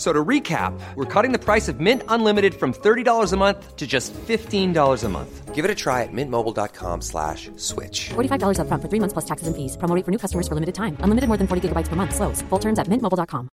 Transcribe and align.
So 0.00 0.14
to 0.14 0.24
recap, 0.24 0.72
we're 0.94 1.04
cutting 1.04 1.30
the 1.30 1.38
price 1.38 1.68
of 1.68 1.78
Mint 1.78 2.02
Unlimited 2.08 2.54
from 2.54 2.72
$30 2.72 3.34
a 3.34 3.36
month 3.36 3.76
to 3.76 3.86
just 3.86 4.14
$15 4.14 5.04
a 5.04 5.08
month. 5.10 5.54
Give 5.54 5.62
it 5.62 5.70
a 5.70 5.74
try 5.74 6.04
at 6.04 6.08
mintmobile.com 6.10 7.02
slash 7.02 7.50
switch. 7.56 8.08
$45 8.08 8.60
up 8.60 8.68
front 8.68 8.82
for 8.82 8.88
three 8.88 8.98
months 8.98 9.12
plus 9.12 9.26
taxes 9.26 9.46
and 9.46 9.54
fees. 9.54 9.76
Promo 9.76 9.94
rate 9.94 10.06
for 10.06 10.10
new 10.10 10.16
customers 10.16 10.48
for 10.48 10.54
limited 10.54 10.74
time. 10.74 10.96
Unlimited 11.00 11.28
more 11.28 11.36
than 11.36 11.46
40 11.46 11.68
gigabytes 11.68 11.88
per 11.88 11.96
month. 11.96 12.14
Slows. 12.14 12.40
Full 12.48 12.58
terms 12.58 12.78
at 12.78 12.86
mintmobile.com. 12.86 13.50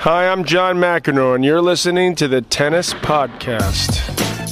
Hi, 0.00 0.30
I'm 0.30 0.44
John 0.44 0.76
McEnroe, 0.76 1.34
and 1.34 1.42
you're 1.42 1.62
listening 1.62 2.14
to 2.16 2.28
the 2.28 2.42
Tennis 2.42 2.92
Podcast. 2.92 4.49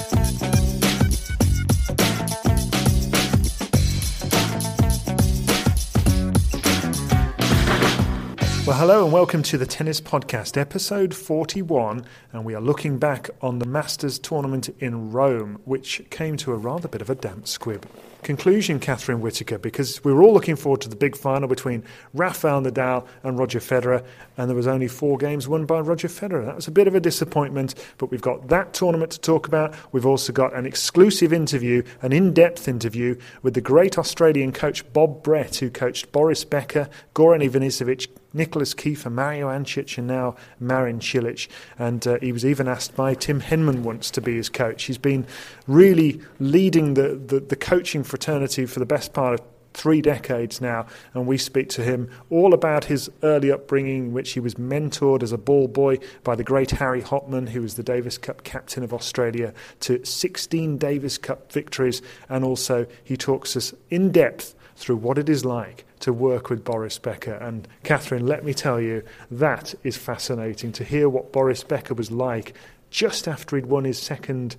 Well, 8.69 8.77
hello 8.77 9.05
and 9.05 9.15
welcome 9.15 9.43
to 9.45 9.57
the 9.57 9.65
Tennis 9.65 9.99
Podcast, 9.99 10.59
episode 10.59 11.15
41. 11.15 12.05
And 12.35 12.45
we 12.45 12.55
are 12.55 12.61
looking 12.61 12.99
back 12.99 13.31
on 13.41 13.61
the 13.61 13.65
Masters 13.65 14.19
tournament 14.19 14.69
in 14.79 15.11
Rome, 15.11 15.59
which 15.65 16.03
came 16.11 16.37
to 16.37 16.53
a 16.53 16.57
rather 16.57 16.87
bit 16.87 17.01
of 17.01 17.09
a 17.09 17.15
damp 17.15 17.49
squib. 17.49 17.87
Conclusion, 18.23 18.79
Catherine 18.79 19.23
Whitaker, 19.23 19.57
because 19.57 20.05
we 20.05 20.13
were 20.13 20.23
all 20.23 20.35
looking 20.35 20.57
forward 20.57 20.83
to 20.83 20.89
the 20.91 20.97
big 20.97 21.17
final 21.17 21.49
between 21.49 21.83
Rafael 22.13 22.61
Nadal 22.61 23.07
and 23.23 23.39
Roger 23.39 23.61
Federer, 23.61 24.05
and 24.37 24.51
there 24.51 24.57
was 24.57 24.67
only 24.67 24.89
four 24.89 25.17
games 25.17 25.49
won 25.49 25.65
by 25.65 25.81
Roger 25.81 26.09
Federer. 26.09 26.45
That 26.45 26.57
was 26.57 26.69
a 26.69 26.73
bit 26.73 26.89
of 26.89 26.95
a 26.95 27.01
disappointment, 27.01 27.75
but 27.97 28.11
we've 28.11 28.21
got 28.21 28.49
that 28.49 28.75
tournament 28.75 29.13
to 29.13 29.21
talk 29.21 29.47
about. 29.47 29.75
We've 29.93 30.05
also 30.05 30.33
got 30.33 30.53
an 30.53 30.67
exclusive 30.67 31.33
interview, 31.33 31.85
an 32.03 32.13
in 32.13 32.35
depth 32.35 32.69
interview 32.69 33.17
with 33.43 33.55
the 33.55 33.63
great 33.63 33.97
Australian 33.97 34.53
coach 34.53 34.93
Bob 34.93 35.23
Brett, 35.23 35.57
who 35.57 35.71
coached 35.71 36.13
Boris 36.13 36.45
Becker, 36.45 36.91
Goran 37.15 37.49
Ivanisevic, 37.49 38.09
Nicolas 38.33 38.75
Kiefer, 38.75 39.11
Mario 39.11 39.49
Ancic, 39.49 39.99
and 39.99 40.07
now 40.07 40.37
Marin 40.61 41.01
Cilic. 41.01 41.49
And 41.79 42.07
uh, 42.07 42.19
he 42.21 42.33
was 42.33 42.45
even 42.45 42.69
asked 42.69 42.95
by 42.95 43.15
Tim 43.15 43.41
Henman 43.41 43.83
once 43.83 44.11
to 44.13 44.21
be 44.21 44.37
his 44.37 44.49
coach. 44.49 44.85
He's 44.85 44.99
been 44.99 45.27
really 45.67 46.21
leading 46.39 46.95
the, 46.95 47.15
the, 47.15 47.41
the 47.41 47.57
coaching 47.57 48.05
fraternity 48.05 48.67
for 48.67 48.81
the 48.81 48.87
best 48.87 49.13
part 49.13 49.35
of 49.35 49.47
three 49.75 50.03
decades 50.03 50.61
now, 50.61 50.87
and 51.15 51.27
we 51.27 51.39
speak 51.39 51.69
to 51.69 51.85
him 51.85 52.11
all 52.31 52.53
about 52.53 52.85
his 52.85 53.11
early 53.23 53.53
upbringing, 53.53 54.13
which 54.13 54.33
he 54.33 54.41
was 54.41 54.57
mentored 54.57 55.23
as 55.23 55.31
a 55.31 55.39
ball 55.39 55.69
boy 55.69 55.99
by 56.25 56.35
the 56.35 56.43
great 56.43 56.73
Harry 56.73 57.01
Hopman, 57.01 57.49
who 57.49 57.63
was 57.63 57.75
the 57.75 57.83
Davis 57.83 58.19
Cup 58.19 58.43
captain 58.43 58.83
of 58.83 58.93
Australia, 58.93 59.55
to 59.81 60.05
16 60.05 60.79
Davis 60.79 61.17
Cup 61.17 61.53
victories, 61.53 62.03
and 62.29 62.45
also 62.45 62.87
he 63.05 63.17
talks 63.17 63.57
us 63.57 63.73
in 63.89 64.11
depth 64.11 64.55
through 64.79 64.97
what 64.97 65.19
it 65.19 65.29
is 65.29 65.45
like 65.45 65.85
to 65.99 66.13
work 66.13 66.49
with 66.49 66.65
Boris 66.65 66.99
Becker. 66.99 67.35
And 67.35 67.67
Catherine, 67.83 68.27
let 68.27 68.45
me 68.45 68.55
tell 68.55 68.81
you, 68.81 69.03
that 69.29 69.75
is 69.83 69.97
fascinating 69.97 70.71
to 70.73 70.85
hear 70.85 71.09
what 71.09 71.33
Boris 71.33 71.65
Becker 71.65 71.95
was 71.95 72.13
like 72.13 72.55
just 72.89 73.27
after 73.27 73.57
he'd 73.57 73.67
won 73.67 73.85
his 73.85 73.99
second 73.99 74.57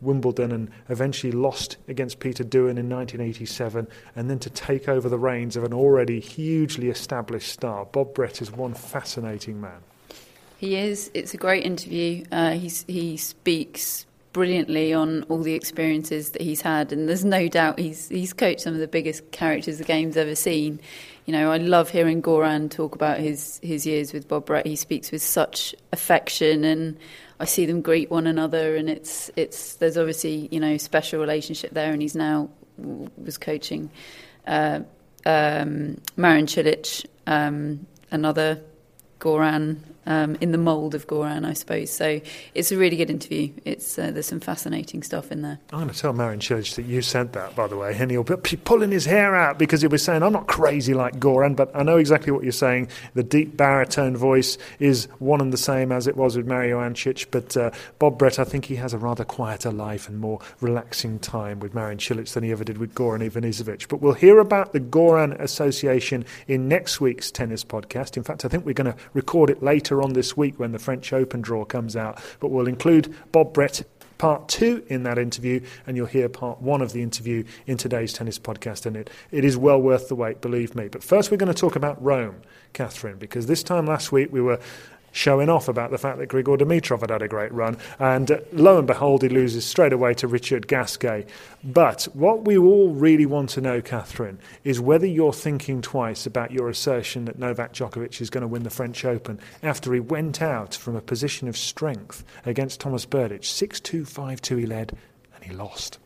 Wimbledon 0.00 0.52
and 0.52 0.70
eventually 0.88 1.32
lost 1.32 1.78
against 1.88 2.20
Peter 2.20 2.44
Doohan 2.44 2.78
in 2.78 2.88
1987, 2.88 3.88
and 4.14 4.30
then 4.30 4.38
to 4.38 4.50
take 4.50 4.88
over 4.88 5.08
the 5.08 5.18
reins 5.18 5.56
of 5.56 5.64
an 5.64 5.74
already 5.74 6.20
hugely 6.20 6.88
established 6.88 7.50
star. 7.50 7.86
Bob 7.86 8.14
Brett 8.14 8.40
is 8.40 8.52
one 8.52 8.74
fascinating 8.74 9.60
man. 9.60 9.80
He 10.58 10.76
is. 10.76 11.10
It's 11.12 11.34
a 11.34 11.38
great 11.38 11.64
interview. 11.64 12.24
Uh, 12.30 12.52
he 12.52 13.16
speaks 13.16 14.05
brilliantly 14.36 14.92
on 14.92 15.22
all 15.30 15.40
the 15.40 15.54
experiences 15.54 16.32
that 16.32 16.42
he's 16.42 16.60
had, 16.60 16.92
and 16.92 17.08
there's 17.08 17.24
no 17.24 17.48
doubt 17.48 17.78
he's 17.78 18.10
he's 18.10 18.34
coached 18.34 18.60
some 18.60 18.74
of 18.74 18.80
the 18.80 18.86
biggest 18.86 19.30
characters 19.30 19.78
the 19.78 19.84
game's 19.84 20.14
ever 20.14 20.34
seen. 20.34 20.78
You 21.24 21.32
know, 21.32 21.50
I 21.50 21.56
love 21.56 21.88
hearing 21.88 22.20
Goran 22.20 22.70
talk 22.70 22.94
about 22.94 23.18
his 23.18 23.58
his 23.62 23.86
years 23.86 24.12
with 24.12 24.28
Bob 24.28 24.44
Brett. 24.44 24.66
He 24.66 24.76
speaks 24.76 25.10
with 25.10 25.22
such 25.22 25.74
affection, 25.90 26.64
and 26.64 26.98
I 27.40 27.46
see 27.46 27.64
them 27.64 27.80
greet 27.80 28.10
one 28.10 28.26
another, 28.26 28.76
and 28.76 28.90
it's 28.90 29.30
it's 29.36 29.76
there's 29.76 29.96
obviously 29.96 30.50
you 30.50 30.60
know 30.60 30.76
special 30.76 31.18
relationship 31.18 31.70
there, 31.72 31.90
and 31.90 32.02
he's 32.02 32.14
now 32.14 32.50
was 32.76 33.38
coaching 33.38 33.88
uh, 34.46 34.80
um, 35.24 35.96
Marin 36.18 36.44
Cilic, 36.44 37.06
um, 37.26 37.86
another 38.10 38.60
Goran 39.18 39.78
um, 40.06 40.36
in 40.40 40.52
the 40.52 40.58
mould 40.58 40.94
of 40.94 41.06
Goran, 41.06 41.44
I 41.46 41.52
suppose. 41.52 41.90
So 41.90 42.20
it's 42.54 42.72
a 42.72 42.76
really 42.76 42.96
good 42.96 43.10
interview. 43.10 43.52
It's 43.64 43.98
uh, 43.98 44.10
there's 44.10 44.26
some 44.26 44.40
fascinating 44.40 45.02
stuff 45.02 45.32
in 45.32 45.42
there. 45.42 45.58
I'm 45.72 45.80
going 45.80 45.92
to 45.92 45.98
tell 45.98 46.12
Marin 46.12 46.40
Cilic 46.40 46.74
that 46.76 46.86
you 46.86 47.02
said 47.02 47.32
that, 47.34 47.54
by 47.54 47.66
the 47.66 47.76
way, 47.76 47.96
and 47.96 48.10
he'll 48.10 48.22
be 48.22 48.36
pulling 48.36 48.90
his 48.90 49.04
hair 49.04 49.34
out 49.34 49.58
because 49.58 49.80
he 49.80 49.88
was 49.88 50.02
saying, 50.02 50.22
"I'm 50.22 50.32
not 50.32 50.46
crazy 50.46 50.94
like 50.94 51.18
Goran, 51.18 51.56
but 51.56 51.70
I 51.74 51.82
know 51.82 51.96
exactly 51.96 52.32
what 52.32 52.42
you're 52.42 52.52
saying." 52.52 52.88
The 53.14 53.22
deep 53.22 53.56
baritone 53.56 54.16
voice 54.16 54.58
is 54.78 55.06
one 55.18 55.40
and 55.40 55.52
the 55.52 55.58
same 55.58 55.92
as 55.92 56.06
it 56.06 56.16
was 56.16 56.36
with 56.36 56.46
Mario 56.46 56.80
Ancic, 56.80 57.26
but 57.30 57.56
uh, 57.56 57.70
Bob 57.98 58.18
Brett, 58.18 58.38
I 58.38 58.44
think 58.44 58.66
he 58.66 58.76
has 58.76 58.94
a 58.94 58.98
rather 58.98 59.24
quieter 59.24 59.72
life 59.72 60.08
and 60.08 60.18
more 60.18 60.40
relaxing 60.60 61.18
time 61.18 61.60
with 61.60 61.74
Marin 61.74 61.98
Cilic 61.98 62.32
than 62.32 62.44
he 62.44 62.52
ever 62.52 62.64
did 62.64 62.78
with 62.78 62.94
Goran 62.94 63.28
Ivanisevic. 63.28 63.88
But 63.88 64.00
we'll 64.00 64.14
hear 64.14 64.38
about 64.38 64.72
the 64.72 64.80
Goran 64.80 65.38
Association 65.40 66.24
in 66.46 66.68
next 66.68 67.00
week's 67.00 67.30
tennis 67.30 67.64
podcast. 67.64 68.16
In 68.16 68.22
fact, 68.22 68.44
I 68.44 68.48
think 68.48 68.64
we're 68.64 68.72
going 68.72 68.92
to 68.92 68.98
record 69.14 69.50
it 69.50 69.62
later 69.62 69.95
on 70.02 70.12
this 70.12 70.36
week 70.36 70.58
when 70.58 70.72
the 70.72 70.78
French 70.78 71.12
Open 71.12 71.40
draw 71.40 71.64
comes 71.64 71.96
out. 71.96 72.22
But 72.40 72.50
we'll 72.50 72.68
include 72.68 73.14
Bob 73.32 73.52
Brett 73.52 73.82
part 74.18 74.48
two 74.48 74.84
in 74.88 75.02
that 75.02 75.18
interview, 75.18 75.60
and 75.86 75.96
you'll 75.96 76.06
hear 76.06 76.28
part 76.28 76.60
one 76.60 76.80
of 76.80 76.92
the 76.92 77.02
interview 77.02 77.44
in 77.66 77.76
today's 77.76 78.12
tennis 78.12 78.38
podcast. 78.38 78.86
And 78.86 78.96
it, 78.96 79.10
it 79.30 79.44
is 79.44 79.56
well 79.56 79.80
worth 79.80 80.08
the 80.08 80.14
wait, 80.14 80.40
believe 80.40 80.74
me. 80.74 80.88
But 80.88 81.02
first, 81.02 81.30
we're 81.30 81.36
going 81.36 81.52
to 81.52 81.58
talk 81.58 81.76
about 81.76 82.02
Rome, 82.02 82.36
Catherine, 82.72 83.18
because 83.18 83.46
this 83.46 83.62
time 83.62 83.86
last 83.86 84.12
week 84.12 84.32
we 84.32 84.40
were 84.40 84.58
showing 85.16 85.48
off 85.48 85.66
about 85.68 85.90
the 85.90 85.98
fact 85.98 86.18
that 86.18 86.28
Grigor 86.28 86.58
Dimitrov 86.58 87.00
had 87.00 87.10
had 87.10 87.22
a 87.22 87.28
great 87.28 87.52
run. 87.52 87.78
And 87.98 88.30
uh, 88.30 88.40
lo 88.52 88.78
and 88.78 88.86
behold, 88.86 89.22
he 89.22 89.28
loses 89.28 89.64
straight 89.64 89.92
away 89.92 90.14
to 90.14 90.28
Richard 90.28 90.68
Gasquet. 90.68 91.26
But 91.64 92.04
what 92.12 92.44
we 92.44 92.56
all 92.58 92.90
really 92.90 93.26
want 93.26 93.50
to 93.50 93.60
know, 93.60 93.80
Catherine, 93.80 94.38
is 94.62 94.78
whether 94.78 95.06
you're 95.06 95.32
thinking 95.32 95.80
twice 95.80 96.26
about 96.26 96.52
your 96.52 96.68
assertion 96.68 97.24
that 97.24 97.38
Novak 97.38 97.72
Djokovic 97.72 98.20
is 98.20 98.30
going 98.30 98.42
to 98.42 98.48
win 98.48 98.62
the 98.62 98.70
French 98.70 99.04
Open 99.04 99.40
after 99.62 99.92
he 99.94 100.00
went 100.00 100.42
out 100.42 100.74
from 100.74 100.94
a 100.94 101.00
position 101.00 101.48
of 101.48 101.56
strength 101.56 102.22
against 102.44 102.80
Thomas 102.80 103.06
Berdych. 103.06 103.44
6 103.44 103.80
2 103.80 104.04
5 104.04 104.42
2 104.42 104.56
he 104.56 104.66
led, 104.66 104.96
and 105.34 105.44
he 105.44 105.52
lost. 105.52 105.98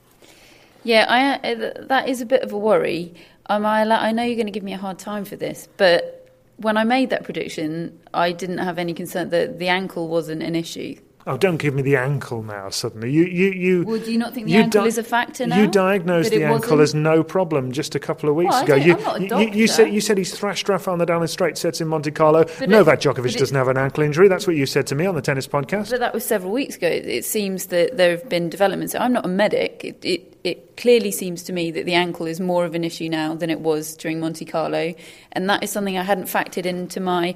Yeah, 0.85 1.07
I, 1.09 1.53
uh, 1.53 1.87
that 1.89 2.09
is 2.09 2.21
a 2.21 2.27
bit 2.27 2.43
of 2.43 2.53
a 2.53 2.59
worry. 2.59 3.15
Um, 3.47 3.67
I, 3.67 3.83
I 3.83 4.13
know 4.13 4.23
you're 4.23 4.37
going 4.37 4.47
to 4.47 4.53
give 4.53 4.63
me 4.63 4.73
a 4.73 4.79
hard 4.79 4.99
time 4.99 5.25
for 5.25 5.37
this, 5.37 5.69
but 5.77 6.20
when 6.61 6.77
I 6.77 6.85
made 6.85 7.11
that 7.11 7.25
prediction, 7.25 7.99
I 8.13 8.33
didn't 8.33 8.59
have 8.59 8.79
any 8.79 8.93
concern 8.93 9.31
that 9.31 9.59
the 9.59 9.69
ankle 9.69 10.09
wasn't 10.09 10.43
an 10.43 10.55
issue. 10.55 10.97
Oh, 11.27 11.37
don't 11.37 11.59
give 11.59 11.75
me 11.75 11.83
the 11.83 11.97
ankle 11.97 12.43
now. 12.43 12.71
Suddenly, 12.71 13.13
you 13.13 13.25
you 13.25 13.51
you. 13.51 13.83
Would 13.85 14.07
you 14.07 14.19
not 14.19 14.33
think 14.33 14.47
the 14.47 14.57
ankle 14.57 14.83
di- 14.83 14.87
is 14.89 14.97
a 14.97 15.03
factor 15.03 15.47
now? 15.47 15.59
You 15.59 15.67
diagnosed 15.67 16.31
the 16.31 16.45
ankle 16.45 16.79
wasn't... 16.79 16.81
as 16.81 16.95
no 16.95 17.23
problem 17.23 17.73
just 17.73 17.95
a 17.95 17.99
couple 17.99 18.31
of 18.31 18.35
weeks 18.35 18.53
well, 18.53 18.65
ago. 18.65 18.75
You, 18.75 18.97
you, 19.39 19.51
you, 19.51 19.67
said 19.67 19.93
you 19.93 20.01
said 20.01 20.17
he's 20.17 20.37
thrashed 20.37 20.69
Rafael 20.69 20.97
Nadal 20.97 21.21
in 21.21 21.29
straight 21.29 21.59
sets 21.59 21.81
in 21.81 21.89
Monte 21.89 22.11
Carlo. 22.13 22.45
But 22.59 22.71
Novak 22.71 23.01
Djokovic 23.01 23.37
doesn't 23.37 23.57
have 23.57 23.69
an 23.69 23.77
ankle 23.77 24.03
injury. 24.03 24.29
That's 24.29 24.47
what 24.47 24.57
you 24.57 24.65
said 24.65 24.87
to 24.89 24.95
me 24.95 25.05
on 25.05 25.15
the 25.15 25.23
tennis 25.23 25.47
podcast. 25.47 25.91
But 25.91 26.01
that 26.01 26.15
was 26.15 26.25
several 26.25 26.53
weeks 26.53 26.77
ago. 26.77 26.89
It 26.89 27.27
seems 27.27 27.67
that 27.67 27.99
there 27.99 28.13
have 28.13 28.29
been 28.29 28.49
developments. 28.49 28.95
I'm 28.95 29.13
not 29.13 29.27
a 29.27 29.29
medic. 29.29 29.85
It, 29.85 30.05
it, 30.05 30.39
it 30.43 30.77
clearly 30.79 31.11
seems 31.11 31.43
to 31.45 31.53
me 31.53 31.71
that 31.71 31.85
the 31.85 31.95
ankle 31.95 32.25
is 32.25 32.41
more 32.41 32.65
of 32.65 32.75
an 32.75 32.83
issue 32.83 33.11
now 33.11 33.35
than 33.35 33.51
it 33.51 33.61
was 33.61 33.95
during 33.95 34.21
Monte 34.21 34.47
Carlo, 34.47 34.95
and 35.33 35.51
that 35.51 35.63
is 35.63 35.71
something 35.71 35.99
I 35.99 36.03
hadn't 36.03 36.25
factored 36.25 36.65
into 36.65 36.99
my 36.99 37.35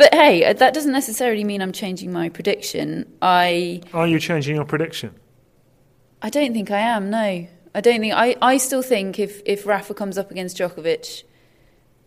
But 0.00 0.14
hey, 0.14 0.46
uh, 0.46 0.54
that 0.54 0.72
doesn't 0.72 0.92
necessarily 0.92 1.44
mean 1.44 1.60
I'm 1.60 1.72
changing 1.72 2.10
my 2.10 2.30
prediction. 2.30 3.04
I 3.20 3.82
Are 3.92 4.06
you 4.06 4.18
changing 4.18 4.56
your 4.56 4.64
prediction? 4.64 5.14
I 6.22 6.30
don't 6.30 6.54
think 6.54 6.70
I 6.70 6.78
am. 6.78 7.10
No, 7.10 7.18
I 7.74 7.80
don't 7.82 8.00
think. 8.00 8.14
I, 8.14 8.34
I 8.40 8.56
still 8.56 8.80
think 8.80 9.18
if 9.18 9.42
if 9.44 9.66
Rafa 9.66 9.92
comes 9.92 10.16
up 10.16 10.30
against 10.30 10.56
Djokovic 10.56 11.24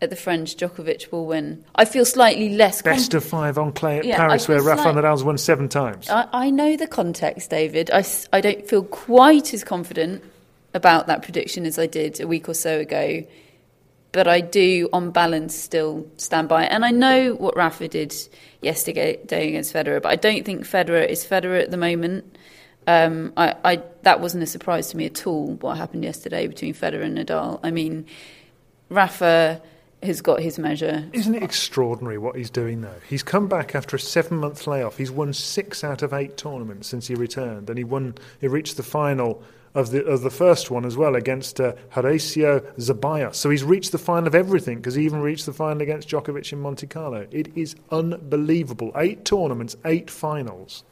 at 0.02 0.10
the 0.10 0.16
French, 0.16 0.58
Djokovic 0.58 1.12
will 1.12 1.28
win. 1.28 1.64
I 1.76 1.86
feel 1.86 2.04
slightly 2.04 2.56
less. 2.56 2.82
com- 2.82 2.94
Best 2.94 3.14
of 3.14 3.24
five 3.24 3.60
on 3.60 3.72
clay 3.74 4.00
at 4.00 4.06
Yeah, 4.06 4.18
Paris, 4.18 4.48
where 4.48 4.60
Rafa 4.64 4.82
slight- 4.82 4.96
Nadal's 4.96 5.24
won 5.24 5.38
seven 5.38 5.70
times. 5.70 6.10
I, 6.10 6.28
I 6.34 6.50
know 6.50 6.76
the 6.76 6.88
context, 6.88 7.52
David. 7.52 7.92
I, 7.94 8.04
I 8.34 8.42
don't 8.42 8.68
feel 8.68 8.84
quite 8.86 9.54
as 9.54 9.64
confident 9.64 10.24
about 10.74 11.06
that 11.06 11.22
prediction 11.22 11.68
as 11.68 11.78
I 11.78 11.86
did 11.86 12.20
a 12.20 12.28
week 12.28 12.50
or 12.50 12.56
so 12.56 12.80
ago. 12.80 13.24
But 14.14 14.28
I 14.28 14.42
do, 14.42 14.88
on 14.94 15.12
balance, 15.12 15.54
still 15.56 16.08
stand 16.18 16.48
by. 16.48 16.66
And 16.66 16.86
I 16.86 16.92
know 16.92 17.34
what 17.34 17.58
Rafa 17.58 17.88
did 17.88 18.16
yesterday 18.62 19.16
against 19.22 19.74
Federer, 19.74 20.02
but 20.02 20.12
I 20.12 20.16
don't 20.16 20.46
think 20.46 20.66
Federer 20.66 21.06
is 21.06 21.26
Federer 21.26 21.62
at 21.62 21.72
the 21.72 21.78
moment. 21.78 22.38
Um, 22.86 23.34
I, 23.36 23.56
I, 23.66 23.82
that 24.04 24.20
wasn't 24.20 24.44
a 24.44 24.46
surprise 24.46 24.90
to 24.90 24.98
me 24.98 25.08
at 25.08 25.26
all, 25.26 25.56
what 25.56 25.78
happened 25.78 26.04
yesterday 26.04 26.48
between 26.48 26.74
Federer 26.74 27.04
and 27.04 27.18
Nadal. 27.18 27.60
I 27.64 27.72
mean, 27.72 28.06
Rafa 28.90 29.62
has 30.04 30.22
got 30.22 30.42
his 30.42 30.60
measure. 30.60 31.10
Isn't 31.14 31.34
it 31.34 31.42
extraordinary 31.42 32.18
what 32.18 32.36
he's 32.36 32.50
doing 32.50 32.82
though? 32.82 33.00
He's 33.10 33.24
come 33.24 33.48
back 33.48 33.74
after 33.74 33.96
a 33.96 34.00
seven-month 34.00 34.68
layoff. 34.68 34.98
He's 34.98 35.12
won 35.12 35.34
six 35.34 35.84
out 35.84 36.04
of 36.04 36.14
eight 36.14 36.38
tournaments 36.38 36.88
since 36.88 37.08
he 37.08 37.16
returned, 37.16 37.70
and 37.70 37.78
he 37.78 37.84
won. 37.84 38.16
He 38.42 38.48
reached 38.48 38.78
the 38.78 38.84
final 38.84 39.42
of 39.76 39.92
the 39.92 40.06
of 40.06 40.22
the 40.22 40.30
first 40.30 40.70
one 40.72 40.86
as 40.86 40.96
well 40.96 41.16
against 41.16 41.60
uh, 41.60 41.74
Horacio 41.94 42.62
Zeballos. 42.78 43.36
So 43.36 43.50
he's 43.50 43.64
reached 43.64 43.92
the 43.92 43.98
final 43.98 44.28
of 44.28 44.36
everything 44.36 44.78
because 44.78 44.96
he 44.96 45.06
even 45.06 45.22
reached 45.22 45.46
the 45.46 45.54
final 45.54 45.82
against 45.82 46.10
Djokovic 46.10 46.52
in 46.52 46.62
Monte 46.62 46.88
Carlo. 46.88 47.28
It 47.32 47.56
is 47.58 47.76
unbelievable. 47.92 48.92
Eight 48.96 49.26
tournaments, 49.26 49.76
eight 49.86 50.10
finals, 50.10 50.84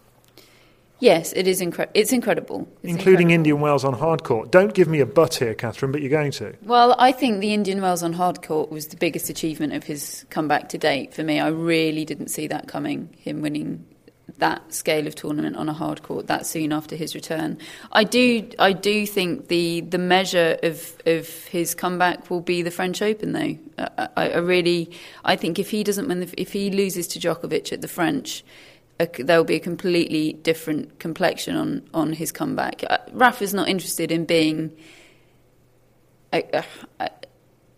Yes, 1.01 1.33
it 1.33 1.48
is 1.48 1.62
incre- 1.62 1.89
It's 1.95 2.13
incredible. 2.13 2.68
It's 2.83 2.92
including 2.92 3.31
incredible. 3.31 3.33
Indian 3.33 3.60
Wells 3.60 3.83
on 3.83 3.94
hard 3.94 4.24
court. 4.24 4.51
Don't 4.51 4.72
give 4.72 4.88
me 4.88 5.00
a 5.00 5.06
butt 5.07 5.34
here, 5.34 5.56
Catherine, 5.56 5.92
but 5.92 6.01
you're 6.01 6.12
going 6.12 6.31
to. 6.34 6.54
Well, 6.62 6.95
I 7.00 7.12
think 7.12 7.42
the 7.42 7.56
Indian 7.56 7.81
Wells 7.81 8.04
on 8.04 8.13
hard 8.13 8.44
court 8.44 8.72
was 8.72 8.88
the 8.88 8.98
biggest 8.98 9.27
achievement 9.27 9.74
of 9.74 9.84
his 9.84 10.27
comeback 10.30 10.69
to 10.69 10.77
date 10.77 11.16
for 11.16 11.24
me. 11.24 11.39
I 11.39 11.48
really 11.48 12.06
didn't 12.06 12.27
see 12.27 12.45
that 12.48 12.68
coming, 12.68 13.10
him 13.18 13.42
winning 13.42 13.84
that 14.41 14.73
scale 14.73 15.07
of 15.07 15.15
tournament 15.15 15.55
on 15.55 15.69
a 15.69 15.73
hard 15.73 16.03
court 16.03 16.27
that 16.27 16.45
soon 16.45 16.73
after 16.73 16.95
his 16.95 17.15
return. 17.15 17.57
I 17.91 18.03
do 18.03 18.49
I 18.59 18.73
do 18.73 19.07
think 19.07 19.47
the 19.47 19.81
the 19.81 19.97
measure 19.97 20.57
of 20.61 21.01
of 21.05 21.27
his 21.45 21.73
comeback 21.73 22.29
will 22.29 22.41
be 22.41 22.61
the 22.61 22.71
French 22.71 23.01
Open 23.01 23.31
though. 23.31 23.57
I, 23.77 24.09
I, 24.29 24.38
really 24.38 24.91
I 25.23 25.35
think 25.35 25.57
if 25.57 25.71
he 25.71 25.83
doesn't 25.83 26.07
win 26.07 26.19
the, 26.19 26.33
if 26.38 26.51
he 26.51 26.69
loses 26.69 27.07
to 27.09 27.19
Djokovic 27.19 27.71
at 27.71 27.81
the 27.81 27.88
French 27.88 28.43
there 29.17 29.38
will 29.38 29.45
be 29.45 29.55
a 29.55 29.59
completely 29.59 30.33
different 30.33 30.99
complexion 30.99 31.55
on, 31.55 31.89
on 31.93 32.13
his 32.13 32.31
comeback. 32.31 32.83
Uh, 32.88 32.99
Rafa's 33.11 33.53
not 33.53 33.67
interested 33.67 34.11
in 34.11 34.25
being. 34.25 34.75
Uh, 36.33 36.41
uh, 36.99 37.07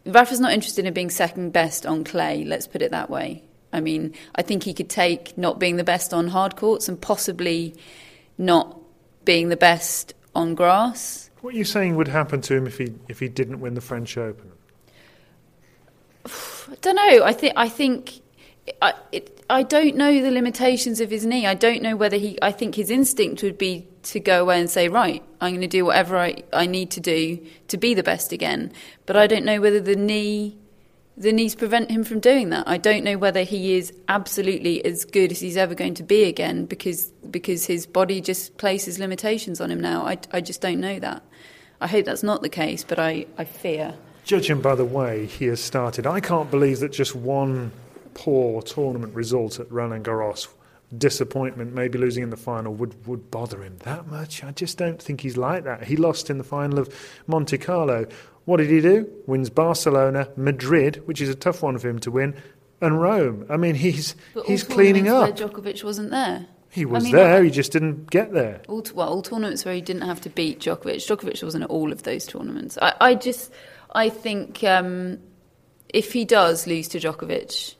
Rafa's 0.05 0.39
not 0.39 0.51
interested 0.51 0.85
in 0.85 0.93
being 0.93 1.09
second 1.09 1.53
best 1.53 1.85
on 1.85 2.03
clay. 2.03 2.43
Let's 2.43 2.67
put 2.67 2.81
it 2.81 2.91
that 2.91 3.09
way. 3.09 3.43
I 3.73 3.81
mean, 3.81 4.13
I 4.35 4.43
think 4.43 4.63
he 4.63 4.73
could 4.73 4.89
take 4.89 5.37
not 5.37 5.59
being 5.59 5.75
the 5.77 5.83
best 5.83 6.13
on 6.13 6.27
hard 6.27 6.55
courts 6.55 6.87
and 6.87 7.01
possibly 7.01 7.75
not 8.37 8.79
being 9.25 9.49
the 9.49 9.57
best 9.57 10.13
on 10.35 10.55
grass. 10.55 11.29
What 11.41 11.55
are 11.55 11.57
you 11.57 11.65
saying 11.65 11.95
would 11.95 12.07
happen 12.07 12.41
to 12.41 12.55
him 12.55 12.67
if 12.67 12.77
he 12.77 12.93
if 13.09 13.19
he 13.19 13.27
didn't 13.27 13.59
win 13.59 13.73
the 13.73 13.81
French 13.81 14.17
Open? 14.17 14.51
I 16.25 16.75
don't 16.81 16.95
know. 16.95 17.23
I 17.23 17.33
think 17.33 17.53
I 17.57 17.67
think 17.67 18.21
I 18.81 18.93
it, 19.11 19.43
I 19.49 19.63
don't 19.63 19.95
know 19.95 20.21
the 20.21 20.31
limitations 20.31 21.01
of 21.01 21.09
his 21.09 21.25
knee. 21.25 21.45
I 21.45 21.53
don't 21.53 21.81
know 21.81 21.95
whether 21.95 22.17
he. 22.17 22.37
I 22.41 22.51
think 22.51 22.75
his 22.75 22.89
instinct 22.89 23.43
would 23.43 23.57
be 23.57 23.87
to 24.03 24.19
go 24.19 24.41
away 24.41 24.59
and 24.59 24.69
say, 24.69 24.87
right, 24.87 25.23
I'm 25.41 25.51
going 25.51 25.61
to 25.61 25.67
do 25.67 25.85
whatever 25.85 26.17
I, 26.17 26.43
I 26.53 26.65
need 26.65 26.91
to 26.91 26.99
do 26.99 27.45
to 27.69 27.77
be 27.77 27.93
the 27.93 28.03
best 28.03 28.31
again. 28.31 28.71
But 29.05 29.17
I 29.17 29.27
don't 29.27 29.45
know 29.45 29.59
whether 29.59 29.79
the 29.79 29.95
knee 29.95 30.57
the 31.15 31.31
knees 31.31 31.55
prevent 31.55 31.91
him 31.91 32.03
from 32.03 32.19
doing 32.19 32.49
that. 32.49 32.67
I 32.67 32.77
don't 32.77 33.03
know 33.03 33.17
whether 33.17 33.43
he 33.43 33.75
is 33.75 33.93
absolutely 34.07 34.83
as 34.83 35.05
good 35.05 35.31
as 35.31 35.39
he's 35.39 35.57
ever 35.57 35.75
going 35.75 35.93
to 35.95 36.03
be 36.03 36.23
again 36.23 36.65
because 36.65 37.11
because 37.29 37.65
his 37.65 37.85
body 37.85 38.21
just 38.21 38.57
places 38.57 38.99
limitations 38.99 39.61
on 39.61 39.71
him 39.71 39.79
now. 39.79 40.05
I, 40.05 40.17
I 40.31 40.41
just 40.41 40.61
don't 40.61 40.79
know 40.79 40.99
that. 40.99 41.23
I 41.81 41.87
hope 41.87 42.05
that's 42.05 42.23
not 42.23 42.41
the 42.41 42.49
case, 42.49 42.83
but 42.83 42.97
I, 42.97 43.25
I 43.37 43.45
fear. 43.45 43.95
Judging 44.23 44.61
by 44.61 44.75
the 44.75 44.85
way 44.85 45.25
he 45.25 45.45
has 45.45 45.59
started, 45.59 46.07
I 46.07 46.19
can't 46.19 46.49
believe 46.49 46.79
that 46.79 46.93
just 46.93 47.15
one 47.15 47.71
poor 48.13 48.61
tournament 48.61 49.13
result 49.13 49.59
at 49.59 49.69
Roland 49.71 50.05
Garros, 50.05 50.47
disappointment, 50.97 51.73
maybe 51.73 51.97
losing 51.97 52.23
in 52.23 52.29
the 52.29 52.37
final, 52.37 52.73
would, 52.73 53.05
would 53.05 53.29
bother 53.29 53.61
him 53.61 53.77
that 53.79 54.07
much. 54.07 54.43
I 54.43 54.51
just 54.51 54.77
don't 54.77 55.01
think 55.01 55.21
he's 55.21 55.35
like 55.35 55.65
that. 55.65 55.83
He 55.83 55.97
lost 55.97 56.29
in 56.29 56.37
the 56.37 56.43
final 56.43 56.79
of 56.79 56.93
Monte 57.27 57.57
Carlo. 57.57 58.05
What 58.45 58.57
did 58.57 58.69
he 58.69 58.81
do? 58.81 59.09
Wins 59.25 59.49
Barcelona, 59.49 60.29
Madrid, 60.35 61.01
which 61.05 61.21
is 61.21 61.29
a 61.29 61.35
tough 61.35 61.61
one 61.61 61.77
for 61.77 61.87
him 61.89 61.99
to 61.99 62.11
win, 62.11 62.35
and 62.81 63.01
Rome. 63.01 63.45
I 63.49 63.57
mean, 63.57 63.75
he's 63.75 64.15
But 64.33 64.45
he's 64.45 64.67
all 64.67 64.75
cleaning 64.75 65.07
up. 65.07 65.23
Where 65.23 65.47
Djokovic 65.47 65.83
wasn't 65.83 66.11
there. 66.11 66.47
He 66.69 66.85
was 66.85 67.03
I 67.03 67.05
mean, 67.05 67.15
there, 67.15 67.43
he 67.43 67.51
just 67.51 67.71
didn't 67.71 68.09
get 68.09 68.33
there. 68.33 68.61
all 68.67 68.83
well, 68.95 69.07
all 69.07 69.21
tournaments 69.21 69.63
where 69.63 69.75
he 69.75 69.81
didn't 69.81 70.01
have 70.01 70.21
to 70.21 70.29
beat 70.29 70.59
Djokovic. 70.59 70.95
Djokovic 70.95 71.43
wasn't 71.43 71.65
at 71.65 71.69
all 71.69 71.91
of 71.91 72.01
those 72.01 72.25
tournaments. 72.25 72.79
I, 72.81 72.95
I 72.99 73.15
just, 73.15 73.53
I 73.93 74.09
think 74.09 74.63
um, 74.63 75.19
if 75.89 76.13
he 76.13 76.25
does 76.25 76.65
lose 76.65 76.87
to 76.89 76.99
Djokovic 76.99 77.75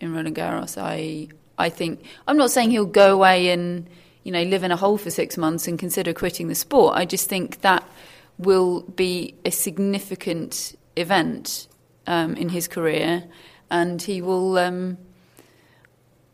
in 0.00 0.14
Roland 0.14 0.36
Garros, 0.36 0.78
I, 0.80 1.28
I 1.58 1.68
think 1.68 2.02
I'm 2.26 2.38
not 2.38 2.50
saying 2.50 2.70
he'll 2.70 2.86
go 2.86 3.12
away 3.14 3.50
and 3.50 3.88
you 4.22 4.32
know 4.32 4.42
live 4.42 4.64
in 4.64 4.72
a 4.72 4.76
hole 4.76 4.96
for 4.96 5.10
six 5.10 5.36
months 5.36 5.68
and 5.68 5.78
consider 5.78 6.14
quitting 6.14 6.48
the 6.48 6.54
sport. 6.54 6.96
I 6.96 7.04
just 7.04 7.28
think 7.28 7.60
that 7.60 7.86
will 8.38 8.82
be 8.82 9.34
a 9.44 9.50
significant 9.50 10.76
event 10.96 11.68
um, 12.06 12.34
in 12.36 12.48
his 12.50 12.68
career, 12.68 13.24
and 13.70 14.00
he 14.02 14.20
will. 14.22 14.58
Um, 14.58 14.98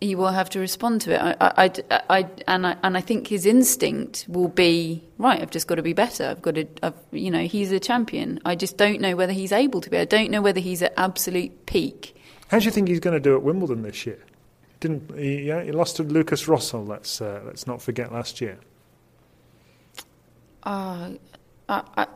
he 0.02 0.14
will 0.14 0.28
have 0.28 0.48
to 0.48 0.58
respond 0.58 1.02
to 1.02 1.12
it. 1.14 1.20
I, 1.20 1.36
I, 1.40 1.64
I, 1.90 2.02
I- 2.20 2.28
and 2.48 2.66
I, 2.66 2.76
and 2.82 2.96
I 2.96 3.02
think 3.02 3.26
his 3.26 3.44
instinct 3.44 4.24
will 4.30 4.48
be 4.48 5.04
right. 5.18 5.42
I've 5.42 5.50
just 5.50 5.66
got 5.66 5.74
to 5.74 5.82
be 5.82 5.92
better. 5.92 6.24
I've 6.24 6.40
got 6.40 6.54
to, 6.54 6.64
I've, 6.82 6.94
you 7.12 7.30
know, 7.30 7.42
he's 7.42 7.70
a 7.70 7.78
champion. 7.78 8.40
I 8.46 8.54
just 8.54 8.78
don't 8.78 9.02
know 9.02 9.14
whether 9.14 9.34
he's 9.34 9.52
able 9.52 9.82
to 9.82 9.90
be. 9.90 9.98
I 9.98 10.06
don't 10.06 10.30
know 10.30 10.40
whether 10.40 10.58
he's 10.58 10.80
at 10.80 10.94
absolute 10.96 11.66
peak. 11.66 12.16
How 12.48 12.58
do 12.58 12.64
you 12.64 12.70
think 12.70 12.88
he's 12.88 12.98
going 12.98 13.12
to 13.12 13.20
do 13.20 13.36
at 13.36 13.42
Wimbledon 13.42 13.82
this 13.82 14.06
year? 14.06 14.18
Didn't 14.80 15.14
he? 15.18 15.42
Yeah, 15.42 15.62
he 15.64 15.70
lost 15.72 15.96
to 15.96 16.02
Lukas 16.02 16.46
Rosol. 16.46 16.88
Let's 16.88 17.20
uh, 17.20 17.42
let's 17.44 17.66
not 17.66 17.82
forget 17.82 18.10
last 18.10 18.40
year. 18.40 18.58
Uh, 20.62 21.10
I, 21.70 21.82
I, 21.96 22.06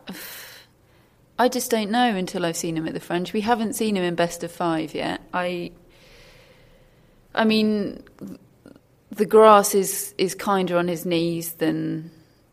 I 1.39 1.49
just 1.49 1.71
don't 1.71 1.91
know 1.91 2.15
until 2.15 2.45
I've 2.45 2.57
seen 2.57 2.77
him 2.77 2.87
at 2.87 2.93
the 2.93 3.01
French. 3.01 3.33
We 3.33 3.41
haven't 3.41 3.75
seen 3.75 3.97
him 3.97 4.03
in 4.03 4.17
best 4.17 4.43
of 4.43 4.51
five 4.51 4.95
yet. 4.95 5.21
I, 5.33 5.71
I 7.35 7.45
mean, 7.45 8.03
the 9.11 9.25
grass 9.25 9.75
is, 9.75 10.15
is 10.19 10.35
kinder 10.35 10.77
on 10.77 10.89
his 10.89 11.07
knees 11.07 11.55
than 11.55 12.11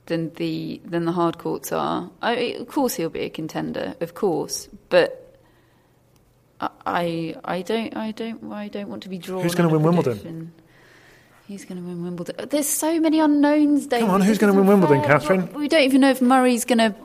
than 0.07 0.33
the 0.33 0.81
than 0.83 1.05
the 1.05 1.11
hard 1.11 1.37
courts 1.37 1.71
are. 1.71 2.09
I, 2.21 2.33
of 2.59 2.67
course, 2.67 2.95
he'll 2.95 3.09
be 3.09 3.21
a 3.21 3.29
contender, 3.29 3.95
of 4.01 4.13
course, 4.13 4.67
but 4.89 5.37
I 6.59 7.35
I, 7.45 7.61
don't 7.61 7.95
I 7.95 8.11
don't 8.11 8.51
I 8.51 8.67
don't 8.67 8.89
want 8.89 9.03
to 9.03 9.09
be 9.09 9.17
drawn. 9.17 9.43
Who's 9.43 9.55
gonna 9.55 9.69
win 9.69 9.83
Wimbledon? 9.83 10.51
Who's 11.47 11.65
going 11.65 11.81
to 11.81 11.87
win 11.87 12.03
Wimbledon? 12.03 12.35
Oh, 12.39 12.45
there's 12.45 12.67
so 12.67 12.99
many 12.99 13.19
unknowns, 13.19 13.87
David. 13.87 14.05
Come 14.05 14.15
on, 14.15 14.21
who's 14.21 14.37
gonna 14.37 14.53
win 14.53 14.67
Wimbledon. 14.67 15.01
Catherine? 15.01 15.51
We 15.53 15.67
don't 15.67 15.81
even 15.81 16.01
know 16.01 16.09
if 16.09 16.21
Murray's 16.21 16.65
going 16.65 16.77
to 16.77 16.95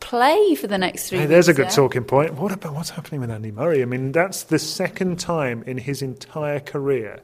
play 0.00 0.54
for 0.54 0.66
the 0.66 0.78
next 0.78 1.10
three. 1.10 1.18
Hey, 1.18 1.26
there's 1.26 1.48
a 1.48 1.54
good 1.54 1.70
talking 1.70 2.04
point. 2.04 2.34
What 2.34 2.52
about 2.52 2.74
what's 2.74 2.90
happening 2.90 3.20
with 3.20 3.30
Andy 3.30 3.50
Murray? 3.50 3.82
I 3.82 3.84
mean, 3.84 4.12
that's 4.12 4.44
the 4.44 4.58
second 4.58 5.20
time 5.20 5.62
in 5.64 5.78
his 5.78 6.02
entire 6.02 6.60
career, 6.60 7.20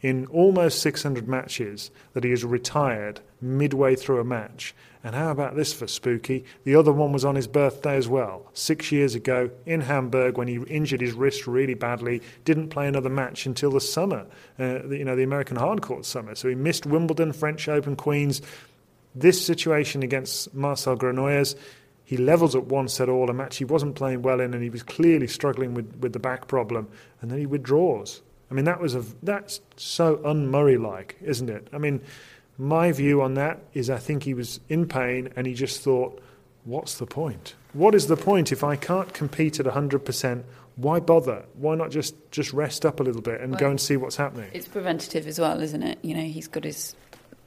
in 0.00 0.26
almost 0.26 0.80
600 0.80 1.28
matches, 1.28 1.90
that 2.14 2.24
he 2.24 2.30
has 2.30 2.44
retired 2.44 3.20
midway 3.40 3.94
through 3.94 4.20
a 4.20 4.24
match. 4.24 4.74
And 5.04 5.14
how 5.14 5.30
about 5.30 5.54
this 5.54 5.70
for 5.74 5.86
Spooky? 5.86 6.46
The 6.64 6.76
other 6.76 6.90
one 6.90 7.12
was 7.12 7.26
on 7.26 7.34
his 7.34 7.46
birthday 7.46 7.96
as 7.96 8.08
well, 8.08 8.50
six 8.54 8.90
years 8.90 9.14
ago 9.14 9.50
in 9.66 9.82
Hamburg 9.82 10.38
when 10.38 10.48
he 10.48 10.56
injured 10.62 11.02
his 11.02 11.12
wrist 11.12 11.46
really 11.46 11.74
badly. 11.74 12.22
Didn't 12.46 12.70
play 12.70 12.88
another 12.88 13.10
match 13.10 13.44
until 13.44 13.70
the 13.70 13.82
summer, 13.82 14.26
uh, 14.58 14.78
the, 14.86 14.96
you 14.96 15.04
know, 15.04 15.14
the 15.14 15.22
American 15.22 15.58
hardcourt 15.58 16.06
summer. 16.06 16.34
So 16.34 16.48
he 16.48 16.54
missed 16.54 16.86
Wimbledon, 16.86 17.34
French 17.34 17.68
Open, 17.68 17.96
Queens. 17.96 18.40
This 19.14 19.44
situation 19.44 20.02
against 20.02 20.54
Marcel 20.54 20.96
Granollers, 20.96 21.54
he 22.04 22.16
levels 22.16 22.54
at 22.54 22.64
one 22.64 22.88
set 22.88 23.10
all, 23.10 23.28
a 23.28 23.34
match 23.34 23.58
he 23.58 23.64
wasn't 23.64 23.96
playing 23.96 24.22
well 24.22 24.40
in, 24.40 24.54
and 24.54 24.62
he 24.62 24.70
was 24.70 24.82
clearly 24.82 25.26
struggling 25.26 25.74
with, 25.74 25.94
with 25.96 26.14
the 26.14 26.18
back 26.18 26.48
problem, 26.48 26.88
and 27.20 27.30
then 27.30 27.38
he 27.38 27.46
withdraws. 27.46 28.22
I 28.50 28.54
mean, 28.54 28.66
that 28.66 28.80
was 28.80 28.94
a 28.94 29.02
that's 29.22 29.60
so 29.76 30.20
un-Murray 30.24 30.76
like, 30.76 31.16
isn't 31.22 31.48
it? 31.48 31.68
I 31.72 31.78
mean, 31.78 32.02
my 32.58 32.92
view 32.92 33.22
on 33.22 33.34
that 33.34 33.60
is 33.72 33.90
I 33.90 33.98
think 33.98 34.22
he 34.22 34.34
was 34.34 34.60
in 34.68 34.86
pain, 34.86 35.30
and 35.36 35.46
he 35.46 35.54
just 35.54 35.80
thought, 35.80 36.22
what's 36.64 36.98
the 36.98 37.06
point? 37.06 37.54
What 37.72 37.94
is 37.94 38.06
the 38.06 38.16
point 38.16 38.52
if 38.52 38.62
I 38.62 38.76
can't 38.76 39.12
compete 39.12 39.58
at 39.58 39.66
100%? 39.66 40.44
why 40.76 41.00
bother? 41.00 41.44
Why 41.54 41.74
not 41.74 41.90
just, 41.90 42.14
just 42.30 42.52
rest 42.52 42.84
up 42.84 43.00
a 43.00 43.02
little 43.02 43.22
bit 43.22 43.40
and 43.40 43.52
Well, 43.52 43.60
go 43.60 43.70
and 43.70 43.80
see 43.80 43.96
what's 43.96 44.16
happening? 44.16 44.50
It's 44.52 44.68
preventative 44.68 45.26
as 45.26 45.38
well, 45.38 45.60
isn't 45.60 45.82
it? 45.82 45.98
You 46.02 46.14
know, 46.14 46.22
he's 46.22 46.48
got 46.48 46.64
his 46.64 46.96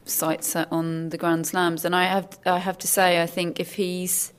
sights 0.05 0.47
set 0.47 0.71
on 0.71 1.09
the 1.09 1.17
Grand 1.17 1.45
Slams, 1.45 1.83
and 1.83 1.95
I 1.95 2.05
have 2.05 2.39
I 2.45 2.59
have 2.59 2.77
to 2.79 2.87
say, 2.87 3.21
I 3.21 3.25
think 3.25 3.59
if 3.59 3.73
he's, 3.73 4.31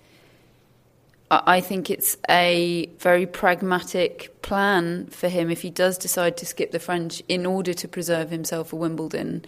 I 1.30 1.58
I 1.58 1.60
think 1.60 1.90
it's 1.90 2.16
a 2.30 2.88
very 2.98 3.26
pragmatic 3.26 4.40
plan 4.40 5.06
for 5.08 5.28
him 5.28 5.50
if 5.50 5.60
he 5.60 5.70
does 5.70 5.98
decide 5.98 6.38
to 6.38 6.46
skip 6.46 6.70
the 6.70 6.78
French 6.78 7.22
in 7.28 7.44
order 7.44 7.74
to 7.74 7.86
preserve 7.86 8.30
himself 8.30 8.70
for 8.70 8.76
Wimbledon. 8.76 9.44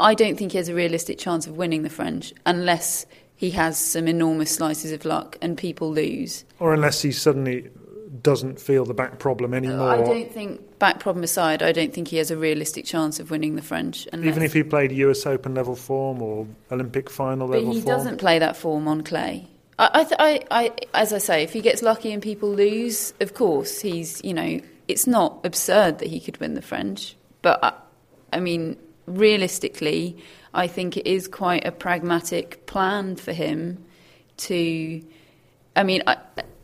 I 0.00 0.14
don't 0.14 0.36
think 0.36 0.52
he 0.52 0.58
has 0.58 0.68
a 0.68 0.74
realistic 0.74 1.18
chance 1.18 1.46
of 1.46 1.56
winning 1.56 1.82
the 1.82 1.90
French 1.90 2.32
unless 2.46 3.06
he 3.36 3.50
has 3.50 3.78
some 3.78 4.06
enormous 4.06 4.50
slices 4.50 4.92
of 4.92 5.04
luck 5.04 5.38
and 5.40 5.56
people 5.56 5.90
lose. 5.90 6.44
Or 6.58 6.74
unless 6.74 7.00
he 7.02 7.12
suddenly 7.12 7.70
doesn't 8.22 8.60
feel 8.60 8.84
the 8.84 8.94
back 8.94 9.18
problem 9.18 9.54
anymore. 9.54 9.90
I 9.90 10.02
don't 10.02 10.30
think, 10.30 10.78
back 10.78 11.00
problem 11.00 11.22
aside, 11.22 11.62
I 11.62 11.72
don't 11.72 11.92
think 11.92 12.08
he 12.08 12.16
has 12.16 12.30
a 12.30 12.36
realistic 12.36 12.84
chance 12.84 13.20
of 13.20 13.30
winning 13.30 13.56
the 13.56 13.62
French. 13.62 14.06
Even 14.12 14.42
if 14.42 14.52
he 14.52 14.62
played 14.62 14.92
US 14.92 15.26
Open 15.26 15.54
level 15.54 15.76
form 15.76 16.20
or 16.20 16.46
Olympic 16.70 17.08
final 17.08 17.48
But 17.48 17.58
level 17.58 17.72
he 17.72 17.80
doesn't 17.80 18.18
play 18.18 18.38
that 18.38 18.56
form 18.56 18.88
on 18.88 19.02
clay. 19.02 19.46
I, 19.78 19.90
I, 19.94 20.04
th- 20.04 20.16
I, 20.18 20.40
I, 20.50 20.72
as 20.92 21.12
I 21.12 21.18
say, 21.18 21.42
if 21.42 21.52
he 21.52 21.60
gets 21.60 21.82
lucky 21.82 22.12
and 22.12 22.22
people 22.22 22.50
lose, 22.50 23.14
of 23.20 23.34
course 23.34 23.80
he's, 23.80 24.20
you 24.22 24.34
know, 24.34 24.60
it's 24.88 25.06
not 25.06 25.40
absurd 25.44 25.98
that 26.00 26.08
he 26.08 26.20
could 26.20 26.38
win 26.40 26.54
the 26.54 26.62
French. 26.62 27.16
But 27.42 27.62
I, 27.62 27.72
I 28.32 28.40
mean, 28.40 28.76
realistically, 29.06 30.16
I 30.54 30.66
think 30.66 30.96
it 30.96 31.06
is 31.06 31.28
quite 31.28 31.66
a 31.66 31.72
pragmatic 31.72 32.66
plan 32.66 33.16
for 33.16 33.32
him 33.32 33.84
to. 34.38 35.02
I 35.76 35.82
mean, 35.84 36.02
I, 36.06 36.16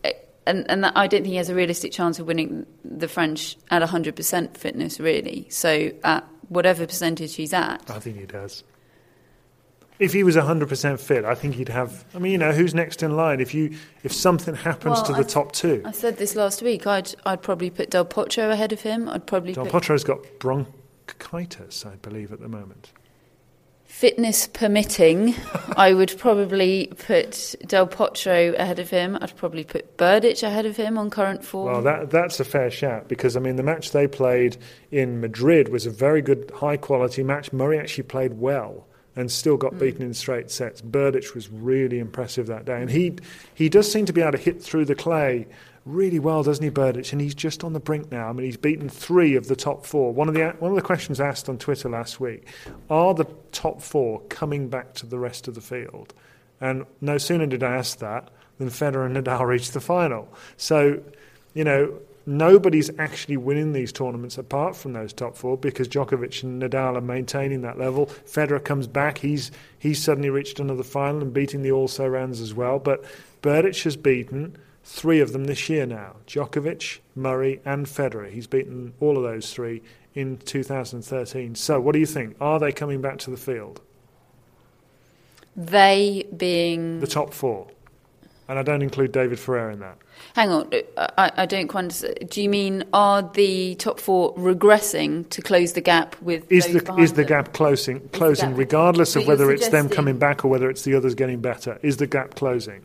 I- 0.05 0.15
and 0.49 0.65
and 0.71 0.87
I 0.87 1.07
don't 1.09 1.23
think 1.23 1.27
he 1.33 1.37
has 1.37 1.49
a 1.49 1.55
realistic 1.57 1.91
chance 1.93 2.19
of 2.21 2.27
winning 2.27 2.67
the 2.85 3.09
French 3.09 3.57
at 3.71 3.83
hundred 3.83 4.15
percent 4.17 4.57
fitness, 4.57 5.01
really. 5.01 5.47
So 5.51 5.91
at 6.05 6.25
whatever 6.49 6.87
percentage 6.87 7.35
he's 7.35 7.53
at, 7.53 7.83
I 7.91 7.99
think 7.99 8.17
he 8.19 8.27
does. 8.27 8.63
If 9.99 10.13
he 10.13 10.23
was 10.25 10.37
100% 10.37 11.01
fit, 11.01 11.25
I 11.25 11.35
think 11.35 11.55
he'd 11.55 11.71
have. 11.71 12.05
I 12.15 12.19
mean, 12.19 12.31
you 12.33 12.37
know, 12.39 12.53
who's 12.53 12.75
next 12.75 13.03
in 13.03 13.17
line? 13.17 13.41
If 13.41 13.55
you 13.55 13.77
if 14.05 14.13
something 14.13 14.55
happens 14.55 14.97
Well, 14.97 15.05
to 15.07 15.13
I- 15.15 15.23
the 15.23 15.25
top 15.29 15.53
two, 15.53 15.83
I 15.87 15.91
said 15.93 16.19
this 16.19 16.37
last 16.37 16.61
week. 16.63 16.87
I'd 16.87 17.15
I'd 17.25 17.43
probably 17.43 17.71
put 17.71 17.91
Del 17.91 18.05
Potro 18.05 18.51
ahead 18.51 18.73
of 18.73 18.83
him. 18.83 19.09
I'd 19.09 19.27
probably 19.27 19.55
Del 19.55 19.65
put 19.67 19.83
Potro's 19.83 20.05
got 20.05 20.19
bronchitis, 21.07 21.87
I 21.87 21.97
believe, 21.97 22.33
at 22.33 22.41
the 22.41 22.49
moment. 22.49 22.93
fitness 23.85 24.47
permitting. 24.49 25.35
I 25.77 25.93
would 25.95 26.17
probably 26.19 26.93
put 26.99 27.55
Del 27.67 27.87
Potro 27.87 28.55
ahead 28.59 28.79
of 28.79 28.91
him. 28.91 29.17
I'd 29.21 29.37
probably 29.37 29.65
put 29.65 29.97
Berdych 29.97 30.43
ahead 30.43 30.67
of 30.67 30.77
him 30.77 30.99
on 30.99 31.09
current 31.11 31.45
form. 31.45 31.73
Well, 31.73 31.83
that 31.83 32.11
that's 32.11 32.41
a 32.41 32.45
fair 32.45 32.71
shout 32.71 33.09
because 33.09 33.37
I 33.37 33.41
mean 33.41 33.57
the 33.57 33.63
match 33.63 33.93
they 33.93 34.07
played 34.07 34.57
in 34.91 35.21
Madrid 35.21 35.69
was 35.69 35.87
a 35.87 35.91
very 35.91 36.21
good, 36.21 36.51
high 36.57 36.77
quality 36.77 37.23
match. 37.23 37.53
Murray 37.53 37.79
actually 37.79 38.05
played 38.05 38.35
well 38.35 38.87
and 39.15 39.33
still 39.33 39.57
got 39.57 39.73
hmm. 39.73 39.79
beaten 39.79 40.03
in 40.03 40.13
straight 40.13 40.51
sets. 40.51 40.83
Berdych 40.83 41.35
was 41.35 41.49
really 41.49 41.99
impressive 41.99 42.47
that 42.49 42.67
day, 42.67 42.81
and 42.81 42.91
he 42.91 43.17
he 43.55 43.69
does 43.69 43.91
seem 43.91 44.05
to 44.07 44.13
be 44.13 44.21
able 44.21 44.33
to 44.33 44.39
hit 44.39 44.63
through 44.63 44.85
the 44.85 44.95
clay 44.95 45.47
really 45.87 46.19
well, 46.19 46.43
doesn't 46.43 46.63
he, 46.63 46.71
Berdych? 46.71 47.13
And 47.13 47.21
he's 47.21 47.35
just 47.35 47.65
on 47.65 47.73
the 47.73 47.81
brink 47.81 48.11
now. 48.11 48.29
I 48.29 48.33
mean, 48.33 48.45
he's 48.45 48.57
beaten 48.57 48.89
three 48.89 49.37
of 49.37 49.49
the 49.49 49.57
top 49.57 49.87
four. 49.87 50.13
One 50.13 50.29
of 50.29 50.35
the 50.35 50.49
one 50.59 50.73
of 50.73 50.77
the 50.77 50.83
questions 50.83 51.21
asked 51.21 51.49
on 51.49 51.57
Twitter 51.57 51.89
last 51.89 52.21
week: 52.21 52.47
Are 52.91 53.15
the 53.15 53.27
top 53.53 53.81
four 53.81 54.21
coming 54.29 54.69
back 54.69 54.93
to 54.95 55.07
the 55.07 55.19
rest 55.19 55.49
of 55.49 55.55
the 55.55 55.61
field? 55.61 56.13
And 56.61 56.85
no 57.01 57.17
sooner 57.19 57.47
did 57.47 57.63
I 57.63 57.77
ask 57.77 57.99
that 58.01 58.31
than 58.59 58.69
Federer 58.69 59.07
and 59.07 59.17
Nadal 59.17 59.47
reached 59.47 59.75
the 59.75 59.81
final. 59.81 60.29
So, 60.57 61.03
you 61.55 61.65
know, 61.65 61.99
nobody's 62.25 62.91
actually 62.99 63.37
winning 63.37 63.73
these 63.73 63.93
tournaments 63.93 64.39
apart 64.39 64.75
from 64.75 64.95
those 64.95 65.13
top 65.13 65.37
four 65.37 65.59
because 65.59 65.87
Djokovic 65.87 66.43
and 66.43 66.63
Nadal 66.63 66.97
are 66.97 67.03
maintaining 67.03 67.61
that 67.63 67.79
level. 67.79 68.07
Federer 68.27 68.63
comes 68.63 68.87
back; 68.87 69.19
he's 69.19 69.53
he's 69.79 70.03
suddenly 70.03 70.31
reached 70.31 70.59
another 70.59 70.83
final 70.83 71.23
and 71.23 71.33
beating 71.33 71.63
the 71.63 71.73
also 71.73 72.07
rounds 72.07 72.41
as 72.41 72.55
well. 72.55 72.79
But 72.79 73.05
Berdych 73.43 73.85
has 73.85 73.97
beaten 73.97 74.57
three 74.87 75.21
of 75.21 75.33
them 75.33 75.45
this 75.45 75.69
year 75.69 75.85
now: 75.85 76.17
Djokovic, 76.27 77.01
Murray, 77.15 77.61
and 77.65 77.87
Federer. 77.87 78.31
He's 78.31 78.47
beaten 78.47 78.95
all 79.01 79.17
of 79.17 79.23
those 79.23 79.53
three 79.53 79.83
in 80.15 80.39
2013. 80.39 81.55
So, 81.55 81.81
what 81.81 81.93
do 81.93 81.99
you 81.99 82.07
think? 82.07 82.37
Are 82.41 82.59
they 82.59 82.73
coming 82.73 83.01
back 83.01 83.19
to 83.19 83.31
the 83.31 83.37
field? 83.37 83.81
they 85.57 86.27
being 86.37 87.01
The 87.01 87.07
top 87.07 87.33
four, 87.33 87.67
and 88.47 88.59
I 88.59 88.63
don't 88.63 88.83
include 88.83 89.13
David 89.13 89.39
Ferrer 89.39 89.71
in 89.71 89.81
that. 89.81 89.97
Hang 90.35 90.51
on, 90.51 90.71
uh, 90.97 91.07
I, 91.17 91.33
I 91.39 91.47
don't 91.47 91.69
quite 91.69 91.81
understand. 91.81 92.31
Do 92.31 92.43
you 92.43 92.49
mean 92.49 92.85
are 92.93 93.23
the 93.23 93.75
top 93.77 93.99
four 93.99 94.35
regressing 94.35 95.29
to 95.31 95.43
close 95.43 95.73
the 95.73 95.81
gap 95.81 96.21
with 96.21 96.51
Is 96.53 96.67
the 96.67 96.95
is 96.99 97.15
the 97.15 97.25
gap 97.25 97.55
closing 97.55 98.07
closing 98.11 98.51
gap- 98.51 98.59
regardless 98.59 99.17
of 99.17 99.27
whether 99.27 99.51
it's 99.51 99.69
them 99.69 99.89
coming 99.89 100.19
back 100.19 100.45
or 100.45 100.49
whether 100.49 100.69
it's 100.69 100.83
the 100.83 100.95
others 100.95 101.15
getting 101.15 101.41
better? 101.41 101.79
Is 101.83 101.97
the 101.97 102.07
gap 102.07 102.35
closing? 102.35 102.85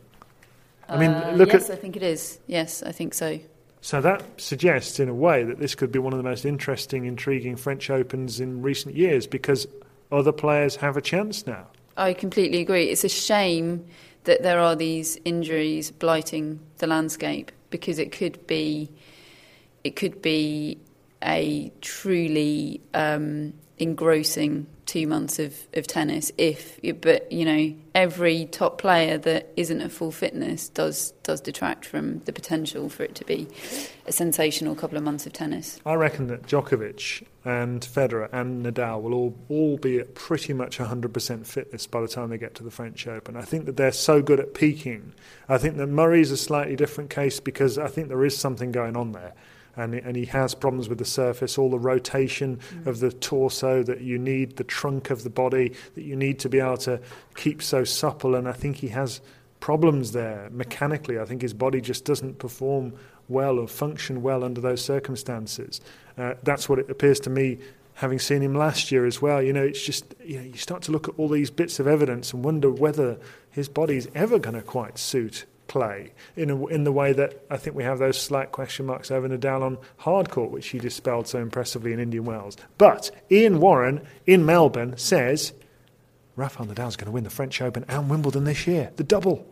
I 0.92 0.98
mean, 0.98 1.10
Uh, 1.10 1.32
look 1.36 1.52
yes, 1.52 1.70
at 1.70 1.78
I 1.78 1.80
think 1.80 1.96
it 1.96 2.02
is. 2.02 2.38
Yes, 2.46 2.82
I 2.82 2.92
think 2.92 3.14
so. 3.14 3.38
so 3.80 4.00
that 4.00 4.22
suggests 4.36 5.00
in 5.00 5.08
a 5.08 5.14
way 5.14 5.42
that 5.42 5.58
this 5.58 5.74
could 5.74 5.90
be 5.90 5.98
one 5.98 6.12
of 6.12 6.18
the 6.18 6.22
most 6.22 6.44
interesting, 6.44 7.04
intriguing 7.06 7.56
French 7.56 7.90
Opens 7.90 8.38
in 8.40 8.62
recent 8.62 8.94
years 8.94 9.26
because 9.26 9.66
other 10.10 10.32
players 10.32 10.76
have 10.76 10.96
a 10.96 11.00
chance 11.00 11.46
now. 11.46 11.66
I 11.96 12.12
completely 12.12 12.60
agree. 12.60 12.84
It's 12.90 13.04
a 13.04 13.08
shame 13.08 13.84
that 14.24 14.42
there 14.42 14.60
are 14.60 14.76
these 14.76 15.18
injuries 15.24 15.90
blighting 15.90 16.60
the 16.78 16.86
landscape 16.86 17.50
because 17.70 17.98
it 17.98 18.12
could 18.12 18.46
be, 18.46 18.88
it 19.84 19.96
could 19.96 20.22
be 20.22 20.78
a 21.24 21.72
truly 21.80 22.80
um, 22.94 23.52
engrossing 23.78 24.66
two 24.86 25.06
months 25.06 25.38
of, 25.38 25.56
of 25.74 25.86
tennis. 25.86 26.32
If, 26.38 26.80
but 27.00 27.30
you 27.30 27.44
know, 27.44 27.74
every 27.94 28.46
top 28.46 28.78
player 28.78 29.18
that 29.18 29.52
isn't 29.56 29.80
at 29.80 29.92
full 29.92 30.12
fitness 30.12 30.68
does 30.68 31.12
does 31.22 31.40
detract 31.40 31.84
from 31.84 32.18
the 32.20 32.32
potential 32.32 32.88
for 32.88 33.04
it 33.04 33.14
to 33.14 33.24
be 33.24 33.46
a 34.06 34.12
sensational 34.12 34.74
couple 34.74 34.98
of 34.98 35.04
months 35.04 35.26
of 35.26 35.32
tennis. 35.32 35.80
I 35.86 35.94
reckon 35.94 36.26
that 36.28 36.42
Djokovic 36.42 37.24
and 37.44 37.80
Federer 37.80 38.28
and 38.32 38.64
Nadal 38.64 39.02
will 39.02 39.14
all, 39.14 39.38
all 39.48 39.76
be 39.78 39.98
at 39.98 40.14
pretty 40.14 40.52
much 40.52 40.78
100% 40.78 41.46
fitness 41.46 41.86
by 41.86 42.00
the 42.00 42.08
time 42.08 42.30
they 42.30 42.38
get 42.38 42.54
to 42.56 42.64
the 42.64 42.70
French 42.70 43.06
Open. 43.06 43.36
I 43.36 43.42
think 43.42 43.66
that 43.66 43.76
they're 43.76 43.92
so 43.92 44.22
good 44.22 44.40
at 44.40 44.54
peaking. 44.54 45.12
I 45.48 45.58
think 45.58 45.76
that 45.76 45.88
Murray's 45.88 46.30
a 46.30 46.36
slightly 46.36 46.76
different 46.76 47.10
case 47.10 47.40
because 47.40 47.78
I 47.78 47.88
think 47.88 48.08
there 48.08 48.24
is 48.24 48.36
something 48.36 48.72
going 48.72 48.96
on 48.96 49.12
there. 49.12 49.34
And, 49.76 49.94
and 49.94 50.16
he 50.16 50.26
has 50.26 50.54
problems 50.54 50.88
with 50.88 50.98
the 50.98 51.04
surface, 51.04 51.56
all 51.56 51.70
the 51.70 51.78
rotation 51.78 52.60
of 52.84 53.00
the 53.00 53.10
torso 53.10 53.82
that 53.82 54.02
you 54.02 54.18
need, 54.18 54.56
the 54.56 54.64
trunk 54.64 55.10
of 55.10 55.22
the 55.24 55.30
body 55.30 55.72
that 55.94 56.02
you 56.02 56.14
need 56.14 56.38
to 56.40 56.48
be 56.48 56.60
able 56.60 56.76
to 56.78 57.00
keep 57.34 57.62
so 57.62 57.82
supple. 57.84 58.34
And 58.34 58.46
I 58.46 58.52
think 58.52 58.76
he 58.76 58.88
has 58.88 59.22
problems 59.60 60.12
there 60.12 60.48
mechanically. 60.50 61.18
I 61.18 61.24
think 61.24 61.40
his 61.40 61.54
body 61.54 61.80
just 61.80 62.04
doesn't 62.04 62.38
perform 62.38 62.92
well 63.28 63.58
or 63.58 63.68
function 63.68 64.22
well 64.22 64.44
under 64.44 64.60
those 64.60 64.84
circumstances. 64.84 65.80
Uh, 66.18 66.34
that's 66.42 66.68
what 66.68 66.78
it 66.78 66.90
appears 66.90 67.20
to 67.20 67.30
me, 67.30 67.58
having 67.94 68.18
seen 68.18 68.42
him 68.42 68.54
last 68.54 68.92
year 68.92 69.06
as 69.06 69.22
well. 69.22 69.40
You 69.40 69.52
know, 69.52 69.64
it's 69.64 69.82
just 69.82 70.14
you 70.24 70.38
know 70.38 70.44
you 70.44 70.56
start 70.56 70.82
to 70.82 70.92
look 70.92 71.08
at 71.08 71.14
all 71.16 71.28
these 71.28 71.50
bits 71.50 71.78
of 71.78 71.86
evidence 71.86 72.32
and 72.32 72.44
wonder 72.44 72.70
whether 72.70 73.18
his 73.50 73.68
body's 73.68 74.08
ever 74.14 74.38
going 74.38 74.56
to 74.56 74.62
quite 74.62 74.98
suit 74.98 75.46
play 75.72 76.12
in 76.36 76.50
a, 76.50 76.66
in 76.66 76.84
the 76.84 76.92
way 76.92 77.14
that 77.14 77.46
I 77.50 77.56
think 77.56 77.74
we 77.74 77.82
have 77.82 77.98
those 77.98 78.20
slight 78.20 78.52
question 78.52 78.84
marks 78.84 79.10
over 79.10 79.26
Nadal 79.26 79.62
on 79.62 79.78
hard 79.96 80.28
court, 80.28 80.50
which 80.50 80.68
he 80.68 80.78
dispelled 80.78 81.26
so 81.26 81.38
impressively 81.38 81.94
in 81.94 81.98
Indian 81.98 82.26
Wells. 82.26 82.58
But 82.76 83.10
Ian 83.30 83.58
Warren 83.58 84.06
in 84.26 84.44
Melbourne 84.44 84.98
says 84.98 85.54
Rafael 86.36 86.66
Nadal's 86.66 86.96
going 86.96 87.06
to 87.06 87.10
win 87.10 87.24
the 87.24 87.30
French 87.30 87.62
Open 87.62 87.86
and 87.88 88.10
Wimbledon 88.10 88.44
this 88.44 88.66
year, 88.66 88.92
the 88.96 89.02
double. 89.02 89.46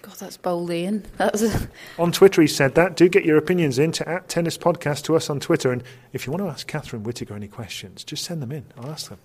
God, 0.00 0.14
that's 0.14 0.38
bold, 0.38 0.70
Ian. 0.70 1.04
That's 1.18 1.42
a, 1.42 1.68
On 1.98 2.10
Twitter, 2.10 2.40
he 2.40 2.48
said 2.48 2.74
that. 2.76 2.96
Do 2.96 3.06
get 3.10 3.26
your 3.26 3.36
opinions 3.36 3.78
in 3.78 3.92
to 3.92 4.08
at 4.08 4.30
Tennis 4.30 4.56
Podcast 4.56 5.04
to 5.04 5.16
us 5.16 5.28
on 5.28 5.40
Twitter. 5.40 5.72
And 5.72 5.82
if 6.14 6.26
you 6.26 6.32
want 6.32 6.42
to 6.42 6.48
ask 6.48 6.66
Catherine 6.66 7.02
Whitaker 7.02 7.34
any 7.34 7.48
questions, 7.48 8.02
just 8.02 8.24
send 8.24 8.40
them 8.40 8.50
in. 8.50 8.64
I'll 8.78 8.90
ask 8.90 9.10
them. 9.10 9.18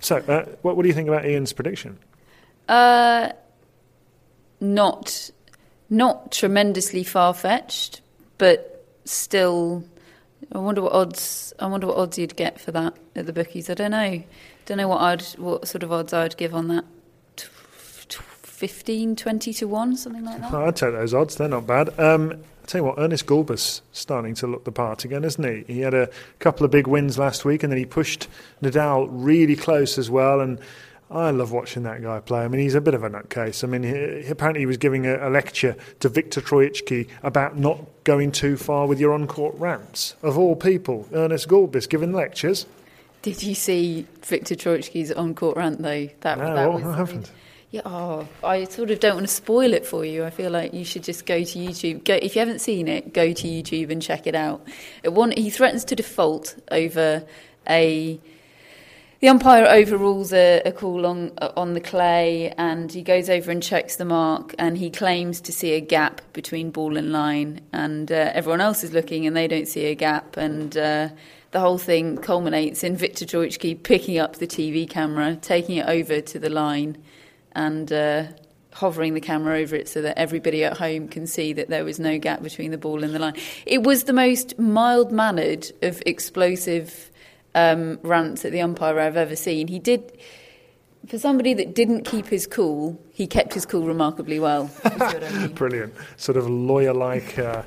So, 0.00 0.16
uh, 0.16 0.46
what, 0.62 0.76
what 0.76 0.82
do 0.82 0.88
you 0.88 0.94
think 0.94 1.08
about 1.08 1.26
Ian's 1.26 1.52
prediction? 1.52 1.98
Uh, 2.68 3.32
not 4.60 5.30
not 5.90 6.32
tremendously 6.32 7.04
far 7.04 7.34
fetched, 7.34 8.00
but 8.38 8.86
still. 9.04 9.84
I 10.52 10.58
wonder 10.58 10.82
what 10.82 10.92
odds. 10.92 11.52
I 11.58 11.66
wonder 11.66 11.86
what 11.86 11.96
odds 11.96 12.18
you'd 12.18 12.36
get 12.36 12.60
for 12.60 12.72
that 12.72 12.94
at 13.16 13.26
the 13.26 13.32
bookies. 13.32 13.68
I 13.68 13.74
don't 13.74 13.90
know. 13.90 14.22
Don't 14.66 14.78
know 14.78 14.88
what 14.88 15.00
I'd 15.00 15.22
what 15.38 15.68
sort 15.68 15.82
of 15.82 15.92
odds 15.92 16.12
I'd 16.12 16.36
give 16.36 16.54
on 16.54 16.68
that. 16.68 16.84
T- 17.36 17.48
t- 18.08 18.18
15, 18.42 19.16
20 19.16 19.52
to 19.54 19.68
one, 19.68 19.96
something 19.96 20.24
like 20.24 20.40
that. 20.40 20.52
I'd 20.52 20.76
take 20.76 20.92
those 20.92 21.14
odds. 21.14 21.36
They're 21.36 21.48
not 21.48 21.66
bad. 21.66 21.98
Um, 21.98 22.42
tell 22.68 22.80
you 22.80 22.84
what, 22.84 22.98
Ernest 22.98 23.26
Gulbis 23.26 23.80
starting 23.92 24.34
to 24.36 24.46
look 24.46 24.64
the 24.64 24.72
part 24.72 25.04
again, 25.04 25.24
isn't 25.24 25.66
he? 25.66 25.72
He 25.72 25.80
had 25.80 25.94
a 25.94 26.10
couple 26.38 26.64
of 26.64 26.70
big 26.70 26.86
wins 26.86 27.18
last 27.18 27.44
week 27.44 27.62
and 27.62 27.72
then 27.72 27.78
he 27.78 27.86
pushed 27.86 28.28
Nadal 28.62 29.08
really 29.10 29.56
close 29.56 29.96
as 29.96 30.10
well. 30.10 30.40
And 30.40 30.58
I 31.10 31.30
love 31.30 31.52
watching 31.52 31.84
that 31.84 32.02
guy 32.02 32.20
play. 32.20 32.40
I 32.40 32.48
mean, 32.48 32.60
he's 32.60 32.74
a 32.74 32.80
bit 32.80 32.94
of 32.94 33.02
a 33.02 33.08
nutcase. 33.08 33.64
I 33.64 33.66
mean, 33.66 33.82
he, 33.82 34.28
apparently 34.28 34.60
he 34.60 34.66
was 34.66 34.76
giving 34.76 35.06
a, 35.06 35.28
a, 35.28 35.30
lecture 35.30 35.74
to 36.00 36.08
Viktor 36.08 36.42
Troicki 36.42 37.08
about 37.22 37.56
not 37.56 37.82
going 38.04 38.30
too 38.30 38.56
far 38.58 38.86
with 38.86 39.00
your 39.00 39.14
on-court 39.14 39.54
rants. 39.56 40.16
Of 40.22 40.36
all 40.36 40.54
people, 40.54 41.08
Ernest 41.12 41.48
Gulbis 41.48 41.88
giving 41.88 42.12
lectures. 42.12 42.66
Did 43.22 43.42
you 43.42 43.54
see 43.54 44.06
Viktor 44.22 44.54
Troicki's 44.54 45.10
on-court 45.10 45.56
rant 45.56 45.80
though? 45.80 46.08
That, 46.20 46.38
no, 46.38 46.54
that 46.54 46.72
was, 46.72 46.84
I 46.84 46.96
haven't. 46.96 47.32
Yeah, 47.70 47.82
oh, 47.84 48.26
I 48.42 48.64
sort 48.64 48.90
of 48.90 49.00
don't 49.00 49.16
want 49.16 49.28
to 49.28 49.34
spoil 49.34 49.74
it 49.74 49.84
for 49.84 50.04
you. 50.04 50.24
I 50.24 50.30
feel 50.30 50.50
like 50.50 50.72
you 50.72 50.84
should 50.84 51.02
just 51.02 51.26
go 51.26 51.42
to 51.42 51.58
YouTube. 51.58 52.04
Go 52.04 52.14
if 52.14 52.34
you 52.34 52.40
haven't 52.40 52.60
seen 52.60 52.88
it, 52.88 53.12
go 53.12 53.32
to 53.32 53.48
YouTube 53.48 53.90
and 53.90 54.00
check 54.00 54.26
it 54.26 54.34
out. 54.34 54.66
It 55.02 55.12
one, 55.12 55.32
he 55.32 55.50
threatens 55.50 55.84
to 55.86 55.96
default 55.96 56.56
over 56.70 57.26
a 57.68 58.20
the 59.20 59.28
umpire 59.28 59.66
overrules 59.66 60.32
a, 60.32 60.62
a 60.64 60.72
call 60.72 61.04
on 61.04 61.32
on 61.56 61.74
the 61.74 61.80
clay, 61.80 62.54
and 62.56 62.92
he 62.92 63.02
goes 63.02 63.28
over 63.28 63.50
and 63.50 63.62
checks 63.62 63.96
the 63.96 64.04
mark, 64.04 64.54
and 64.58 64.78
he 64.78 64.90
claims 64.90 65.40
to 65.40 65.52
see 65.52 65.72
a 65.72 65.80
gap 65.80 66.20
between 66.32 66.70
ball 66.70 66.96
and 66.96 67.10
line, 67.10 67.60
and 67.72 68.12
uh, 68.12 68.30
everyone 68.32 68.60
else 68.60 68.84
is 68.84 68.92
looking, 68.92 69.26
and 69.26 69.36
they 69.36 69.48
don't 69.48 69.66
see 69.66 69.86
a 69.86 69.94
gap, 69.94 70.36
and 70.36 70.76
uh, 70.76 71.08
the 71.50 71.60
whole 71.60 71.78
thing 71.78 72.16
culminates 72.16 72.84
in 72.84 72.94
Viktor 72.94 73.24
Troicki 73.24 73.82
picking 73.82 74.18
up 74.18 74.36
the 74.36 74.46
TV 74.46 74.88
camera, 74.88 75.34
taking 75.36 75.78
it 75.78 75.86
over 75.86 76.20
to 76.20 76.38
the 76.38 76.50
line, 76.50 76.96
and. 77.52 77.92
Uh, 77.92 78.24
hovering 78.70 79.14
the 79.14 79.20
camera 79.20 79.58
over 79.58 79.74
it 79.74 79.88
so 79.88 80.00
that 80.02 80.16
everybody 80.16 80.62
at 80.62 80.76
home 80.76 81.08
can 81.08 81.26
see 81.26 81.52
that 81.52 81.68
there 81.68 81.84
was 81.84 81.98
no 81.98 82.16
gap 82.16 82.44
between 82.44 82.70
the 82.70 82.78
ball 82.78 83.02
and 83.02 83.12
the 83.12 83.18
line. 83.18 83.34
It 83.66 83.82
was 83.82 84.04
the 84.04 84.12
most 84.12 84.56
mild 84.56 85.10
mannered 85.10 85.72
of 85.82 86.00
explosive 86.06 87.10
um, 87.58 87.98
rants 88.02 88.44
at 88.44 88.52
the 88.52 88.60
umpire 88.60 88.98
I've 88.98 89.16
ever 89.16 89.36
seen. 89.36 89.68
He 89.68 89.78
did, 89.78 90.18
for 91.06 91.18
somebody 91.18 91.54
that 91.54 91.74
didn't 91.74 92.04
keep 92.04 92.26
his 92.26 92.46
cool, 92.46 93.00
he 93.12 93.26
kept 93.26 93.54
his 93.54 93.66
cool 93.66 93.86
remarkably 93.86 94.38
well. 94.38 94.70
I 94.84 95.30
mean. 95.32 95.54
Brilliant. 95.54 95.94
Sort 96.16 96.36
of 96.36 96.48
lawyer 96.48 96.94
like. 96.94 97.38
Uh, 97.38 97.62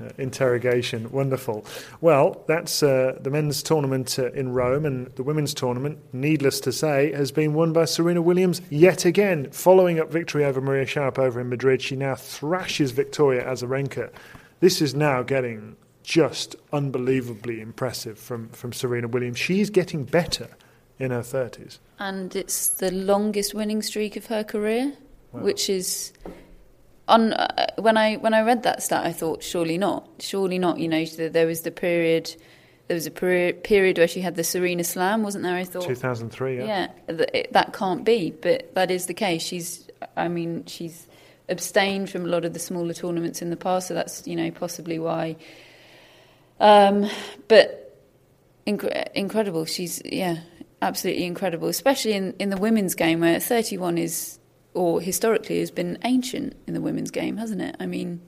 uh, 0.00 0.08
interrogation. 0.18 1.08
Wonderful. 1.12 1.64
Well, 2.00 2.42
that's 2.48 2.82
uh, 2.82 3.16
the 3.20 3.30
men's 3.30 3.62
tournament 3.62 4.18
uh, 4.18 4.32
in 4.32 4.52
Rome, 4.52 4.84
and 4.84 5.06
the 5.14 5.22
women's 5.22 5.54
tournament, 5.54 6.00
needless 6.12 6.58
to 6.62 6.72
say, 6.72 7.12
has 7.12 7.30
been 7.30 7.54
won 7.54 7.72
by 7.72 7.84
Serena 7.84 8.20
Williams 8.20 8.60
yet 8.70 9.04
again. 9.04 9.48
Following 9.52 10.00
up 10.00 10.10
victory 10.10 10.44
over 10.44 10.60
Maria 10.60 10.84
Sharapova 10.84 11.42
in 11.42 11.48
Madrid, 11.48 11.80
she 11.80 11.94
now 11.94 12.16
thrashes 12.16 12.90
Victoria 12.90 13.44
Azarenka. 13.44 14.10
This 14.58 14.82
is 14.82 14.96
now 14.96 15.22
getting 15.22 15.76
just 16.04 16.54
unbelievably 16.72 17.60
impressive 17.60 18.18
from, 18.18 18.50
from 18.50 18.72
Serena 18.72 19.08
Williams. 19.08 19.38
She's 19.38 19.70
getting 19.70 20.04
better 20.04 20.50
in 20.98 21.10
her 21.10 21.22
30s. 21.22 21.78
And 21.98 22.36
it's 22.36 22.68
the 22.68 22.92
longest 22.92 23.54
winning 23.54 23.82
streak 23.82 24.14
of 24.14 24.26
her 24.26 24.44
career, 24.44 24.92
wow. 25.32 25.40
which 25.40 25.68
is. 25.68 26.12
On, 27.06 27.34
uh, 27.34 27.66
when 27.76 27.98
I 27.98 28.14
when 28.16 28.32
I 28.32 28.40
read 28.40 28.62
that 28.62 28.82
stat, 28.82 29.04
I 29.04 29.12
thought 29.12 29.42
surely 29.42 29.76
not, 29.76 30.08
surely 30.20 30.58
not. 30.58 30.78
You 30.78 30.88
know, 30.88 31.04
there 31.04 31.46
was 31.46 31.60
the 31.60 31.70
period, 31.70 32.34
there 32.88 32.94
was 32.94 33.06
a 33.06 33.10
period, 33.10 33.98
where 33.98 34.08
she 34.08 34.22
had 34.22 34.36
the 34.36 34.44
Serena 34.44 34.84
Slam, 34.84 35.22
wasn't 35.22 35.44
there? 35.44 35.54
I 35.54 35.64
thought 35.64 35.84
2003. 35.84 36.56
Yeah, 36.56 36.64
yeah, 36.64 36.88
that, 37.14 37.48
that 37.52 37.72
can't 37.74 38.06
be, 38.06 38.30
but 38.30 38.74
that 38.74 38.90
is 38.90 39.04
the 39.04 39.12
case. 39.12 39.42
She's, 39.42 39.86
I 40.16 40.28
mean, 40.28 40.64
she's 40.64 41.06
abstained 41.50 42.08
from 42.08 42.24
a 42.24 42.28
lot 42.28 42.46
of 42.46 42.54
the 42.54 42.58
smaller 42.58 42.94
tournaments 42.94 43.42
in 43.42 43.50
the 43.50 43.56
past, 43.58 43.88
so 43.88 43.94
that's 43.94 44.26
you 44.26 44.34
know 44.34 44.50
possibly 44.50 44.98
why 44.98 45.36
um, 46.60 47.08
but 47.48 47.98
inc- 48.66 49.12
incredible. 49.12 49.64
She's 49.64 50.02
yeah, 50.04 50.38
absolutely 50.82 51.24
incredible, 51.24 51.68
especially 51.68 52.12
in, 52.12 52.34
in 52.38 52.50
the 52.50 52.56
women's 52.56 52.94
game 52.94 53.20
where 53.20 53.40
31 53.40 53.98
is 53.98 54.38
or 54.74 55.00
historically 55.00 55.60
has 55.60 55.70
been 55.70 55.98
ancient 56.04 56.56
in 56.66 56.74
the 56.74 56.80
women's 56.80 57.10
game, 57.10 57.36
hasn't 57.36 57.62
it? 57.62 57.76
I 57.78 57.86
mean, 57.86 58.20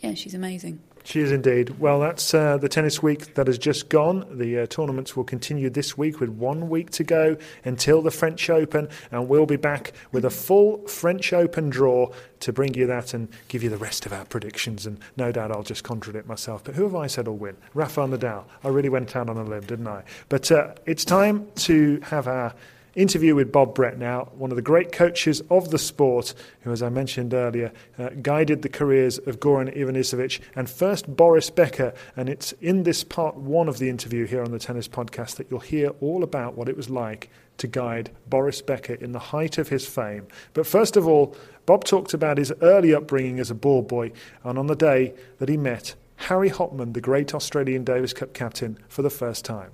yeah, 0.00 0.14
she's 0.14 0.34
amazing. 0.34 0.80
She 1.06 1.20
is 1.20 1.32
indeed. 1.32 1.78
Well, 1.78 2.00
that's 2.00 2.32
uh, 2.32 2.56
the 2.56 2.68
tennis 2.68 3.02
week 3.02 3.34
that 3.34 3.46
has 3.46 3.58
just 3.58 3.90
gone. 3.90 4.38
The 4.38 4.60
uh, 4.60 4.66
tournaments 4.66 5.14
will 5.14 5.24
continue 5.24 5.68
this 5.68 5.98
week 5.98 6.18
with 6.18 6.30
one 6.30 6.70
week 6.70 6.90
to 6.92 7.04
go 7.04 7.36
until 7.62 8.00
the 8.00 8.10
French 8.10 8.48
Open, 8.48 8.88
and 9.12 9.28
we'll 9.28 9.44
be 9.44 9.56
back 9.56 9.92
with 10.12 10.24
a 10.24 10.30
full 10.30 10.78
French 10.88 11.34
Open 11.34 11.68
draw 11.68 12.10
to 12.40 12.52
bring 12.54 12.72
you 12.72 12.86
that 12.86 13.12
and 13.12 13.28
give 13.48 13.62
you 13.62 13.68
the 13.68 13.76
rest 13.76 14.06
of 14.06 14.14
our 14.14 14.24
predictions. 14.24 14.86
And 14.86 14.98
no 15.14 15.30
doubt 15.30 15.52
I'll 15.52 15.62
just 15.62 15.84
contradict 15.84 16.26
myself. 16.26 16.64
But 16.64 16.74
who 16.74 16.84
have 16.84 16.94
I 16.94 17.06
said 17.06 17.26
will 17.26 17.36
win? 17.36 17.58
Rafael 17.74 18.08
Nadal. 18.08 18.44
I 18.64 18.68
really 18.68 18.88
went 18.88 19.14
out 19.14 19.28
on 19.28 19.36
a 19.36 19.44
limb, 19.44 19.64
didn't 19.64 19.88
I? 19.88 20.04
But 20.30 20.50
uh, 20.50 20.72
it's 20.86 21.04
time 21.04 21.46
to 21.56 22.00
have 22.04 22.26
our 22.26 22.54
interview 22.94 23.34
with 23.34 23.52
Bob 23.52 23.74
Brett 23.74 23.98
now, 23.98 24.30
one 24.34 24.50
of 24.50 24.56
the 24.56 24.62
great 24.62 24.92
coaches 24.92 25.42
of 25.50 25.70
the 25.70 25.78
sport, 25.78 26.34
who, 26.60 26.72
as 26.72 26.82
I 26.82 26.88
mentioned 26.88 27.34
earlier, 27.34 27.72
uh, 27.98 28.10
guided 28.22 28.62
the 28.62 28.68
careers 28.68 29.18
of 29.18 29.40
Goran 29.40 29.76
Ivanisevic 29.76 30.40
and 30.54 30.68
first 30.68 31.16
Boris 31.16 31.50
Becker. 31.50 31.92
And 32.16 32.28
it's 32.28 32.52
in 32.60 32.84
this 32.84 33.04
part 33.04 33.36
one 33.36 33.68
of 33.68 33.78
the 33.78 33.88
interview 33.88 34.26
here 34.26 34.42
on 34.42 34.50
the 34.50 34.58
Tennis 34.58 34.88
Podcast 34.88 35.36
that 35.36 35.50
you'll 35.50 35.60
hear 35.60 35.90
all 36.00 36.22
about 36.22 36.56
what 36.56 36.68
it 36.68 36.76
was 36.76 36.90
like 36.90 37.30
to 37.58 37.66
guide 37.66 38.10
Boris 38.28 38.62
Becker 38.62 38.94
in 38.94 39.12
the 39.12 39.18
height 39.18 39.58
of 39.58 39.68
his 39.68 39.86
fame. 39.86 40.26
But 40.52 40.66
first 40.66 40.96
of 40.96 41.06
all, 41.06 41.36
Bob 41.66 41.84
talked 41.84 42.14
about 42.14 42.38
his 42.38 42.52
early 42.62 42.94
upbringing 42.94 43.38
as 43.38 43.50
a 43.50 43.54
ball 43.54 43.82
boy 43.82 44.12
and 44.42 44.58
on 44.58 44.66
the 44.66 44.76
day 44.76 45.14
that 45.38 45.48
he 45.48 45.56
met 45.56 45.94
Harry 46.16 46.50
Hopman, 46.50 46.94
the 46.94 47.00
great 47.00 47.34
Australian 47.34 47.84
Davis 47.84 48.12
Cup 48.12 48.32
captain, 48.34 48.78
for 48.88 49.02
the 49.02 49.10
first 49.10 49.44
time. 49.44 49.70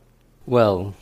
Well, 0.47 0.95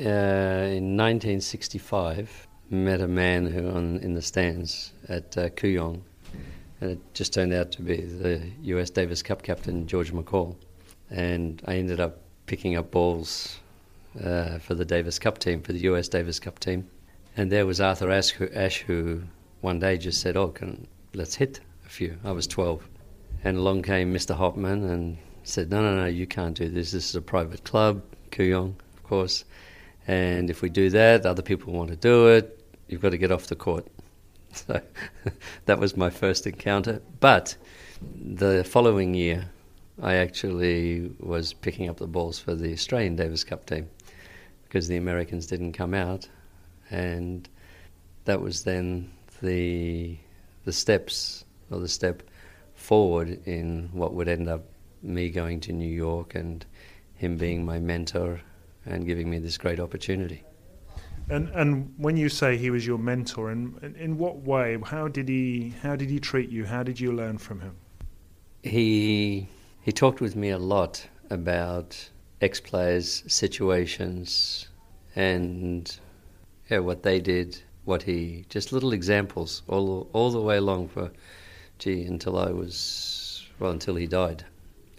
uh, 0.00 0.68
in 0.68 0.96
1965, 0.96 2.48
met 2.70 3.00
a 3.00 3.08
man 3.08 3.46
who 3.46 3.68
on 3.68 3.98
in 3.98 4.14
the 4.14 4.22
stands 4.22 4.92
at 5.08 5.36
uh, 5.36 5.50
Kooyong, 5.50 6.00
and 6.80 6.90
it 6.92 6.98
just 7.14 7.34
turned 7.34 7.52
out 7.52 7.70
to 7.72 7.82
be 7.82 8.00
the 8.00 8.42
U.S. 8.62 8.90
Davis 8.90 9.22
Cup 9.22 9.42
captain 9.42 9.86
George 9.86 10.12
MacCall, 10.12 10.56
and 11.10 11.62
I 11.66 11.76
ended 11.76 12.00
up 12.00 12.18
picking 12.46 12.76
up 12.76 12.90
balls 12.90 13.58
uh, 14.22 14.58
for 14.58 14.74
the 14.74 14.84
Davis 14.84 15.18
Cup 15.18 15.38
team, 15.38 15.62
for 15.62 15.72
the 15.72 15.80
U.S. 15.80 16.08
Davis 16.08 16.40
Cup 16.40 16.58
team, 16.58 16.88
and 17.36 17.52
there 17.52 17.66
was 17.66 17.80
Arthur 17.80 18.10
Ashe 18.10 18.30
who, 18.32 18.48
Ashe 18.54 18.82
who 18.82 19.22
one 19.60 19.78
day 19.78 19.98
just 19.98 20.20
said, 20.20 20.36
"Oh, 20.36 20.48
can, 20.48 20.86
let's 21.14 21.34
hit 21.34 21.60
a 21.84 21.88
few." 21.88 22.18
I 22.24 22.32
was 22.32 22.46
12, 22.46 22.88
and 23.44 23.58
along 23.58 23.82
came 23.82 24.12
Mr. 24.12 24.36
Hopman 24.36 24.90
and 24.90 25.18
said, 25.44 25.70
"No, 25.70 25.82
no, 25.82 25.94
no, 25.94 26.06
you 26.06 26.26
can't 26.26 26.56
do 26.56 26.68
this. 26.68 26.92
This 26.92 27.10
is 27.10 27.16
a 27.16 27.22
private 27.22 27.64
club, 27.64 28.02
Kooyong, 28.30 28.74
of 28.96 29.02
course." 29.02 29.44
And 30.06 30.50
if 30.50 30.62
we 30.62 30.68
do 30.68 30.90
that, 30.90 31.24
other 31.26 31.42
people 31.42 31.72
want 31.72 31.90
to 31.90 31.96
do 31.96 32.28
it, 32.28 32.58
you've 32.88 33.00
got 33.00 33.10
to 33.10 33.18
get 33.18 33.32
off 33.32 33.46
the 33.46 33.56
court. 33.56 33.86
So 34.54 34.82
that 35.64 35.78
was 35.78 35.96
my 35.96 36.10
first 36.10 36.46
encounter. 36.46 37.00
But 37.20 37.56
the 38.14 38.62
following 38.64 39.14
year, 39.14 39.50
I 40.02 40.16
actually 40.16 41.10
was 41.20 41.54
picking 41.54 41.88
up 41.88 41.96
the 41.96 42.06
balls 42.06 42.38
for 42.38 42.54
the 42.54 42.70
Australian 42.74 43.16
Davis 43.16 43.44
Cup 43.44 43.64
team 43.64 43.88
because 44.64 44.88
the 44.88 44.98
Americans 44.98 45.46
didn't 45.46 45.72
come 45.72 45.94
out. 45.94 46.28
And 46.90 47.48
that 48.26 48.42
was 48.42 48.64
then 48.64 49.10
the, 49.40 50.18
the 50.66 50.72
steps, 50.72 51.46
or 51.70 51.80
the 51.80 51.88
step 51.88 52.22
forward 52.74 53.40
in 53.46 53.88
what 53.92 54.12
would 54.12 54.28
end 54.28 54.48
up 54.48 54.66
me 55.02 55.30
going 55.30 55.60
to 55.60 55.72
New 55.72 55.88
York 55.88 56.34
and 56.34 56.66
him 57.14 57.38
being 57.38 57.64
my 57.64 57.78
mentor 57.78 58.42
and 58.86 59.06
giving 59.06 59.30
me 59.30 59.38
this 59.38 59.58
great 59.58 59.80
opportunity. 59.80 60.44
And 61.30 61.48
and 61.50 61.94
when 61.96 62.16
you 62.16 62.28
say 62.28 62.56
he 62.56 62.70
was 62.70 62.86
your 62.86 62.98
mentor, 62.98 63.50
in 63.52 63.94
in 63.98 64.18
what 64.18 64.38
way? 64.42 64.78
How 64.84 65.08
did 65.08 65.28
he 65.28 65.72
how 65.82 65.96
did 65.96 66.10
he 66.10 66.18
treat 66.18 66.50
you? 66.50 66.64
How 66.64 66.82
did 66.82 66.98
you 67.00 67.12
learn 67.12 67.38
from 67.38 67.60
him? 67.60 67.76
He 68.62 69.48
he 69.80 69.92
talked 69.92 70.20
with 70.20 70.36
me 70.36 70.50
a 70.50 70.58
lot 70.58 71.06
about 71.30 72.10
ex 72.40 72.60
players, 72.60 73.22
situations, 73.26 74.68
and 75.14 75.96
yeah, 76.68 76.80
what 76.80 77.02
they 77.02 77.20
did, 77.20 77.62
what 77.84 78.02
he 78.02 78.44
just 78.48 78.72
little 78.72 78.92
examples 78.92 79.62
all 79.68 80.10
all 80.12 80.30
the 80.30 80.40
way 80.40 80.56
along 80.56 80.88
for, 80.88 81.10
gee, 81.78 82.04
until 82.04 82.36
I 82.36 82.50
was 82.50 83.46
well 83.58 83.70
until 83.70 83.94
he 83.94 84.06
died. 84.06 84.44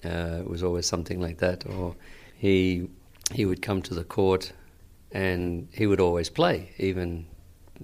Uh, 0.06 0.40
it 0.40 0.50
was 0.50 0.64
always 0.64 0.86
something 0.86 1.20
like 1.22 1.38
that, 1.38 1.66
or 1.66 1.96
he 2.36 2.90
he 3.34 3.46
would 3.46 3.62
come 3.62 3.82
to 3.82 3.94
the 3.94 4.04
court 4.04 4.54
and 5.12 5.68
he 5.72 5.86
would 5.86 6.00
always 6.00 6.30
play, 6.30 6.72
even 6.78 7.26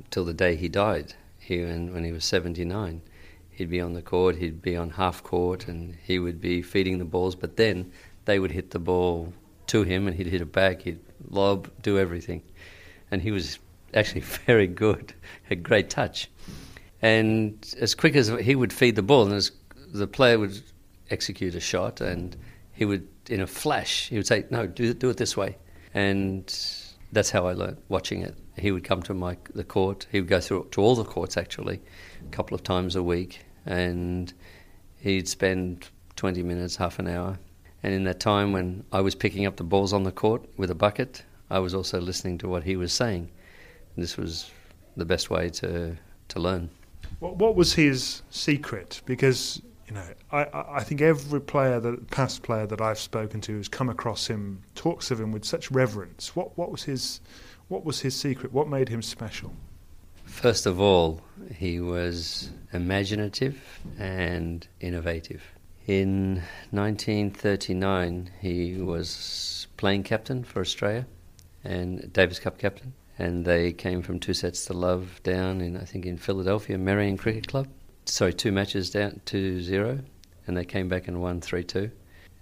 till 0.09 0.25
the 0.25 0.33
day 0.33 0.55
he 0.55 0.67
died. 0.67 1.13
He, 1.37 1.61
when 1.61 2.03
he 2.03 2.11
was 2.11 2.25
79, 2.25 3.01
he'd 3.51 3.69
be 3.69 3.81
on 3.81 3.93
the 3.93 4.01
court, 4.01 4.35
he'd 4.35 4.61
be 4.61 4.75
on 4.75 4.89
half 4.89 5.23
court, 5.23 5.67
and 5.67 5.95
he 6.03 6.17
would 6.19 6.41
be 6.41 6.61
feeding 6.61 6.97
the 6.97 7.05
balls. 7.05 7.35
But 7.35 7.55
then 7.55 7.91
they 8.25 8.39
would 8.39 8.51
hit 8.51 8.71
the 8.71 8.79
ball 8.79 9.33
to 9.67 9.83
him, 9.83 10.07
and 10.07 10.15
he'd 10.15 10.27
hit 10.27 10.41
it 10.41 10.51
back. 10.51 10.81
He'd 10.81 10.99
lob, 11.29 11.69
do 11.81 11.99
everything, 11.99 12.41
and 13.11 13.21
he 13.21 13.31
was 13.31 13.59
actually 13.93 14.21
very 14.45 14.67
good, 14.67 15.13
had 15.43 15.63
great 15.63 15.89
touch. 15.89 16.29
And 17.01 17.75
as 17.79 17.95
quick 17.95 18.15
as 18.15 18.27
he 18.27 18.55
would 18.55 18.73
feed 18.73 18.95
the 18.95 19.03
ball, 19.03 19.25
and 19.25 19.33
as 19.33 19.51
the 19.93 20.07
player 20.07 20.39
would 20.39 20.61
execute 21.11 21.55
a 21.55 21.59
shot, 21.59 22.01
and 22.01 22.35
he 22.73 22.85
would 22.85 23.07
in 23.29 23.41
a 23.41 23.47
flash, 23.47 24.09
he 24.09 24.17
would 24.17 24.27
say, 24.27 24.45
"No, 24.49 24.67
do 24.67 24.93
do 24.93 25.09
it 25.09 25.17
this 25.17 25.37
way," 25.37 25.57
and 25.93 26.43
that's 27.11 27.29
how 27.29 27.47
I 27.47 27.53
learned 27.53 27.77
watching 27.87 28.21
it. 28.21 28.35
He 28.57 28.71
would 28.71 28.83
come 28.83 29.01
to 29.03 29.13
my 29.13 29.37
the 29.53 29.63
court. 29.63 30.07
He 30.11 30.19
would 30.19 30.29
go 30.29 30.39
through 30.39 30.67
to 30.71 30.81
all 30.81 30.95
the 30.95 31.03
courts 31.03 31.37
actually, 31.37 31.81
a 32.25 32.29
couple 32.31 32.55
of 32.55 32.63
times 32.63 32.95
a 32.95 33.03
week, 33.03 33.45
and 33.65 34.33
he'd 34.99 35.27
spend 35.27 35.89
20 36.15 36.43
minutes, 36.43 36.75
half 36.75 36.99
an 36.99 37.07
hour. 37.07 37.39
And 37.81 37.93
in 37.93 38.03
that 38.03 38.19
time 38.19 38.51
when 38.51 38.83
I 38.91 38.99
was 38.99 39.15
picking 39.15 39.45
up 39.45 39.55
the 39.55 39.63
balls 39.63 39.93
on 39.93 40.03
the 40.03 40.11
court 40.11 40.43
with 40.57 40.69
a 40.69 40.75
bucket, 40.75 41.23
I 41.49 41.59
was 41.59 41.73
also 41.73 42.01
listening 42.01 42.37
to 42.39 42.49
what 42.49 42.63
he 42.63 42.75
was 42.75 42.91
saying. 42.91 43.29
And 43.95 44.03
this 44.03 44.17
was 44.17 44.51
the 44.97 45.05
best 45.05 45.29
way 45.29 45.49
to 45.49 45.95
to 46.29 46.39
learn. 46.39 46.69
What, 47.19 47.37
what 47.37 47.55
was 47.55 47.73
his 47.73 48.21
secret? 48.29 49.01
Because 49.05 49.61
you 49.89 49.95
know, 49.95 50.05
I, 50.31 50.45
I 50.53 50.83
think 50.83 51.01
every 51.01 51.41
player, 51.41 51.79
that 51.79 52.11
past 52.11 52.43
player 52.43 52.67
that 52.67 52.79
I've 52.79 52.99
spoken 52.99 53.41
to, 53.41 53.53
who's 53.53 53.67
come 53.67 53.89
across 53.89 54.27
him, 54.27 54.61
talks 54.75 55.09
of 55.09 55.19
him 55.19 55.31
with 55.31 55.43
such 55.43 55.71
reverence. 55.71 56.35
What 56.35 56.55
what 56.57 56.71
was 56.71 56.83
his 56.83 57.21
what 57.69 57.83
was 57.83 57.99
his 58.01 58.15
secret? 58.15 58.53
What 58.53 58.67
made 58.67 58.89
him 58.89 59.01
special? 59.01 59.51
First 60.25 60.67
of 60.67 60.79
all, 60.79 61.21
he 61.55 61.79
was 61.79 62.51
imaginative 62.71 63.59
and 63.97 64.67
innovative. 64.79 65.43
In 65.87 66.43
1939, 66.69 68.29
he 68.39 68.75
was 68.75 69.65
playing 69.77 70.03
captain 70.03 70.43
for 70.43 70.61
Australia 70.61 71.07
and 71.63 72.13
Davis 72.13 72.37
Cup 72.37 72.59
captain, 72.59 72.93
and 73.17 73.43
they 73.43 73.73
came 73.73 74.03
from 74.03 74.19
two 74.19 74.35
sets 74.35 74.65
to 74.65 74.73
love 74.73 75.19
down 75.23 75.61
in 75.61 75.75
I 75.75 75.85
think 75.85 76.05
in 76.05 76.17
Philadelphia, 76.17 76.77
Merion 76.77 77.17
Cricket 77.17 77.47
Club 77.47 77.67
sorry, 78.09 78.33
two 78.33 78.51
matches 78.51 78.89
down 78.89 79.21
to 79.25 79.61
zero, 79.61 79.99
and 80.47 80.57
they 80.57 80.65
came 80.65 80.87
back 80.87 81.07
and 81.07 81.21
won 81.21 81.41
3 81.41 81.63
2. 81.63 81.91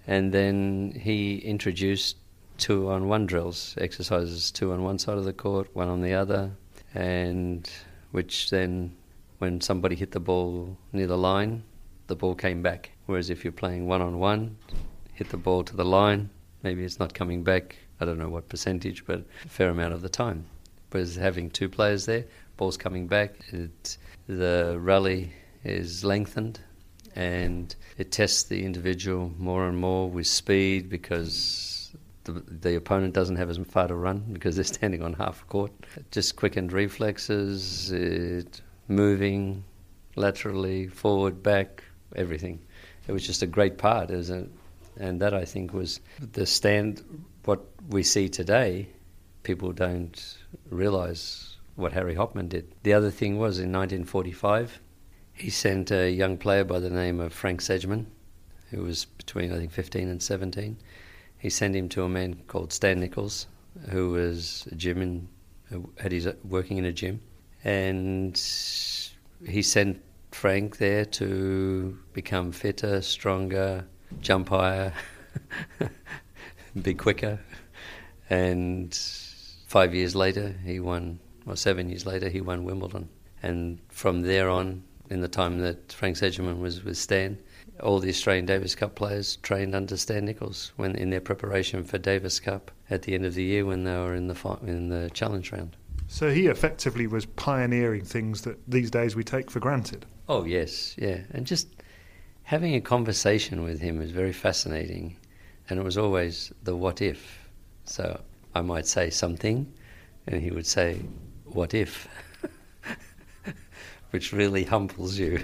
And 0.08 0.32
then 0.32 0.98
he 1.00 1.40
introduced 1.40 2.18
two 2.58 2.90
on 2.90 3.08
one 3.08 3.26
drills, 3.26 3.76
exercises 3.80 4.52
two 4.52 4.72
on 4.72 4.84
one 4.84 4.98
side 4.98 5.18
of 5.18 5.26
the 5.26 5.34
court, 5.34 5.70
one 5.74 5.90
on 5.90 6.02
the 6.02 6.14
other, 6.14 6.52
and 6.96 7.70
which 8.12 8.50
then, 8.50 8.96
when 9.40 9.62
somebody 9.62 9.96
hit 9.96 10.12
the 10.12 10.20
ball 10.20 10.78
near 10.94 11.08
the 11.08 11.18
line, 11.18 11.64
the 12.08 12.16
ball 12.16 12.34
came 12.34 12.62
back. 12.62 12.92
Whereas 13.06 13.30
if 13.30 13.44
you're 13.44 13.52
playing 13.52 13.88
one 13.88 14.02
on 14.02 14.18
one, 14.18 14.58
hit 15.14 15.30
the 15.30 15.38
ball 15.38 15.64
to 15.66 15.76
the 15.76 15.86
line, 15.86 16.30
maybe 16.64 16.84
it's 16.84 17.00
not 17.00 17.14
coming 17.14 17.44
back. 17.44 17.76
I 18.00 18.06
don't 18.06 18.18
know 18.18 18.30
what 18.30 18.48
percentage, 18.48 19.06
but 19.06 19.26
a 19.46 19.50
fair 19.50 19.70
amount 19.70 19.94
of 19.94 20.02
the 20.02 20.10
time. 20.10 20.46
Whereas 20.92 21.16
having 21.16 21.50
two 21.50 21.68
players 21.68 22.06
there, 22.06 22.26
ball's 22.56 22.78
coming 22.78 23.08
back, 23.08 23.36
it, 23.52 23.98
the 24.28 24.78
rally 24.80 25.34
is 25.68 26.04
lengthened 26.04 26.60
and 27.16 27.76
it 27.98 28.12
tests 28.12 28.44
the 28.44 28.64
individual 28.64 29.32
more 29.38 29.68
and 29.68 29.78
more 29.78 30.10
with 30.10 30.28
speed 30.28 30.90
because 30.90 31.92
the, 32.26 32.44
the 32.48 32.76
opponent 32.76 33.14
doesn't 33.14 33.38
have 33.38 33.50
as 33.50 33.58
far 33.58 33.88
to 33.88 33.96
run 33.96 34.20
because 34.32 34.56
they're 34.56 34.64
standing 34.64 35.02
on 35.02 35.14
half 35.14 35.48
court. 35.48 35.72
Just 36.12 36.36
quickened 36.36 36.72
reflexes, 36.72 37.92
it, 37.92 38.62
moving 38.88 39.64
laterally, 40.16 40.88
forward, 40.88 41.42
back, 41.42 41.84
everything. 42.16 42.60
It 43.08 43.12
was 43.12 43.26
just 43.26 43.42
a 43.42 43.48
great 43.48 43.78
part, 43.78 44.12
a, 44.12 44.48
and 45.00 45.22
that 45.22 45.34
I 45.34 45.46
think 45.46 45.74
was 45.74 46.00
the 46.20 46.46
stand. 46.46 47.04
What 47.46 47.66
we 47.90 48.04
see 48.04 48.30
today, 48.30 48.90
people 49.44 49.72
don't 49.72 50.38
realise 50.70 51.56
what 51.76 51.94
Harry 51.94 52.16
Hopman 52.16 52.50
did. 52.50 52.74
The 52.84 52.94
other 52.94 53.12
thing 53.12 53.38
was 53.38 53.60
in 53.60 53.72
1945 53.72 54.80
he 55.38 55.50
sent 55.52 55.92
a 55.92 56.10
young 56.10 56.38
player 56.38 56.64
by 56.64 56.80
the 56.80 56.90
name 56.90 57.20
of 57.20 57.32
Frank 57.32 57.62
Sedgman, 57.62 58.06
who 58.72 58.82
was 58.82 59.06
between, 59.06 59.52
I 59.54 59.58
think, 59.58 59.72
15 59.72 60.10
and 60.10 60.22
17. 60.22 60.78
He 61.38 61.50
sent 61.50 61.76
him 61.76 61.90
to 61.90 62.04
a 62.04 62.10
man 62.10 62.42
called 62.48 62.74
Stan 62.74 63.00
Nicholes, 63.00 63.46
who 63.90 64.10
was 64.10 64.68
a 64.72 64.76
gym 64.76 65.02
in, 65.02 65.28
had 66.00 66.12
his, 66.12 66.28
working 66.44 66.78
in 66.78 66.86
a 66.86 66.92
gym. 66.92 67.22
And 67.64 68.36
he 69.48 69.62
sent 69.62 70.02
Frank 70.32 70.78
there 70.78 71.06
to 71.06 71.98
become 72.14 72.52
fitter, 72.52 73.02
stronger, 73.04 73.86
jump 74.22 74.50
higher, 74.50 74.92
be 76.82 76.96
quicker. 76.96 77.40
And 78.30 78.94
five 79.68 79.94
years 79.94 80.16
later, 80.16 80.56
he 80.66 80.80
won, 80.80 81.20
or 81.46 81.56
seven 81.56 81.90
years 81.90 82.08
later, 82.08 82.28
he 82.28 82.42
won 82.42 82.64
Wimbledon. 82.64 83.10
And 83.44 83.80
from 83.90 84.24
there 84.24 84.50
on, 84.50 84.84
in 85.10 85.22
the 85.22 85.28
time 85.28 85.60
that 85.60 85.92
Frank 85.92 86.18
Sedgman 86.18 86.60
was 86.60 86.84
with 86.84 86.98
Stan. 86.98 87.38
All 87.82 88.00
the 88.00 88.10
Australian 88.10 88.46
Davis 88.46 88.76
Cup 88.76 88.96
players 88.96 89.38
trained 89.38 89.76
under 89.76 89.98
Stan 89.98 90.26
Nicholes 90.26 90.72
when 90.78 90.96
in 90.96 91.10
their 91.10 91.22
preparation 91.22 91.84
for 91.84 91.98
Davis 91.98 92.40
Cup 92.40 92.72
at 92.90 93.04
the 93.04 93.14
end 93.14 93.26
of 93.26 93.36
the 93.36 93.44
year 93.44 93.66
when 93.66 93.84
they 93.84 93.96
were 93.96 94.16
in 94.16 94.28
the 94.28 94.58
in 94.64 94.90
the 94.90 95.10
challenge 95.12 95.52
round. 95.52 95.76
So 96.08 96.32
he 96.32 96.48
effectively 96.48 97.06
was 97.06 97.26
pioneering 97.26 98.04
things 98.04 98.42
that 98.42 98.58
these 98.68 98.90
days 98.90 99.16
we 99.16 99.24
take 99.24 99.52
for 99.52 99.60
granted. 99.60 100.06
Oh 100.30 100.46
yes, 100.46 100.96
yeah, 100.98 101.20
and 101.32 101.46
just 101.46 101.68
having 102.44 102.76
a 102.76 102.82
conversation 102.82 103.64
with 103.64 103.80
him 103.80 104.00
was 104.00 104.12
very 104.12 104.34
fascinating, 104.34 105.18
and 105.70 105.80
it 105.80 105.84
was 105.84 105.98
always 105.98 106.52
the 106.64 106.76
what 106.76 107.02
if. 107.02 107.50
So 107.86 108.20
I 108.56 108.62
might 108.62 108.88
say 108.88 109.10
something, 109.10 109.72
and 110.26 110.42
he 110.42 110.52
would 110.52 110.66
say, 110.66 111.02
"What 111.46 111.74
if?" 111.74 112.08
Which 114.12 114.34
really 114.34 114.64
humbles 114.64 115.18
you 115.18 115.44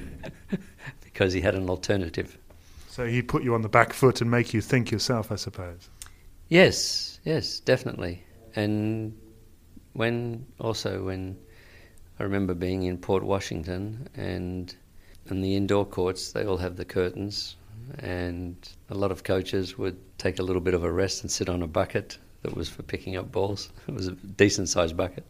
because 1.04 1.34
he 1.34 1.42
had 1.42 1.56
an 1.56 1.70
alternative. 1.70 2.38
So 2.90 3.06
he 3.08 3.22
put 3.22 3.44
you 3.44 3.56
on 3.56 3.62
the 3.62 3.70
back 3.70 3.94
foot 3.94 4.22
and 4.22 4.30
make 4.30 4.54
you 4.54 4.62
think 4.62 4.92
yourself, 4.92 5.32
I 5.32 5.36
suppose. 5.36 5.90
Yes, 6.50 7.20
yes, 7.26 7.60
definitely. 7.60 8.24
And 8.56 9.18
when 9.94 10.46
also 10.60 11.04
when 11.04 11.38
I 12.20 12.24
remember 12.24 12.54
being 12.54 12.84
in 12.84 12.98
Port 12.98 13.24
Washington 13.24 14.08
and 14.16 14.76
in 15.30 15.42
the 15.42 15.56
indoor 15.56 15.86
courts, 15.86 16.34
they 16.34 16.46
all 16.46 16.58
have 16.58 16.76
the 16.76 16.86
curtains, 16.86 17.56
and 18.00 18.56
a 18.90 18.96
lot 18.96 19.12
of 19.12 19.24
coaches 19.24 19.78
would 19.78 19.98
take 20.18 20.38
a 20.40 20.44
little 20.44 20.62
bit 20.62 20.74
of 20.74 20.84
a 20.84 20.92
rest 20.92 21.24
and 21.24 21.32
sit 21.32 21.50
on 21.50 21.64
a 21.64 21.68
bucket 21.68 22.18
that 22.44 22.56
was 22.56 22.70
for 22.70 22.84
picking 22.84 23.16
up 23.16 23.32
balls. 23.32 23.70
It 23.88 23.94
was 23.94 24.08
a 24.08 24.12
decent 24.12 24.70
sized 24.70 24.96
bucket 24.96 25.26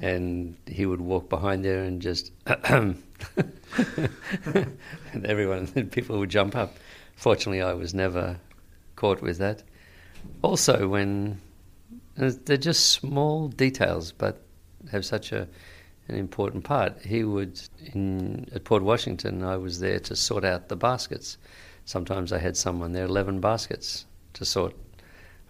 and 0.00 0.56
he 0.66 0.86
would 0.86 1.00
walk 1.00 1.28
behind 1.28 1.64
there 1.64 1.84
and 1.84 2.02
just 2.02 2.32
and 2.64 2.96
everyone 5.24 5.66
people 5.90 6.18
would 6.18 6.30
jump 6.30 6.56
up. 6.56 6.76
Fortunately 7.16 7.62
i 7.62 7.72
was 7.72 7.94
never 7.94 8.38
caught 8.96 9.22
with 9.22 9.38
that. 9.38 9.62
Also 10.42 10.88
when 10.88 11.40
uh, 12.18 12.32
they're 12.44 12.56
just 12.56 12.90
small 12.90 13.48
details 13.48 14.12
but 14.12 14.42
have 14.90 15.04
such 15.04 15.32
a 15.32 15.48
an 16.08 16.16
important 16.16 16.64
part. 16.64 17.00
He 17.04 17.22
would 17.22 17.60
in 17.94 18.48
at 18.54 18.64
port 18.64 18.82
washington 18.82 19.44
i 19.44 19.56
was 19.56 19.78
there 19.80 20.00
to 20.00 20.16
sort 20.16 20.44
out 20.44 20.68
the 20.68 20.76
baskets. 20.76 21.38
Sometimes 21.84 22.32
i 22.32 22.38
had 22.38 22.56
someone 22.56 22.92
there 22.92 23.04
11 23.04 23.40
baskets 23.40 24.06
to 24.34 24.44
sort 24.44 24.74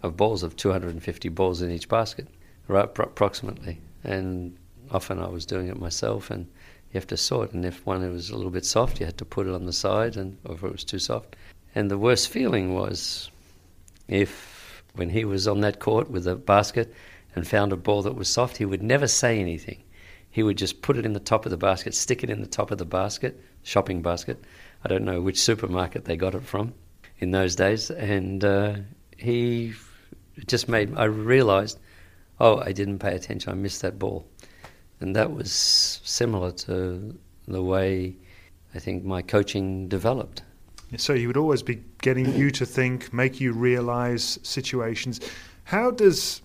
of 0.03 0.17
balls 0.17 0.43
of 0.43 0.55
250 0.55 1.29
balls 1.29 1.61
in 1.61 1.71
each 1.71 1.87
basket 1.87 2.27
right 2.67 2.83
approximately 2.83 3.79
and 4.03 4.57
often 4.91 5.19
I 5.19 5.27
was 5.27 5.45
doing 5.45 5.67
it 5.67 5.79
myself, 5.79 6.29
and 6.29 6.45
you 6.45 6.99
have 6.99 7.07
to 7.07 7.17
sort. 7.17 7.53
And 7.53 7.65
if 7.65 7.85
one 7.85 8.09
was 8.11 8.29
a 8.29 8.35
little 8.35 8.51
bit 8.51 8.65
soft, 8.65 8.99
you 8.99 9.05
had 9.05 9.17
to 9.17 9.25
put 9.25 9.47
it 9.47 9.53
on 9.53 9.65
the 9.65 9.73
side, 9.73 10.17
and 10.17 10.37
or 10.45 10.55
if 10.55 10.63
it 10.63 10.71
was 10.71 10.83
too 10.83 10.99
soft. 10.99 11.35
And 11.75 11.89
the 11.89 11.97
worst 11.97 12.29
feeling 12.29 12.73
was 12.73 13.29
if 14.07 14.83
when 14.93 15.09
he 15.09 15.25
was 15.25 15.47
on 15.47 15.61
that 15.61 15.79
court 15.79 16.09
with 16.09 16.27
a 16.27 16.35
basket 16.35 16.93
and 17.35 17.47
found 17.47 17.73
a 17.73 17.77
ball 17.77 18.03
that 18.03 18.15
was 18.15 18.29
soft, 18.29 18.57
he 18.57 18.65
would 18.65 18.83
never 18.83 19.07
say 19.07 19.39
anything. 19.39 19.81
He 20.29 20.43
would 20.43 20.57
just 20.57 20.81
put 20.81 20.97
it 20.97 21.05
in 21.05 21.13
the 21.13 21.19
top 21.19 21.45
of 21.45 21.51
the 21.51 21.57
basket, 21.57 21.93
stick 21.95 22.23
it 22.23 22.29
in 22.29 22.41
the 22.41 22.47
top 22.47 22.71
of 22.71 22.77
the 22.77 22.85
basket, 22.85 23.39
shopping 23.63 24.01
basket. 24.01 24.43
I 24.83 24.87
don't 24.87 25.05
know 25.05 25.21
which 25.21 25.39
supermarket 25.39 26.05
they 26.05 26.17
got 26.17 26.35
it 26.35 26.43
from 26.43 26.73
in 27.19 27.31
those 27.31 27.55
days, 27.55 27.89
and 27.89 28.43
uh, 28.43 28.75
he 29.17 29.73
just 30.47 30.67
made. 30.67 30.95
I 30.97 31.05
realised 31.05 31.79
oh, 32.39 32.59
I 32.59 32.71
didn't 32.71 32.99
pay 32.99 33.15
attention, 33.15 33.51
I 33.51 33.55
missed 33.55 33.81
that 33.81 33.99
ball. 33.99 34.25
And 34.99 35.15
that 35.15 35.33
was 35.33 35.51
similar 36.03 36.51
to 36.51 37.17
the 37.47 37.61
way 37.61 38.15
I 38.73 38.79
think 38.79 39.03
my 39.03 39.21
coaching 39.21 39.87
developed. 39.87 40.43
So 40.97 41.15
he 41.15 41.27
would 41.27 41.37
always 41.37 41.63
be 41.63 41.83
getting 42.01 42.33
you 42.35 42.51
to 42.51 42.65
think, 42.65 43.11
make 43.13 43.41
you 43.41 43.51
realize 43.51 44.39
situations. 44.43 45.19
How 45.63 45.91
does, 45.91 46.41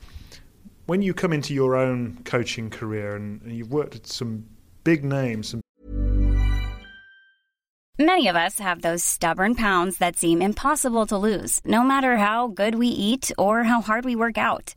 when 0.87 1.03
you 1.03 1.13
come 1.13 1.33
into 1.33 1.53
your 1.55 1.77
own 1.77 2.19
coaching 2.25 2.71
career 2.71 3.17
and 3.17 3.43
you've 3.45 3.71
worked 3.71 3.95
at 3.95 4.07
some 4.07 4.47
big 4.85 5.05
names, 5.05 5.49
some 5.49 5.61
Many 8.01 8.29
of 8.29 8.37
us 8.37 8.61
have 8.61 8.81
those 8.81 9.03
stubborn 9.03 9.57
pounds 9.57 9.99
that 9.99 10.17
seem 10.17 10.41
impossible 10.41 11.05
to 11.07 11.19
lose, 11.19 11.61
no 11.65 11.83
matter 11.83 12.17
how 12.17 12.47
good 12.47 12.77
we 12.77 12.87
eat 12.87 13.33
or 13.37 13.65
how 13.65 13.81
hard 13.81 14.05
we 14.05 14.15
work 14.15 14.39
out. 14.39 14.77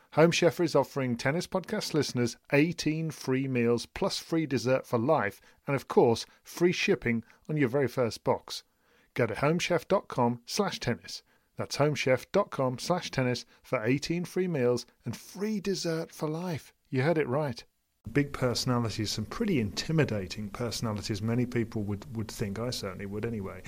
Home 0.15 0.31
Chef 0.31 0.59
is 0.59 0.75
offering 0.75 1.15
Tennis 1.15 1.47
Podcast 1.47 1.93
listeners 1.93 2.35
18 2.51 3.11
free 3.11 3.47
meals 3.47 3.85
plus 3.85 4.17
free 4.17 4.45
dessert 4.45 4.85
for 4.85 4.99
life, 4.99 5.39
and 5.65 5.73
of 5.73 5.87
course, 5.87 6.25
free 6.43 6.73
shipping 6.73 7.23
on 7.47 7.55
your 7.55 7.69
very 7.69 7.87
first 7.87 8.25
box. 8.25 8.63
Go 9.13 9.25
to 9.25 9.35
homechef.com 9.35 10.41
slash 10.45 10.81
tennis. 10.81 11.23
That's 11.55 11.77
homechef.com 11.77 12.79
slash 12.79 13.09
tennis 13.09 13.45
for 13.63 13.81
18 13.81 14.25
free 14.25 14.49
meals 14.49 14.85
and 15.05 15.15
free 15.15 15.61
dessert 15.61 16.11
for 16.11 16.27
life. 16.27 16.73
You 16.89 17.03
heard 17.03 17.17
it 17.17 17.29
right. 17.29 17.63
Big 18.11 18.33
personalities, 18.33 19.11
some 19.11 19.23
pretty 19.23 19.61
intimidating 19.61 20.49
personalities, 20.49 21.21
many 21.21 21.45
people 21.45 21.83
would, 21.83 22.17
would 22.17 22.27
think. 22.27 22.59
I 22.59 22.71
certainly 22.71 23.05
would 23.05 23.25
anyway. 23.25 23.61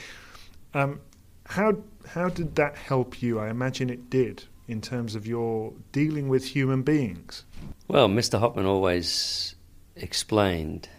Um, 0.73 0.99
how, 1.45 1.77
how 2.06 2.27
did 2.27 2.56
that 2.56 2.75
help 2.75 3.21
you? 3.21 3.39
I 3.39 3.47
imagine 3.47 3.89
it 3.89 4.10
did 4.10 4.43
in 4.67 4.82
terms 4.82 5.15
of 5.15 5.28
your 5.28 5.73
dealing 5.91 6.30
with 6.30 6.45
human 6.45 6.84
beings? 6.84 7.43
Well, 7.88 8.08
Mr. 8.08 8.39
Hopman 8.39 8.65
always 8.65 9.56
explained 9.95 10.89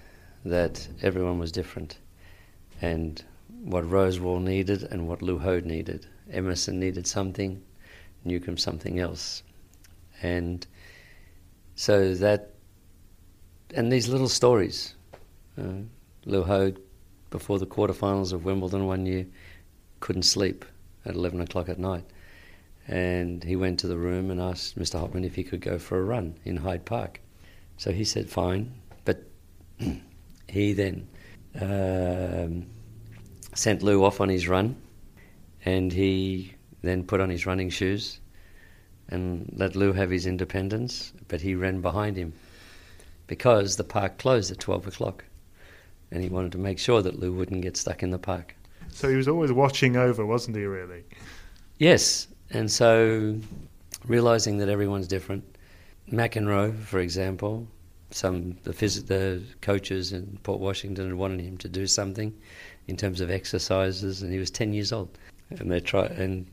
that 0.45 0.87
everyone 1.03 1.39
was 1.39 1.51
different 1.51 1.99
and 2.81 3.23
what 3.63 3.85
Rosewall 3.85 4.43
needed 4.43 4.83
and 4.83 5.09
what 5.09 5.23
Lew 5.23 5.39
Hoad 5.39 5.65
needed. 5.65 6.07
Emerson 6.31 6.79
needed 6.79 7.07
something, 7.07 7.63
Newcombe 8.25 8.59
something 8.59 8.99
else. 8.99 9.43
And 10.23 10.67
so 11.75 12.15
that, 12.15 12.51
and 13.75 13.91
these 13.91 14.09
little 14.09 14.29
stories. 14.29 14.95
Uh, 15.59 15.83
Lew 16.27 16.43
Hoad, 16.43 16.81
before 17.31 17.59
the 17.59 17.67
quarterfinals 17.67 18.33
of 18.33 18.45
Wimbledon 18.45 18.87
one 18.87 19.07
year, 19.07 19.27
couldn't 20.01 20.23
sleep 20.23 20.65
at 21.07 21.15
11 21.15 21.41
o'clock 21.41 21.69
at 21.69 21.79
night 21.79 22.05
and 22.87 23.43
he 23.43 23.57
went 23.57 23.79
to 23.81 23.87
the 23.87 23.97
room 23.97 24.31
and 24.31 24.41
asked 24.41 24.79
Mr. 24.79 25.01
Hopman 25.01 25.25
if 25.25 25.35
he 25.35 25.45
could 25.45 25.61
go 25.61 25.79
for 25.79 25.99
a 25.99 26.03
run 26.03 26.37
in 26.45 26.57
Hyde 26.57 26.85
Park. 26.85 27.21
So 27.77 27.93
he 27.93 28.05
said, 28.05 28.29
fine. 28.29 28.75
But 29.05 29.23
he 30.49 30.73
then 30.73 31.09
um, 31.61 32.67
sent 33.55 33.83
Lew 33.83 34.05
off 34.05 34.21
on 34.21 34.29
his 34.29 34.49
run, 34.49 34.77
and 35.65 35.93
he 35.93 36.55
then 36.83 37.05
put 37.05 37.21
on 37.21 37.31
his 37.31 37.47
running 37.47 37.71
shoes 37.71 38.21
and 39.09 39.51
let 39.57 39.77
Lew 39.77 39.93
have 39.93 40.11
his 40.11 40.27
independence, 40.27 41.13
but 41.29 41.41
he 41.41 41.55
ran 41.55 41.81
behind 41.81 42.17
him 42.17 42.33
because 43.27 43.77
the 43.77 43.85
park 43.85 44.19
closed 44.19 44.51
at 44.51 44.59
12 44.59 44.87
o'clock, 44.89 45.25
and 46.11 46.23
he 46.23 46.29
wanted 46.29 46.53
to 46.53 46.59
make 46.59 46.79
sure 46.79 47.03
that 47.03 47.19
Lew 47.19 47.33
wouldn't 47.33 47.63
get 47.63 47.77
stuck 47.77 48.03
in 48.03 48.11
the 48.11 48.19
park. 48.19 48.55
So 48.91 49.09
he 49.09 49.17
was 49.17 49.29
always 49.29 49.53
watching 49.53 49.97
over, 49.97 50.25
wasn't 50.25 50.57
he, 50.57 50.65
really? 50.65 51.05
Yes, 51.79 52.29
and 52.55 52.71
so, 52.71 53.39
realizing 54.07 54.59
that 54.59 54.69
everyone's 54.69 55.09
different. 55.09 55.45
McEnroe, 56.11 56.79
for 56.85 57.01
example, 57.01 57.67
some 58.11 58.57
the, 58.63 58.73
phys- 58.73 59.07
the 59.07 59.43
coaches 59.61 60.13
in 60.13 60.39
Port 60.45 60.61
Washington 60.61 61.19
wanted 61.19 61.41
him 61.41 61.57
to 61.59 61.69
do 61.69 61.87
something 61.87 62.33
in 62.87 62.97
terms 62.97 63.21
of 63.21 63.31
exercises, 63.31 64.23
and 64.23 64.33
he 64.33 64.39
was 64.39 64.51
10 64.51 64.73
years 64.73 64.93
old. 64.93 65.19
And 65.51 65.71
they 65.71 65.81
try, 65.81 66.07
and 66.07 66.47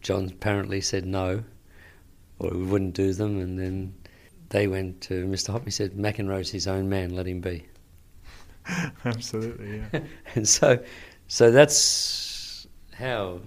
John 0.00 0.26
apparently 0.26 0.80
said 0.80 1.06
no, 1.06 1.42
or 2.38 2.50
we 2.50 2.64
wouldn't 2.64 2.94
do 2.94 3.12
them. 3.12 3.40
And 3.40 3.58
then 3.58 3.94
they 4.50 4.68
went 4.68 5.00
to 5.02 5.26
Mr. 5.26 5.50
Hop. 5.50 5.64
He 5.64 5.70
said, 5.70 5.92
McEnroe's 5.92 6.50
his 6.50 6.68
own 6.68 6.88
man, 6.88 7.16
let 7.16 7.26
him 7.26 7.40
be. 7.40 7.66
Absolutely, 9.04 9.82
yeah. 9.92 10.00
and 10.34 10.46
so, 10.46 10.78
so 11.26 11.50
that's 11.50 12.66
how 12.94 13.40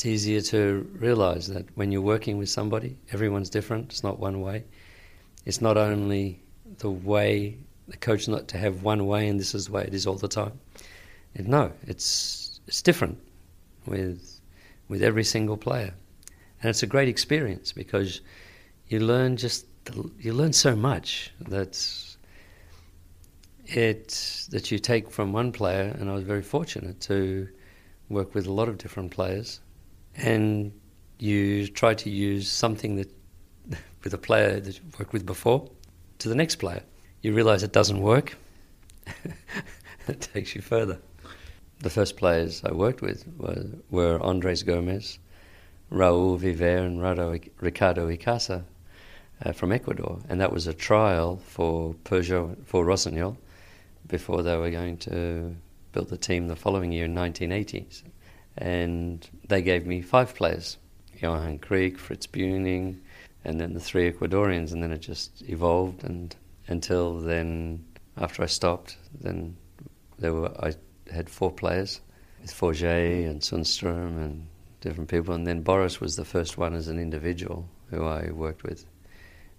it's 0.00 0.06
easier 0.06 0.40
to 0.40 0.90
realize 0.98 1.46
that 1.48 1.66
when 1.76 1.92
you're 1.92 2.00
working 2.00 2.38
with 2.38 2.48
somebody, 2.48 2.96
everyone's 3.12 3.50
different. 3.50 3.90
It's 3.90 4.02
not 4.02 4.18
one 4.18 4.40
way. 4.40 4.64
It's 5.44 5.60
not 5.60 5.76
only 5.76 6.40
the 6.78 6.90
way 6.90 7.58
the 7.86 7.98
coach 7.98 8.26
not 8.26 8.48
to 8.48 8.56
have 8.56 8.82
one 8.82 9.06
way 9.06 9.28
and 9.28 9.38
this 9.38 9.54
is 9.54 9.66
the 9.66 9.72
way 9.72 9.82
it 9.82 9.92
is 9.92 10.06
all 10.06 10.14
the 10.14 10.26
time. 10.26 10.58
And 11.34 11.48
no, 11.48 11.70
it's 11.82 12.60
it's 12.66 12.80
different 12.80 13.18
with 13.84 14.40
with 14.88 15.02
every 15.02 15.22
single 15.22 15.58
player, 15.58 15.92
and 16.62 16.70
it's 16.70 16.82
a 16.82 16.86
great 16.86 17.08
experience 17.08 17.70
because 17.70 18.22
you 18.88 19.00
learn 19.00 19.36
just 19.36 19.66
you 20.18 20.32
learn 20.32 20.54
so 20.54 20.74
much 20.74 21.30
that 21.40 21.76
it 23.66 24.46
that 24.48 24.70
you 24.70 24.78
take 24.78 25.10
from 25.10 25.34
one 25.34 25.52
player. 25.52 25.94
And 26.00 26.08
I 26.08 26.14
was 26.14 26.24
very 26.24 26.42
fortunate 26.42 27.02
to 27.02 27.50
work 28.08 28.34
with 28.34 28.46
a 28.46 28.52
lot 28.52 28.70
of 28.70 28.78
different 28.78 29.10
players 29.10 29.60
and 30.16 30.72
you 31.18 31.68
try 31.68 31.94
to 31.94 32.10
use 32.10 32.50
something 32.50 32.96
that 32.96 33.10
with 34.04 34.14
a 34.14 34.18
player 34.18 34.60
that 34.60 34.74
you've 34.76 34.98
worked 34.98 35.12
with 35.12 35.26
before 35.26 35.70
to 36.18 36.28
the 36.28 36.34
next 36.34 36.56
player. 36.56 36.82
You 37.22 37.34
realize 37.34 37.62
it 37.62 37.72
doesn't 37.72 38.00
work. 38.00 38.36
it 40.08 40.20
takes 40.20 40.54
you 40.54 40.62
further. 40.62 40.98
The 41.80 41.90
first 41.90 42.16
players 42.16 42.62
I 42.64 42.72
worked 42.72 43.02
with 43.02 43.26
were, 43.38 43.64
were 43.90 44.22
Andres 44.22 44.62
Gomez, 44.62 45.18
Raul 45.90 46.38
Viver, 46.38 46.78
and 46.78 47.00
Ricardo 47.02 48.08
Icaza 48.10 48.64
uh, 49.42 49.52
from 49.52 49.72
Ecuador, 49.72 50.20
and 50.28 50.40
that 50.40 50.52
was 50.52 50.66
a 50.66 50.74
trial 50.74 51.40
for 51.46 51.94
Peugeot 52.04 52.56
for 52.66 52.84
Rossignol 52.84 53.36
before 54.06 54.42
they 54.42 54.56
were 54.56 54.70
going 54.70 54.98
to 54.98 55.54
build 55.92 56.08
the 56.08 56.18
team 56.18 56.48
the 56.48 56.56
following 56.56 56.92
year 56.92 57.06
in 57.06 57.14
1980 57.14 57.86
and 58.60 59.26
they 59.48 59.62
gave 59.62 59.86
me 59.86 60.02
five 60.02 60.34
players 60.34 60.76
Johan 61.18 61.58
Kriek, 61.58 61.98
Fritz 61.98 62.26
Buehning, 62.26 62.98
and 63.44 63.58
then 63.60 63.72
the 63.74 63.80
three 63.80 64.10
Ecuadorians, 64.10 64.72
and 64.72 64.82
then 64.82 64.92
it 64.92 65.00
just 65.00 65.42
evolved. 65.48 66.04
And 66.04 66.34
until 66.68 67.18
then, 67.18 67.84
after 68.16 68.42
I 68.42 68.46
stopped, 68.46 68.96
then 69.20 69.56
there 70.18 70.32
were 70.32 70.52
I 70.64 70.74
had 71.12 71.28
four 71.28 71.50
players 71.50 72.00
with 72.40 72.52
Forget 72.52 73.26
and 73.28 73.40
Sundstrom 73.40 74.22
and 74.22 74.46
different 74.80 75.10
people, 75.10 75.34
and 75.34 75.46
then 75.46 75.62
Boris 75.62 76.00
was 76.00 76.16
the 76.16 76.24
first 76.24 76.56
one 76.56 76.74
as 76.74 76.88
an 76.88 76.98
individual 76.98 77.68
who 77.90 78.04
I 78.04 78.30
worked 78.30 78.62
with, 78.62 78.86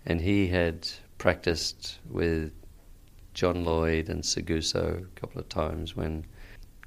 and 0.06 0.22
he 0.22 0.48
had 0.48 0.88
practiced 1.18 2.00
with 2.10 2.54
John 3.34 3.64
Lloyd 3.64 4.10
and 4.10 4.24
Seguso 4.24 5.04
a 5.04 5.20
couple 5.20 5.40
of 5.40 5.50
times 5.50 5.96
when 5.96 6.26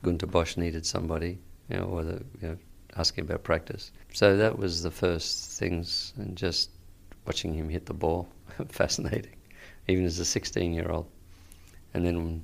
Gunter 0.03 0.27
Bosch 0.27 0.57
needed 0.57 0.85
somebody 0.85 1.38
you 1.68 1.77
know, 1.77 1.85
or 1.85 2.03
the, 2.05 2.24
you 2.40 2.48
know, 2.48 2.57
asking 2.96 3.24
about 3.24 3.42
practice. 3.42 3.90
So 4.12 4.37
that 4.37 4.59
was 4.59 4.83
the 4.83 4.90
first 4.90 5.59
things, 5.59 6.12
and 6.16 6.37
just 6.37 6.70
watching 7.27 7.55
him 7.55 7.68
hit 7.68 7.87
the 7.87 7.94
ball, 7.94 8.29
fascinating, 8.68 9.37
even 9.88 10.05
as 10.05 10.18
a 10.18 10.24
16 10.24 10.72
year 10.72 10.90
old. 10.90 11.07
And 11.94 12.05
then 12.05 12.42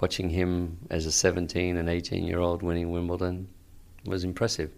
watching 0.00 0.30
him 0.30 0.78
as 0.90 1.06
a 1.06 1.12
17 1.12 1.76
and 1.76 1.88
18 1.88 2.24
year 2.24 2.40
old 2.40 2.62
winning 2.62 2.90
Wimbledon 2.90 3.48
was 4.04 4.24
impressive. 4.24 4.72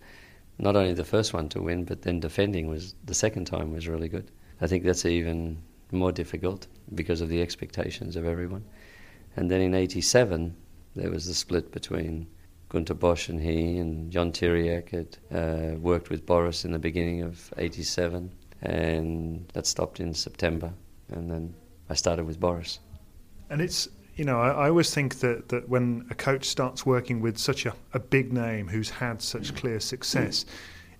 Not 0.59 0.77
only 0.77 0.93
the 0.93 1.05
first 1.05 1.33
one 1.33 1.49
to 1.51 1.63
win, 1.63 1.85
but 1.85 2.03
then 2.03 2.21
defending 2.21 2.69
was 2.69 2.95
the 3.05 3.15
second 3.15 3.47
time 3.47 3.73
was 3.73 3.89
really 3.89 4.09
good. 4.09 4.31
I 4.61 4.67
think 4.67 4.85
that's 4.85 5.07
even 5.07 5.63
more 5.91 6.13
difficult 6.13 6.67
because 6.95 7.21
of 7.21 7.29
the 7.29 7.41
expectations 7.41 8.17
of 8.17 8.27
everyone. 8.27 8.65
And 9.37 9.51
then 9.51 9.61
in 9.61 9.75
87, 9.75 10.55
there 10.97 11.11
was 11.11 11.27
the 11.27 11.35
split 11.35 11.73
between 11.73 12.27
Gunter 12.71 12.95
Bosch 12.95 13.29
and 13.29 13.41
he, 13.41 13.79
and 13.79 14.17
Ion 14.17 14.33
Tiriac 14.33 14.91
had 14.91 15.19
uh, 15.37 15.77
worked 15.79 16.09
with 16.09 16.25
Boris 16.25 16.65
in 16.65 16.71
the 16.71 16.79
beginning 16.79 17.23
of 17.23 17.53
87, 17.57 18.31
and 18.63 19.49
that 19.55 19.67
stopped 19.67 20.01
in 20.01 20.15
September. 20.15 20.73
And 21.11 21.31
then 21.31 21.55
I 21.91 21.95
started 21.95 22.25
with 22.25 22.39
Boris. 22.39 22.79
And 23.51 23.61
it's 23.61 23.89
you 24.17 24.25
know, 24.25 24.41
I, 24.41 24.51
I, 24.51 24.69
always 24.69 24.95
think 24.95 25.21
that, 25.21 25.49
that 25.49 25.69
when 25.69 26.07
a 26.11 26.15
coach 26.15 26.45
starts 26.45 26.85
working 26.85 27.21
with 27.21 27.39
such 27.39 27.65
a, 27.65 27.75
a 27.95 27.99
big 27.99 28.33
name 28.33 28.69
who's 28.69 28.91
had 28.91 29.23
such 29.23 29.55
clear 29.55 29.81
success, 29.81 30.45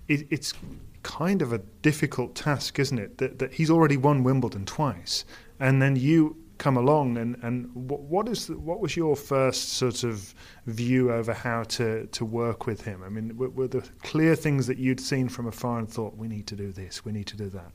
it, 0.09 0.27
it's 0.31 0.55
kind 1.03 1.43
of 1.43 1.53
a 1.53 1.59
difficult 1.83 2.35
task, 2.35 2.79
isn't 2.79 2.99
it? 2.99 3.19
That, 3.19 3.39
that 3.39 3.53
he's 3.53 3.71
already 3.71 3.97
won 3.99 4.25
Wimbledon 4.25 4.65
twice, 4.65 5.27
and 5.59 5.83
then 5.83 5.97
you 5.97 6.37
come 6.61 6.77
along 6.77 7.17
and 7.17 7.37
and 7.43 7.69
what 7.75 8.29
is 8.29 8.47
the, 8.47 8.57
what 8.59 8.81
was 8.81 8.95
your 8.95 9.17
first 9.17 9.71
sort 9.71 10.05
of 10.05 10.35
view 10.67 11.11
over 11.11 11.33
how 11.33 11.65
to 11.65 12.07
to 12.09 12.25
work 12.25 12.67
with 12.67 12.83
him? 12.83 13.03
I 13.03 13.09
mean, 13.09 13.37
were, 13.37 13.49
were 13.49 13.67
the 13.67 13.81
clear 14.03 14.37
things 14.37 14.67
that 14.67 14.79
you'd 14.79 15.01
seen 15.01 15.29
from 15.29 15.47
afar 15.47 15.79
and 15.79 15.89
thought 15.91 16.17
we 16.17 16.29
need 16.29 16.47
to 16.49 16.57
do 16.57 16.71
this, 16.71 17.05
we 17.05 17.13
need 17.13 17.27
to 17.29 17.37
do 17.37 17.49
that? 17.49 17.73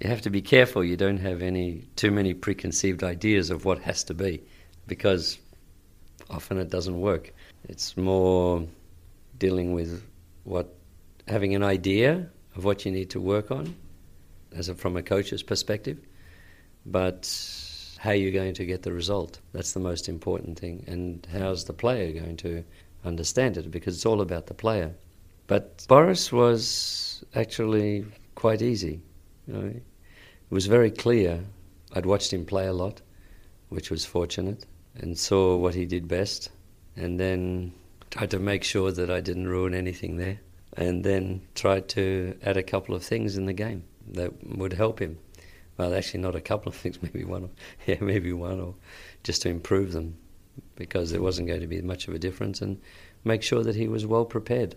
You 0.00 0.08
have 0.08 0.22
to 0.22 0.30
be 0.30 0.40
careful. 0.40 0.82
You 0.82 0.96
don't 0.96 1.18
have 1.18 1.42
any 1.42 1.84
too 1.96 2.10
many 2.10 2.32
preconceived 2.32 3.04
ideas 3.04 3.50
of 3.50 3.66
what 3.66 3.78
has 3.80 4.02
to 4.04 4.14
be, 4.14 4.42
because 4.86 5.38
often 6.30 6.58
it 6.58 6.70
doesn't 6.70 6.98
work. 6.98 7.34
It's 7.68 7.96
more 7.98 8.66
dealing 9.36 9.74
with 9.74 10.02
what 10.44 10.74
having 11.28 11.54
an 11.54 11.62
idea 11.62 12.26
of 12.56 12.64
what 12.64 12.86
you 12.86 12.92
need 12.92 13.10
to 13.10 13.20
work 13.20 13.50
on, 13.50 13.76
as 14.56 14.70
a, 14.70 14.74
from 14.74 14.96
a 14.96 15.02
coach's 15.02 15.42
perspective, 15.42 15.98
but 16.86 17.26
how 18.00 18.12
you're 18.12 18.32
going 18.32 18.54
to 18.54 18.64
get 18.64 18.82
the 18.82 18.90
result. 18.90 19.40
That's 19.52 19.72
the 19.72 19.80
most 19.80 20.08
important 20.08 20.58
thing. 20.58 20.82
And 20.86 21.26
how's 21.30 21.66
the 21.66 21.74
player 21.74 22.18
going 22.18 22.38
to 22.38 22.64
understand 23.04 23.58
it? 23.58 23.70
Because 23.70 23.94
it's 23.94 24.06
all 24.06 24.22
about 24.22 24.46
the 24.46 24.54
player. 24.54 24.94
But 25.46 25.84
Boris 25.86 26.32
was 26.32 27.22
actually 27.34 28.06
quite 28.36 28.62
easy. 28.62 29.02
You 29.46 29.52
know, 29.52 29.66
it 29.66 29.82
was 30.48 30.64
very 30.64 30.90
clear. 30.90 31.44
I'd 31.92 32.06
watched 32.06 32.32
him 32.32 32.46
play 32.46 32.68
a 32.68 32.72
lot, 32.72 33.02
which 33.68 33.90
was 33.90 34.06
fortunate, 34.06 34.64
and 34.94 35.18
saw 35.18 35.58
what 35.58 35.74
he 35.74 35.84
did 35.84 36.08
best, 36.08 36.48
and 36.96 37.20
then 37.20 37.70
tried 38.10 38.30
to 38.30 38.38
make 38.38 38.64
sure 38.64 38.90
that 38.92 39.10
I 39.10 39.20
didn't 39.20 39.46
ruin 39.46 39.74
anything 39.74 40.16
there, 40.16 40.40
and 40.74 41.04
then 41.04 41.42
tried 41.54 41.86
to 41.90 42.34
add 42.42 42.56
a 42.56 42.62
couple 42.62 42.94
of 42.94 43.04
things 43.04 43.36
in 43.36 43.44
the 43.44 43.52
game 43.52 43.84
that 44.12 44.32
would 44.56 44.72
help 44.72 45.00
him 45.00 45.18
well, 45.80 45.94
actually, 45.94 46.20
not 46.20 46.36
a 46.36 46.42
couple 46.42 46.68
of 46.68 46.76
things, 46.76 46.98
maybe 47.02 47.24
one, 47.24 47.44
or, 47.44 47.50
yeah, 47.86 47.96
maybe 48.00 48.34
one, 48.34 48.60
or 48.60 48.74
just 49.24 49.40
to 49.42 49.48
improve 49.48 49.92
them, 49.92 50.14
because 50.76 51.10
there 51.10 51.22
wasn't 51.22 51.48
going 51.48 51.62
to 51.62 51.66
be 51.66 51.80
much 51.80 52.06
of 52.06 52.12
a 52.12 52.18
difference, 52.18 52.60
and 52.60 52.78
make 53.24 53.42
sure 53.42 53.62
that 53.62 53.74
he 53.74 53.88
was 53.88 54.04
well 54.04 54.26
prepared. 54.26 54.76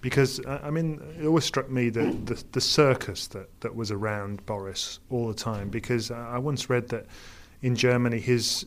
Because 0.00 0.40
uh, 0.40 0.60
I 0.62 0.70
mean, 0.70 1.00
it 1.20 1.26
always 1.26 1.44
struck 1.44 1.70
me 1.70 1.88
that 1.90 2.26
the, 2.26 2.42
the 2.50 2.60
circus 2.60 3.28
that, 3.28 3.48
that 3.60 3.76
was 3.76 3.92
around 3.92 4.44
Boris 4.44 4.98
all 5.08 5.28
the 5.28 5.34
time. 5.34 5.68
Because 5.68 6.10
I 6.10 6.38
once 6.38 6.68
read 6.68 6.88
that 6.88 7.06
in 7.62 7.76
Germany, 7.76 8.18
his 8.18 8.66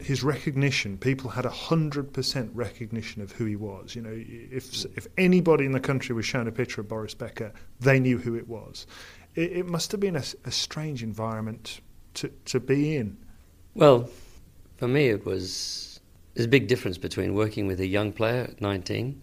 his 0.00 0.22
recognition, 0.22 0.98
people 0.98 1.30
had 1.30 1.46
hundred 1.46 2.12
percent 2.12 2.50
recognition 2.54 3.22
of 3.22 3.32
who 3.32 3.44
he 3.46 3.56
was. 3.56 3.94
You 3.94 4.02
know, 4.02 4.12
if 4.12 4.84
if 4.96 5.06
anybody 5.16 5.64
in 5.64 5.72
the 5.72 5.80
country 5.80 6.14
was 6.14 6.26
shown 6.26 6.48
a 6.48 6.52
picture 6.52 6.80
of 6.82 6.88
Boris 6.88 7.14
Becker, 7.14 7.52
they 7.80 7.98
knew 8.00 8.18
who 8.18 8.34
it 8.34 8.48
was 8.48 8.86
it, 9.38 9.52
it 9.58 9.66
must 9.66 9.92
have 9.92 10.00
been 10.00 10.16
a, 10.16 10.24
a, 10.44 10.50
strange 10.50 11.02
environment 11.02 11.80
to, 12.14 12.28
to 12.46 12.58
be 12.58 12.96
in. 12.96 13.16
Well, 13.74 14.10
for 14.76 14.88
me, 14.88 15.08
it 15.08 15.24
was 15.24 16.00
there's 16.34 16.46
a 16.46 16.50
big 16.50 16.66
difference 16.66 16.98
between 16.98 17.34
working 17.34 17.66
with 17.68 17.80
a 17.80 17.86
young 17.86 18.12
player 18.12 18.42
at 18.42 18.60
19 18.60 19.22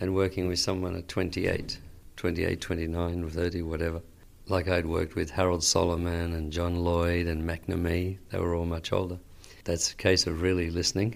and 0.00 0.14
working 0.14 0.48
with 0.48 0.58
someone 0.58 0.96
at 0.96 1.06
28, 1.06 1.78
28, 2.16 2.60
29, 2.60 3.30
30, 3.30 3.62
whatever. 3.62 4.02
Like 4.48 4.68
I'd 4.68 4.86
worked 4.86 5.14
with 5.14 5.30
Harold 5.30 5.62
Solomon 5.62 6.34
and 6.34 6.52
John 6.52 6.76
Lloyd 6.76 7.28
and 7.28 7.48
McNamee, 7.48 8.18
they 8.30 8.38
were 8.38 8.56
all 8.56 8.66
much 8.66 8.92
older. 8.92 9.18
That's 9.64 9.92
a 9.92 9.94
case 9.94 10.26
of 10.26 10.42
really 10.42 10.70
listening. 10.70 11.14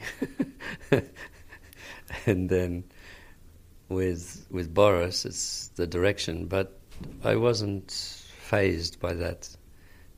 and 2.26 2.48
then 2.48 2.84
with 3.88 4.46
with 4.52 4.72
Boris, 4.72 5.24
it's 5.24 5.68
the 5.74 5.88
direction. 5.88 6.46
But 6.46 6.78
I 7.24 7.34
wasn't 7.34 8.15
phased 8.46 9.00
by 9.00 9.12
that. 9.12 9.48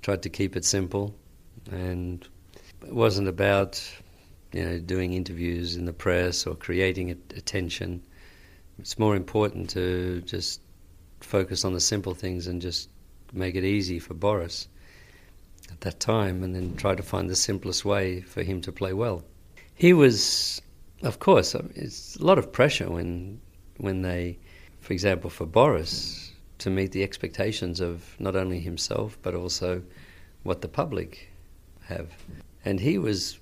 Tried 0.03 0.23
to 0.23 0.29
keep 0.29 0.55
it 0.55 0.65
simple, 0.65 1.15
and 1.71 2.27
it 2.87 2.95
wasn't 2.95 3.29
about 3.29 3.83
you 4.53 4.65
know 4.65 4.79
doing 4.79 5.15
interviews 5.15 5.77
in 5.77 5.87
the 5.87 5.93
press 5.93 6.47
or 6.47 6.55
creating 6.55 7.11
attention. 7.11 8.03
It's 8.79 8.99
more 8.99 9.17
important 9.17 9.71
to 9.71 10.21
just 10.23 10.61
focus 11.21 11.65
on 11.65 11.73
the 11.73 11.81
simple 11.81 12.15
things 12.15 12.47
and 12.47 12.63
just 12.63 12.91
make 13.33 13.57
it 13.57 13.65
easy 13.65 13.99
for 13.99 14.15
Boris 14.15 14.69
at 15.73 15.81
that 15.81 15.99
time, 15.99 16.43
and 16.45 16.55
then 16.55 16.77
try 16.77 16.95
to 16.95 17.03
find 17.03 17.29
the 17.29 17.37
simplest 17.37 17.85
way 17.85 18.21
for 18.21 18.43
him 18.43 18.61
to 18.61 18.73
play 18.73 18.93
well. 18.93 19.25
He 19.75 19.93
was, 19.93 20.61
of 21.03 21.19
course, 21.19 21.55
it's 21.55 22.17
a 22.17 22.25
lot 22.25 22.39
of 22.39 22.53
pressure 22.53 22.91
when 22.91 23.41
when 23.79 24.03
they, 24.03 24.39
for 24.81 24.93
example, 24.93 25.31
for 25.31 25.47
Boris 25.47 26.28
to 26.59 26.71
meet 26.71 26.93
the 26.93 27.03
expectations 27.03 27.81
of 27.81 28.15
not 28.19 28.37
only 28.37 28.61
himself 28.61 29.19
but 29.23 29.35
also 29.35 29.83
what 30.43 30.61
the 30.63 30.69
public 30.69 31.31
have. 31.85 32.11
And 32.65 32.81
he 32.81 32.99
was 32.99 33.39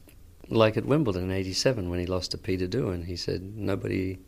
like 0.48 0.76
at 0.76 0.86
Wimbledon 0.86 1.24
in 1.24 1.30
'87 1.30 1.90
when 1.90 1.98
he 1.98 2.06
lost 2.06 2.30
to 2.30 2.38
Peter 2.38 2.66
Doohan. 2.66 3.04
He 3.04 3.16
said 3.16 3.42
nobody, 3.56 4.18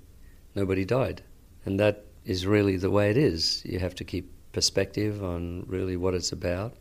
nobody 0.54 0.84
died, 0.84 1.22
and 1.64 1.78
that 1.78 2.04
is 2.24 2.46
really 2.46 2.76
the 2.76 2.90
way 2.90 3.10
it 3.10 3.16
is. 3.16 3.62
You 3.64 3.78
have 3.78 3.94
to 3.96 4.04
keep 4.04 4.30
perspective 4.52 5.22
on 5.22 5.64
really 5.66 5.96
what 5.96 6.14
it's 6.14 6.32
about, 6.32 6.74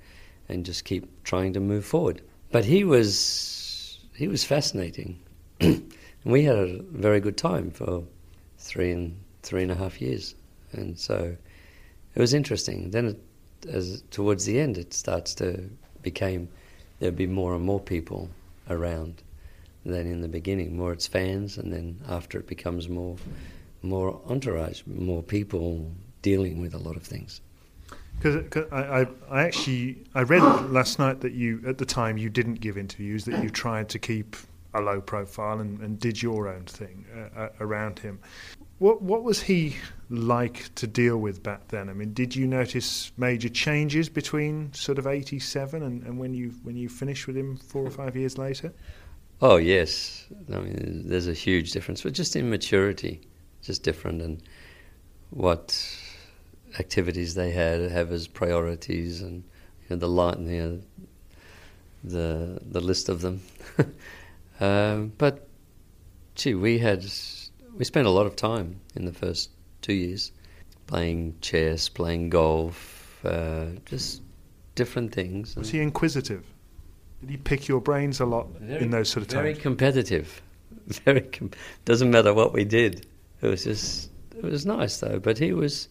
and 0.49 0.65
just 0.65 0.85
keep 0.85 1.23
trying 1.23 1.53
to 1.53 1.59
move 1.59 1.85
forward. 1.85 2.21
But 2.51 2.65
he 2.65 2.83
was 2.83 3.99
he 4.15 4.27
was 4.27 4.43
fascinating, 4.43 5.19
we 6.23 6.43
had 6.43 6.57
a 6.57 6.81
very 6.91 7.19
good 7.19 7.37
time 7.37 7.69
for 7.69 8.03
three 8.57 8.91
and 8.91 9.15
three 9.43 9.61
and 9.61 9.71
a 9.71 9.75
half 9.75 10.01
years, 10.01 10.35
and 10.71 10.97
so 10.97 11.37
it 12.17 12.21
was 12.21 12.33
interesting. 12.33 12.89
Then, 12.89 13.09
it, 13.09 13.69
as 13.69 14.01
towards 14.09 14.45
the 14.45 14.59
end, 14.59 14.79
it 14.79 14.91
starts 14.91 15.35
to 15.35 15.69
became 16.01 16.49
there'd 16.97 17.15
be 17.15 17.27
more 17.27 17.53
and 17.53 17.63
more 17.63 17.79
people 17.79 18.27
around 18.71 19.21
than 19.85 20.07
in 20.07 20.21
the 20.21 20.27
beginning. 20.27 20.75
More 20.75 20.91
it's 20.93 21.05
fans, 21.05 21.59
and 21.59 21.71
then 21.71 22.01
after 22.09 22.39
it 22.39 22.47
becomes 22.47 22.89
more 22.89 23.17
more 23.83 24.19
entourage, 24.25 24.81
more 24.87 25.21
people 25.21 25.91
dealing 26.23 26.59
with 26.59 26.73
a 26.73 26.79
lot 26.79 26.95
of 26.95 27.03
things. 27.03 27.39
Because 28.19 28.65
I, 28.71 29.01
I, 29.01 29.07
I, 29.29 29.43
actually 29.43 30.03
I 30.15 30.23
read 30.23 30.41
last 30.71 30.97
night 30.97 31.21
that 31.21 31.33
you 31.33 31.61
at 31.67 31.77
the 31.77 31.85
time 31.85 32.17
you 32.17 32.31
didn't 32.31 32.61
give 32.61 32.79
interviews 32.79 33.25
that 33.25 33.43
you 33.43 33.51
tried 33.51 33.89
to 33.89 33.99
keep 33.99 34.35
a 34.73 34.81
low 34.81 35.01
profile 35.01 35.59
and, 35.59 35.79
and 35.81 35.99
did 35.99 36.19
your 36.19 36.47
own 36.47 36.63
thing 36.63 37.05
uh, 37.15 37.41
uh 37.41 37.49
around 37.59 37.99
him. 37.99 38.17
What 38.79 39.01
what 39.01 39.23
was 39.23 39.41
he 39.41 39.75
like 40.09 40.73
to 40.75 40.87
deal 40.87 41.17
with 41.17 41.41
back 41.41 41.67
then? 41.69 41.89
I 41.89 41.93
mean, 41.93 42.13
did 42.13 42.35
you 42.35 42.45
notice 42.47 43.11
major 43.17 43.49
changes 43.49 44.07
between 44.07 44.71
sort 44.73 44.99
of 44.99 45.07
eighty 45.07 45.39
seven 45.39 45.83
and, 45.83 46.03
and 46.03 46.19
when 46.19 46.33
you 46.33 46.53
when 46.63 46.77
you 46.77 46.87
finished 46.87 47.25
with 47.27 47.35
him 47.35 47.57
four 47.57 47.85
or 47.85 47.89
five 47.89 48.15
years 48.15 48.37
later? 48.37 48.73
Oh 49.41 49.57
yes, 49.57 50.25
I 50.51 50.59
mean, 50.59 51.03
there's 51.05 51.27
a 51.27 51.33
huge 51.33 51.71
difference, 51.71 52.01
but 52.01 52.13
just 52.13 52.35
in 52.35 52.49
maturity, 52.49 53.21
just 53.61 53.83
different, 53.83 54.21
and 54.21 54.41
what 55.31 55.79
activities 56.79 57.35
they 57.35 57.51
had 57.51 57.91
have 57.91 58.11
as 58.11 58.27
priorities, 58.27 59.21
and 59.21 59.43
you 59.81 59.89
know, 59.91 59.95
the 59.97 60.07
lot, 60.07 60.39
you 60.39 60.61
know, 60.61 60.81
the 62.03 62.59
the 62.63 62.81
list 62.81 63.09
of 63.09 63.21
them. 63.21 63.41
um, 64.59 65.11
but 65.17 65.47
gee, 66.35 66.53
we 66.55 66.77
had 66.77 67.03
we 67.77 67.85
spent 67.85 68.07
a 68.07 68.11
lot 68.11 68.25
of 68.25 68.35
time 68.35 68.79
in 68.95 69.05
the 69.05 69.13
first 69.13 69.51
two 69.81 69.93
years 69.93 70.31
playing 70.87 71.35
chess, 71.41 71.89
playing 71.89 72.29
golf, 72.29 73.19
uh, 73.25 73.67
just 73.85 74.21
different 74.75 75.13
things. 75.13 75.55
Was 75.55 75.69
he 75.69 75.81
inquisitive? 75.81 76.45
Did 77.21 77.29
he 77.29 77.37
pick 77.37 77.67
your 77.67 77.81
brains 77.81 78.19
a 78.19 78.25
lot 78.25 78.47
very, 78.59 78.83
in 78.83 78.91
those 78.91 79.09
sort 79.09 79.23
of 79.23 79.27
times? 79.27 79.41
Very 79.41 79.55
competitive. 79.55 80.41
Very 81.05 81.21
com- 81.21 81.51
doesn't 81.83 82.11
matter 82.11 82.33
what 82.33 82.53
we 82.53 82.63
did. 82.63 83.05
It 83.41 83.47
was 83.47 83.65
just 83.65 84.09
it 84.37 84.43
was 84.43 84.65
nice 84.65 84.99
though. 84.99 85.19
But 85.19 85.37
he 85.37 85.51
was 85.51 85.89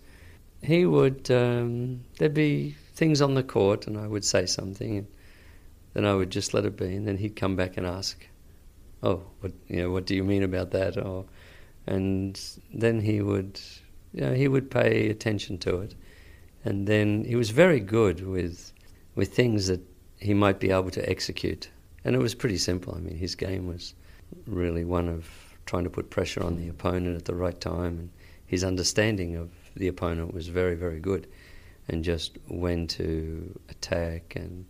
he 0.62 0.86
would 0.86 1.30
um, 1.30 2.02
there'd 2.18 2.32
be 2.32 2.74
things 2.94 3.20
on 3.20 3.34
the 3.34 3.42
court, 3.42 3.86
and 3.86 3.98
I 3.98 4.06
would 4.06 4.24
say 4.24 4.46
something, 4.46 4.96
and 4.96 5.06
then 5.92 6.06
I 6.06 6.14
would 6.14 6.30
just 6.30 6.54
let 6.54 6.64
it 6.64 6.78
be, 6.78 6.96
and 6.96 7.06
then 7.06 7.18
he'd 7.18 7.36
come 7.36 7.56
back 7.56 7.76
and 7.76 7.86
ask 7.86 8.26
"Oh, 9.02 9.22
what 9.40 9.52
you 9.68 9.82
know? 9.82 9.90
What 9.90 10.06
do 10.06 10.14
you 10.14 10.24
mean 10.24 10.42
about 10.42 10.70
that?" 10.70 10.96
Or, 10.96 11.26
and 11.86 12.40
then 12.74 13.00
he 13.00 13.20
would, 13.20 13.60
you 14.12 14.22
know, 14.22 14.32
he 14.32 14.48
would 14.48 14.70
pay 14.70 15.08
attention 15.08 15.58
to 15.58 15.80
it, 15.80 15.94
and 16.64 16.86
then 16.86 17.24
he 17.24 17.36
was 17.36 17.50
very 17.50 17.80
good 17.80 18.26
with 18.26 18.72
with 19.14 19.34
things 19.34 19.66
that 19.68 19.80
he 20.18 20.34
might 20.34 20.60
be 20.60 20.70
able 20.70 20.90
to 20.90 21.08
execute, 21.08 21.70
and 22.04 22.14
it 22.14 22.20
was 22.20 22.34
pretty 22.34 22.58
simple. 22.58 22.94
I 22.94 23.00
mean, 23.00 23.16
his 23.16 23.34
game 23.34 23.66
was 23.66 23.94
really 24.46 24.84
one 24.84 25.08
of 25.08 25.28
trying 25.66 25.84
to 25.84 25.90
put 25.90 26.10
pressure 26.10 26.42
on 26.42 26.56
the 26.56 26.68
opponent 26.68 27.16
at 27.16 27.24
the 27.24 27.34
right 27.34 27.60
time, 27.60 27.98
and 27.98 28.10
his 28.46 28.64
understanding 28.64 29.36
of 29.36 29.50
the 29.74 29.88
opponent 29.88 30.32
was 30.32 30.48
very, 30.48 30.74
very 30.74 31.00
good, 31.00 31.26
and 31.88 32.04
just 32.04 32.38
when 32.48 32.86
to 32.86 33.58
attack 33.68 34.34
and 34.36 34.64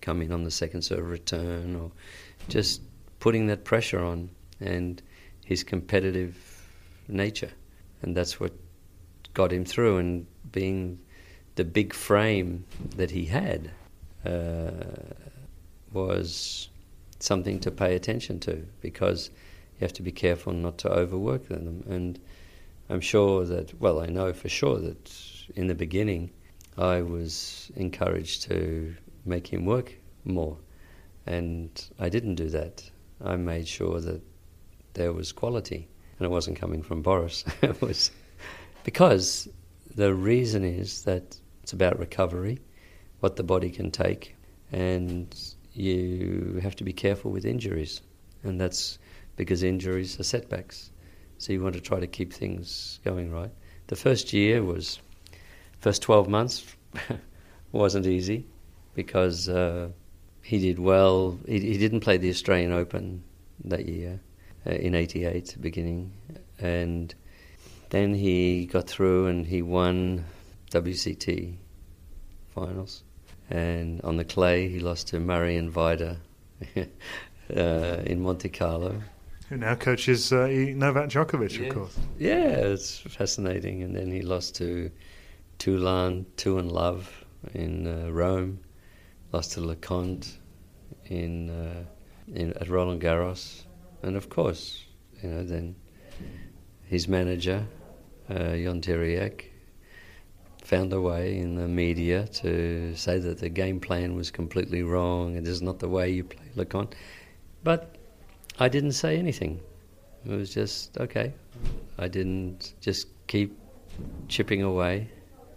come 0.00 0.22
in 0.22 0.32
on 0.32 0.44
the 0.44 0.50
second 0.50 0.82
serve 0.82 1.08
return, 1.08 1.76
or 1.76 1.90
just 2.48 2.82
putting 3.20 3.46
that 3.46 3.64
pressure 3.64 4.02
on, 4.02 4.30
and 4.60 5.02
his 5.48 5.64
competitive 5.64 6.36
nature, 7.08 7.50
and 8.02 8.14
that's 8.14 8.38
what 8.38 8.52
got 9.32 9.50
him 9.50 9.64
through, 9.64 9.96
and 9.96 10.26
being 10.52 10.98
the 11.54 11.64
big 11.64 11.94
frame 11.94 12.66
that 12.96 13.10
he 13.10 13.24
had 13.24 13.70
uh, 14.26 14.70
was 15.90 16.68
something 17.18 17.58
to 17.60 17.70
pay 17.70 17.94
attention 17.96 18.38
to 18.38 18.62
because 18.82 19.30
you 19.78 19.84
have 19.86 19.92
to 19.94 20.02
be 20.02 20.12
careful 20.12 20.52
not 20.52 20.76
to 20.76 20.90
overwork 20.90 21.48
them. 21.48 21.82
And 21.88 22.20
I'm 22.90 23.00
sure 23.00 23.46
that, 23.46 23.80
well, 23.80 24.00
I 24.00 24.06
know 24.06 24.34
for 24.34 24.50
sure 24.50 24.78
that 24.78 25.10
in 25.56 25.66
the 25.66 25.74
beginning 25.74 26.30
I 26.76 27.00
was 27.00 27.72
encouraged 27.74 28.42
to 28.50 28.94
make 29.24 29.46
him 29.46 29.64
work 29.64 29.94
more. 30.24 30.58
And 31.24 31.70
I 31.98 32.10
didn't 32.10 32.34
do 32.34 32.50
that. 32.50 32.90
I 33.24 33.36
made 33.36 33.66
sure 33.66 33.98
that 34.00 34.20
there 34.98 35.12
was 35.12 35.30
quality. 35.30 35.88
And 36.18 36.26
it 36.26 36.30
wasn't 36.30 36.58
coming 36.58 36.82
from 36.82 37.02
Boris. 37.02 37.44
it 37.62 37.80
was 37.80 38.10
because 38.82 39.48
the 39.94 40.12
reason 40.12 40.64
is 40.64 41.04
that 41.04 41.38
it's 41.62 41.72
about 41.72 41.98
recovery, 41.98 42.58
what 43.20 43.36
the 43.36 43.44
body 43.44 43.70
can 43.70 43.90
take, 43.92 44.34
and 44.72 45.34
you 45.72 46.58
have 46.62 46.74
to 46.76 46.84
be 46.84 46.92
careful 46.92 47.30
with 47.30 47.44
injuries. 47.44 48.02
And 48.42 48.60
that's 48.60 48.98
because 49.36 49.62
injuries 49.62 50.18
are 50.18 50.24
setbacks. 50.24 50.90
So 51.38 51.52
you 51.52 51.62
want 51.62 51.76
to 51.76 51.80
try 51.80 52.00
to 52.00 52.08
keep 52.08 52.32
things 52.32 52.98
going 53.04 53.30
right. 53.30 53.52
The 53.86 53.96
first 53.96 54.32
year 54.32 54.64
was, 54.64 54.98
first 55.80 56.02
12 56.02 56.28
months 56.28 56.76
wasn't 57.72 58.06
easy 58.06 58.46
because 58.94 59.48
uh, 59.48 59.90
he 60.42 60.58
did 60.58 60.80
well. 60.80 61.38
He, 61.46 61.60
he, 61.60 61.78
didn't 61.78 62.00
play 62.00 62.16
the 62.16 62.30
Australian 62.30 62.72
Open 62.72 63.22
that 63.64 63.86
year 63.86 64.20
uh, 64.68 64.72
in 64.72 64.94
88, 64.94 65.56
beginning. 65.60 66.12
And 66.58 67.14
then 67.90 68.14
he 68.14 68.66
got 68.66 68.86
through 68.86 69.26
and 69.26 69.46
he 69.46 69.62
won 69.62 70.24
WCT 70.70 71.56
finals. 72.54 73.02
And 73.50 74.00
on 74.02 74.16
the 74.16 74.24
clay, 74.24 74.68
he 74.68 74.80
lost 74.80 75.08
to 75.08 75.20
Marian 75.20 75.72
Vajda 75.72 76.18
uh, 76.76 78.02
in 78.04 78.20
Monte 78.20 78.50
Carlo 78.50 79.02
who 79.48 79.56
now 79.56 79.74
coaches 79.74 80.32
uh, 80.32 80.46
Novak 80.46 81.08
Djokovic, 81.08 81.58
yeah. 81.58 81.68
of 81.68 81.74
course. 81.74 81.98
Yeah, 82.18 82.50
it's 82.50 82.98
fascinating. 82.98 83.82
And 83.82 83.96
then 83.96 84.10
he 84.10 84.20
lost 84.20 84.56
to 84.56 84.90
Toulon, 85.58 86.26
Two 86.36 86.58
and 86.58 86.70
Love 86.70 87.24
in 87.54 87.86
uh, 87.86 88.10
Rome, 88.10 88.60
lost 89.32 89.52
to 89.52 89.60
Leconte 89.60 90.36
in, 91.06 91.48
uh, 91.48 91.84
in 92.34 92.52
at 92.54 92.68
Roland 92.68 93.00
Garros, 93.00 93.64
and 94.02 94.16
of 94.16 94.28
course, 94.28 94.84
you 95.22 95.28
know, 95.28 95.44
then 95.44 95.74
his 96.84 97.08
manager, 97.08 97.66
uh, 98.30 98.52
Ion 98.52 98.80
Tiriac, 98.80 99.44
found 100.64 100.92
a 100.92 101.00
way 101.00 101.38
in 101.38 101.54
the 101.54 101.66
media 101.66 102.26
to 102.26 102.94
say 102.94 103.18
that 103.18 103.38
the 103.38 103.48
game 103.48 103.80
plan 103.80 104.14
was 104.14 104.30
completely 104.30 104.82
wrong. 104.82 105.36
It 105.36 105.46
is 105.46 105.62
not 105.62 105.78
the 105.78 105.88
way 105.88 106.10
you 106.10 106.24
play 106.24 106.50
Leconte. 106.56 106.94
But 107.64 107.96
I 108.58 108.68
didn't 108.68 108.92
say 108.92 109.16
anything. 109.16 109.60
It 110.26 110.32
was 110.32 110.52
just 110.52 110.98
okay. 110.98 111.32
I 111.98 112.08
didn't 112.08 112.74
just 112.80 113.06
keep 113.28 113.58
chipping 114.28 114.62
away 114.62 115.08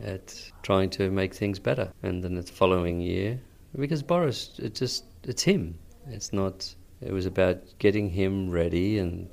at 0.03 0.33
trying 0.63 0.89
to 0.91 1.11
make 1.11 1.33
things 1.33 1.59
better. 1.59 1.91
And 2.03 2.23
then 2.23 2.35
the 2.35 2.43
following 2.43 3.01
year, 3.01 3.39
because 3.77 4.03
Boris, 4.03 4.59
it 4.59 4.75
just 4.75 5.05
it's 5.23 5.43
him. 5.43 5.77
It's 6.07 6.31
not. 6.33 6.73
It 7.01 7.11
was 7.11 7.25
about 7.25 7.57
getting 7.79 8.09
him 8.09 8.49
ready 8.49 8.99
and 8.99 9.27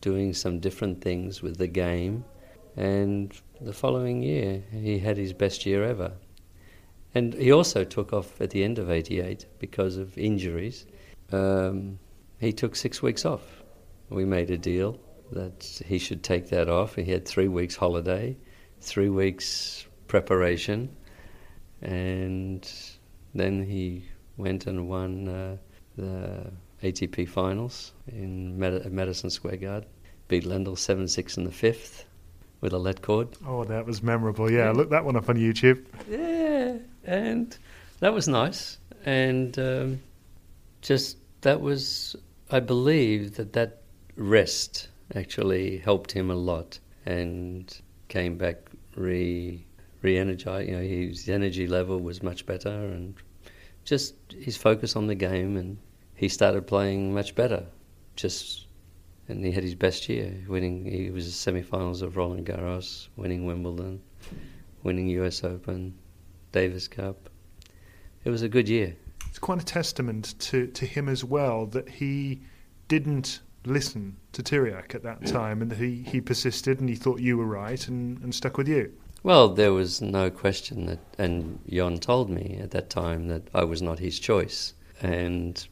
doing 0.00 0.34
some 0.34 0.58
different 0.58 1.00
things 1.00 1.42
with 1.42 1.58
the 1.58 1.68
game. 1.68 2.24
And 2.76 3.32
the 3.60 3.72
following 3.72 4.22
year, 4.22 4.62
he 4.72 4.98
had 4.98 5.16
his 5.16 5.32
best 5.32 5.64
year 5.64 5.84
ever. 5.84 6.12
And 7.14 7.34
he 7.34 7.52
also 7.52 7.84
took 7.84 8.12
off 8.12 8.40
at 8.40 8.50
the 8.50 8.64
end 8.64 8.78
of 8.78 8.90
'88 8.90 9.46
because 9.60 9.96
of 9.96 10.18
injuries. 10.18 10.86
Um, 11.30 12.00
he 12.40 12.52
took 12.52 12.74
six 12.74 13.00
weeks 13.00 13.24
off. 13.24 13.62
We 14.10 14.24
made 14.24 14.50
a 14.50 14.58
deal 14.58 14.98
that 15.30 15.82
he 15.86 15.98
should 15.98 16.22
take 16.22 16.48
that 16.48 16.68
off. 16.68 16.96
He 16.96 17.04
had 17.04 17.24
three 17.26 17.48
weeks 17.48 17.76
holiday, 17.76 18.36
three 18.80 19.08
weeks 19.08 19.86
preparation, 20.08 20.94
and 21.80 22.68
then 23.34 23.64
he 23.64 24.04
went 24.36 24.66
and 24.66 24.88
won 24.88 25.28
uh, 25.28 25.56
the 25.96 26.50
ATP 26.82 27.28
finals 27.28 27.92
in 28.08 28.58
Madison 28.58 29.30
Square 29.30 29.58
Garden. 29.58 29.88
Beat 30.28 30.44
Lendl 30.44 30.76
7 30.76 31.06
6 31.06 31.36
in 31.36 31.44
the 31.44 31.52
fifth 31.52 32.06
with 32.60 32.72
a 32.72 32.78
let 32.78 33.02
cord. 33.02 33.28
Oh, 33.46 33.64
that 33.64 33.84
was 33.84 34.02
memorable. 34.02 34.50
Yeah, 34.50 34.66
yeah. 34.66 34.72
look 34.72 34.90
that 34.90 35.04
one 35.04 35.16
up 35.16 35.28
on 35.28 35.36
YouTube. 35.36 35.84
Yeah, 36.08 36.78
and 37.04 37.56
that 38.00 38.14
was 38.14 38.26
nice. 38.26 38.78
And 39.04 39.58
um, 39.58 40.00
just 40.80 41.18
that 41.42 41.60
was, 41.60 42.16
I 42.50 42.60
believe 42.60 43.36
that 43.36 43.52
that 43.52 43.82
rest 44.16 44.88
actually 45.14 45.78
helped 45.78 46.12
him 46.12 46.30
a 46.30 46.34
lot 46.34 46.78
and 47.04 47.80
came 48.08 48.38
back 48.38 48.56
re 48.96 49.64
re-energized. 50.00 50.68
You 50.68 50.76
know, 50.76 50.82
his 50.82 51.28
energy 51.28 51.66
level 51.66 51.98
was 52.00 52.22
much 52.22 52.46
better 52.46 52.70
and 52.70 53.14
just 53.84 54.14
his 54.30 54.56
focus 54.56 54.96
on 54.96 55.06
the 55.06 55.14
game, 55.14 55.56
and 55.56 55.76
he 56.24 56.28
started 56.28 56.66
playing 56.66 57.14
much 57.14 57.34
better. 57.34 57.66
Just 58.16 58.66
and 59.28 59.44
he 59.44 59.52
had 59.52 59.64
his 59.64 59.74
best 59.74 60.08
year, 60.08 60.34
winning. 60.48 60.84
He 60.84 61.10
was 61.10 61.34
semi-finals 61.34 62.02
of 62.02 62.16
Roland 62.16 62.46
Garros, 62.46 63.08
winning 63.16 63.46
Wimbledon, 63.46 64.02
winning 64.82 65.08
U.S. 65.08 65.44
Open, 65.44 65.94
Davis 66.52 66.88
Cup. 66.88 67.30
It 68.24 68.30
was 68.30 68.42
a 68.42 68.48
good 68.48 68.68
year 68.68 68.96
it's 69.34 69.40
quite 69.40 69.60
a 69.60 69.64
testament 69.64 70.38
to, 70.38 70.68
to 70.68 70.86
him 70.86 71.08
as 71.08 71.24
well 71.24 71.66
that 71.66 71.88
he 71.88 72.40
didn't 72.86 73.40
listen 73.64 74.16
to 74.30 74.44
Tiriac 74.44 74.94
at 74.94 75.02
that 75.02 75.26
time 75.26 75.60
and 75.60 75.72
that 75.72 75.78
he, 75.80 76.04
he 76.06 76.20
persisted 76.20 76.78
and 76.78 76.88
he 76.88 76.94
thought 76.94 77.18
you 77.18 77.36
were 77.36 77.44
right 77.44 77.88
and, 77.88 78.22
and 78.22 78.32
stuck 78.32 78.56
with 78.56 78.68
you. 78.68 78.92
Well, 79.24 79.48
there 79.48 79.72
was 79.72 80.00
no 80.00 80.30
question 80.30 80.86
that, 80.86 81.00
and 81.18 81.58
Ion 81.68 81.98
told 81.98 82.30
me 82.30 82.60
at 82.62 82.70
that 82.70 82.90
time 82.90 83.26
that 83.26 83.42
I 83.52 83.64
was 83.64 83.82
not 83.82 83.98
his 83.98 84.20
choice. 84.20 84.74
And 85.02 85.66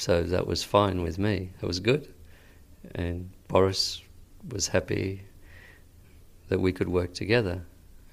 so 0.00 0.22
that 0.22 0.46
was 0.46 0.64
fine 0.64 1.02
with 1.02 1.18
me. 1.18 1.50
It 1.60 1.66
was 1.66 1.78
good. 1.78 2.08
And 2.94 3.30
Boris 3.48 4.02
was 4.50 4.66
happy 4.66 5.24
that 6.48 6.58
we 6.58 6.72
could 6.72 6.88
work 6.88 7.12
together. 7.12 7.62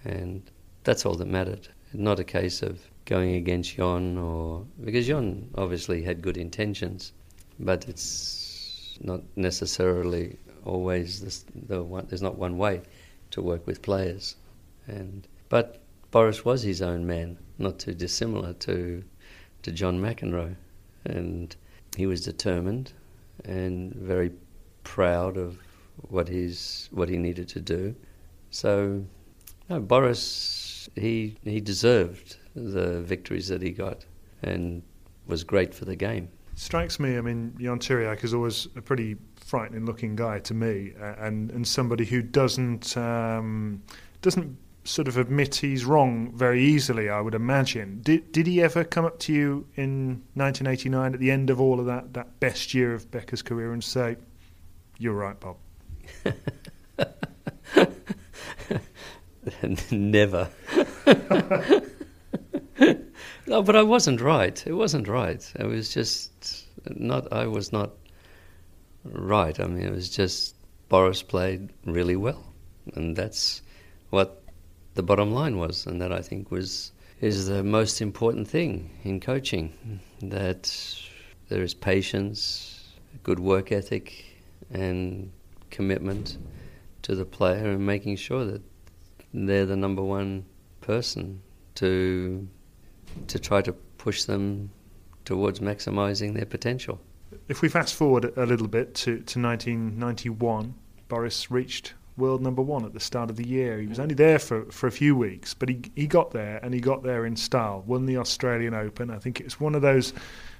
And 0.04 0.42
that's 0.84 1.06
all 1.06 1.16
that 1.16 1.30
mattered. 1.30 1.70
Not 1.94 2.20
a 2.20 2.26
case 2.26 2.62
of 2.62 2.82
going 3.06 3.36
against 3.36 3.80
Ion 3.80 4.18
or 4.18 4.66
because 4.84 5.10
Ion 5.10 5.50
obviously 5.56 6.04
had 6.04 6.22
good 6.22 6.36
intentions, 6.36 7.14
but 7.58 7.88
it's 7.88 8.98
not 9.00 9.22
necessarily 9.38 10.38
always 10.66 11.22
the, 11.22 11.66
the 11.68 11.82
one, 11.82 12.06
there's 12.10 12.22
not 12.22 12.38
one 12.38 12.58
way 12.58 12.82
to 13.32 13.42
work 13.42 13.66
with 13.66 13.82
players, 13.82 14.36
and 14.88 15.26
but 15.48 15.82
Boris 16.12 16.44
was 16.44 16.64
his 16.64 16.82
own 16.82 17.08
man, 17.08 17.38
not 17.58 17.80
too 17.80 17.94
dissimilar 17.94 18.54
to 18.54 19.02
to 19.64 19.72
John 19.72 20.02
McEnroe, 20.02 20.58
and 21.06 21.56
he 21.98 22.06
was 22.06 22.22
determined 22.22 22.94
and 23.46 23.94
very 23.94 24.32
proud 24.84 25.36
of 25.36 25.58
what 26.10 26.28
his 26.28 26.90
what 26.92 27.10
he 27.10 27.18
needed 27.18 27.48
to 27.50 27.60
do. 27.60 27.96
So, 28.52 29.04
no, 29.70 29.80
Boris 29.80 30.90
he 30.96 31.36
he 31.44 31.60
deserved 31.60 32.38
the 32.56 33.02
victories 33.02 33.48
that 33.48 33.62
he 33.62 33.72
got 33.72 34.06
and 34.44 34.84
was 35.26 35.44
great 35.44 35.74
for 35.74 35.86
the 35.86 35.96
game. 35.96 36.30
Strikes 36.56 37.00
me, 37.00 37.18
I 37.18 37.22
mean, 37.22 37.56
Ion 37.62 37.80
Tiriac 37.80 38.24
is 38.24 38.34
always 38.34 38.68
a 38.76 38.82
pretty 38.82 39.16
frightening 39.36 39.86
looking 39.86 40.16
guy 40.16 40.40
to 40.40 40.54
me, 40.54 40.94
and, 41.00 41.52
and 41.52 41.68
somebody 41.68 42.04
who 42.04 42.22
doesn't 42.22 42.98
um, 42.98 43.82
doesn't 44.22 44.58
sort 44.88 45.08
of 45.08 45.18
admit 45.18 45.56
he's 45.56 45.86
wrong 45.86 46.32
very 46.34 46.64
easily, 46.64 47.10
I 47.10 47.22
would 47.22 47.36
imagine. 47.36 48.02
Did 48.02 48.32
did 48.32 48.48
he 48.48 48.62
ever 48.62 48.84
come 48.84 49.06
up 49.06 49.20
to 49.20 49.34
you 49.34 49.68
in 49.76 50.24
1989 50.34 51.14
at 51.14 51.20
the 51.20 51.32
end 51.32 51.50
of 51.50 51.60
all 51.60 51.80
of 51.80 51.86
that 51.88 52.14
that 52.14 52.40
best 52.40 52.74
year 52.74 52.94
of 52.94 53.12
Becker's 53.12 53.42
career 53.42 53.74
and 53.74 53.84
say, 53.84 54.16
"You're 54.98 55.14
right, 55.14 55.40
Bob"? 55.40 55.58
Never. 59.92 60.50
no, 63.48 63.62
but 63.62 63.76
I 63.76 63.84
wasn't 63.84 64.22
right. 64.22 64.66
It 64.66 64.74
wasn't 64.74 65.08
right. 65.08 65.54
It 65.60 65.66
was 65.66 65.94
just 65.94 66.66
not. 66.90 67.32
I 67.32 67.48
was 67.48 67.72
not 67.72 67.92
right. 69.04 69.60
I 69.60 69.68
mean, 69.68 69.86
it 69.86 69.92
was 69.92 70.10
just 70.10 70.56
Boris 70.90 71.24
played 71.24 71.70
really 71.86 72.16
well, 72.16 72.54
and 72.96 73.16
that's 73.16 73.62
what 74.10 74.42
the 74.98 75.04
bottom 75.04 75.32
line 75.32 75.58
was, 75.58 75.86
and 75.86 76.02
that 76.02 76.12
I 76.12 76.22
think 76.22 76.52
was 76.52 76.92
is 77.22 77.48
the 77.48 77.64
most 77.64 78.02
important 78.02 78.48
thing 78.48 78.90
in 79.04 79.20
coaching. 79.20 79.72
That 80.22 80.64
there 81.48 81.64
is 81.64 81.74
patience, 81.74 82.84
good 83.24 83.40
work 83.40 83.72
ethic, 83.72 84.26
and 84.72 85.32
commitment 85.70 86.38
to 87.04 87.16
the 87.16 87.26
player, 87.26 87.72
and 87.72 87.86
making 87.86 88.18
sure 88.18 88.44
that 88.44 88.62
they're 89.34 89.66
the 89.66 89.78
number 89.78 90.04
one 90.04 90.46
person 90.82 91.42
to 91.76 92.48
to 93.28 93.40
try 93.40 93.62
to 93.62 93.74
push 93.98 94.24
them 94.24 94.72
towards 95.26 95.60
maximising 95.60 96.34
their 96.34 96.46
potential. 96.46 97.00
If 97.48 97.62
we 97.62 97.70
fast 97.70 97.94
forward 97.94 98.34
a 98.38 98.46
little 98.46 98.68
bit 98.68 98.96
to, 98.96 99.20
to 99.32 99.42
1991, 99.42 100.74
Boris 101.08 101.52
reached 101.52 101.94
world 102.18 102.42
number 102.42 102.62
one 102.62 102.86
at 102.86 102.94
the 102.94 103.00
start 103.00 103.30
of 103.30 103.36
the 103.36 103.48
year. 103.48 103.80
He 103.80 103.88
was 103.88 104.00
only 104.00 104.16
there 104.16 104.40
for, 104.40 104.66
for 104.72 104.88
a 104.88 104.92
few 104.92 105.16
weeks, 105.16 105.54
but 105.54 105.70
he 105.70 105.82
he 105.96 106.08
got 106.08 106.32
there 106.32 106.60
and 106.64 106.74
he 106.74 106.80
got 106.80 107.04
there 107.04 107.26
in 107.26 107.36
style. 107.36 107.84
Won 107.86 108.06
the 108.06 108.18
Australian 108.18 108.74
Open. 108.74 109.10
I 109.10 109.20
think 109.20 109.40
it 109.40 109.46
was 109.46 109.60
one 109.60 109.76
of 109.76 109.82
those 109.82 110.14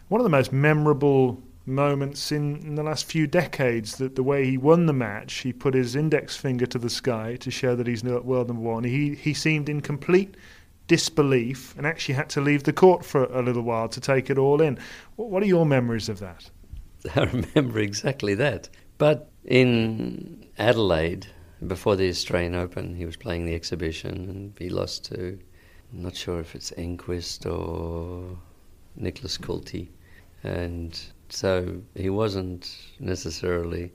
one 0.10 0.22
of 0.22 0.24
the 0.24 0.30
most 0.30 0.54
memorable 0.54 1.42
moments 1.66 2.32
in, 2.32 2.56
in 2.62 2.76
the 2.76 2.84
last 2.84 3.06
few 3.06 3.28
decades 3.28 3.98
that 3.98 4.16
the 4.16 4.24
way 4.24 4.46
he 4.46 4.58
won 4.58 4.86
the 4.86 4.94
match, 4.94 5.40
he 5.40 5.52
put 5.52 5.74
his 5.74 5.96
index 5.96 6.38
finger 6.38 6.66
to 6.66 6.80
the 6.80 6.90
sky 6.90 7.36
to 7.36 7.52
show 7.52 7.76
that 7.76 7.88
he's 7.88 8.04
world 8.04 8.48
number 8.48 8.64
one. 8.64 8.84
He 8.84 9.16
he 9.16 9.34
seemed 9.34 9.70
in 9.70 9.82
complete 9.82 10.36
disbelief 10.88 11.76
and 11.78 11.86
actually 11.86 12.16
had 12.16 12.30
to 12.30 12.42
leave 12.42 12.64
the 12.64 12.74
court 12.74 13.04
for 13.04 13.26
a 13.26 13.42
little 13.42 13.64
while 13.64 13.90
to 13.90 14.00
take 14.00 14.30
it 14.30 14.38
all 14.38 14.62
in. 14.62 14.80
What, 15.18 15.30
what 15.30 15.44
are 15.44 15.48
your 15.48 15.66
memories 15.66 16.10
of 16.10 16.20
that? 16.20 16.50
I 17.16 17.24
remember 17.24 17.80
exactly 17.80 18.34
that. 18.36 18.70
But 18.98 19.30
in 19.44 20.46
Adelaide, 20.58 21.28
before 21.66 21.96
the 21.96 22.10
Australian 22.10 22.56
Open, 22.56 22.96
he 22.96 23.06
was 23.06 23.16
playing 23.16 23.46
the 23.46 23.56
exhibition 23.56 24.30
and 24.30 24.54
he 24.60 24.70
lost 24.70 25.06
to, 25.06 25.40
I'm 25.94 26.02
not 26.04 26.16
sure 26.16 26.40
if 26.40 26.54
it's 26.54 26.72
Enqvist 26.72 27.46
or 27.46 28.38
Nicklas 29.00 29.40
Kulti. 29.40 29.88
And 30.44 31.00
so 31.30 31.82
he 31.96 32.10
wasn't 32.10 32.76
necessarily 33.00 33.92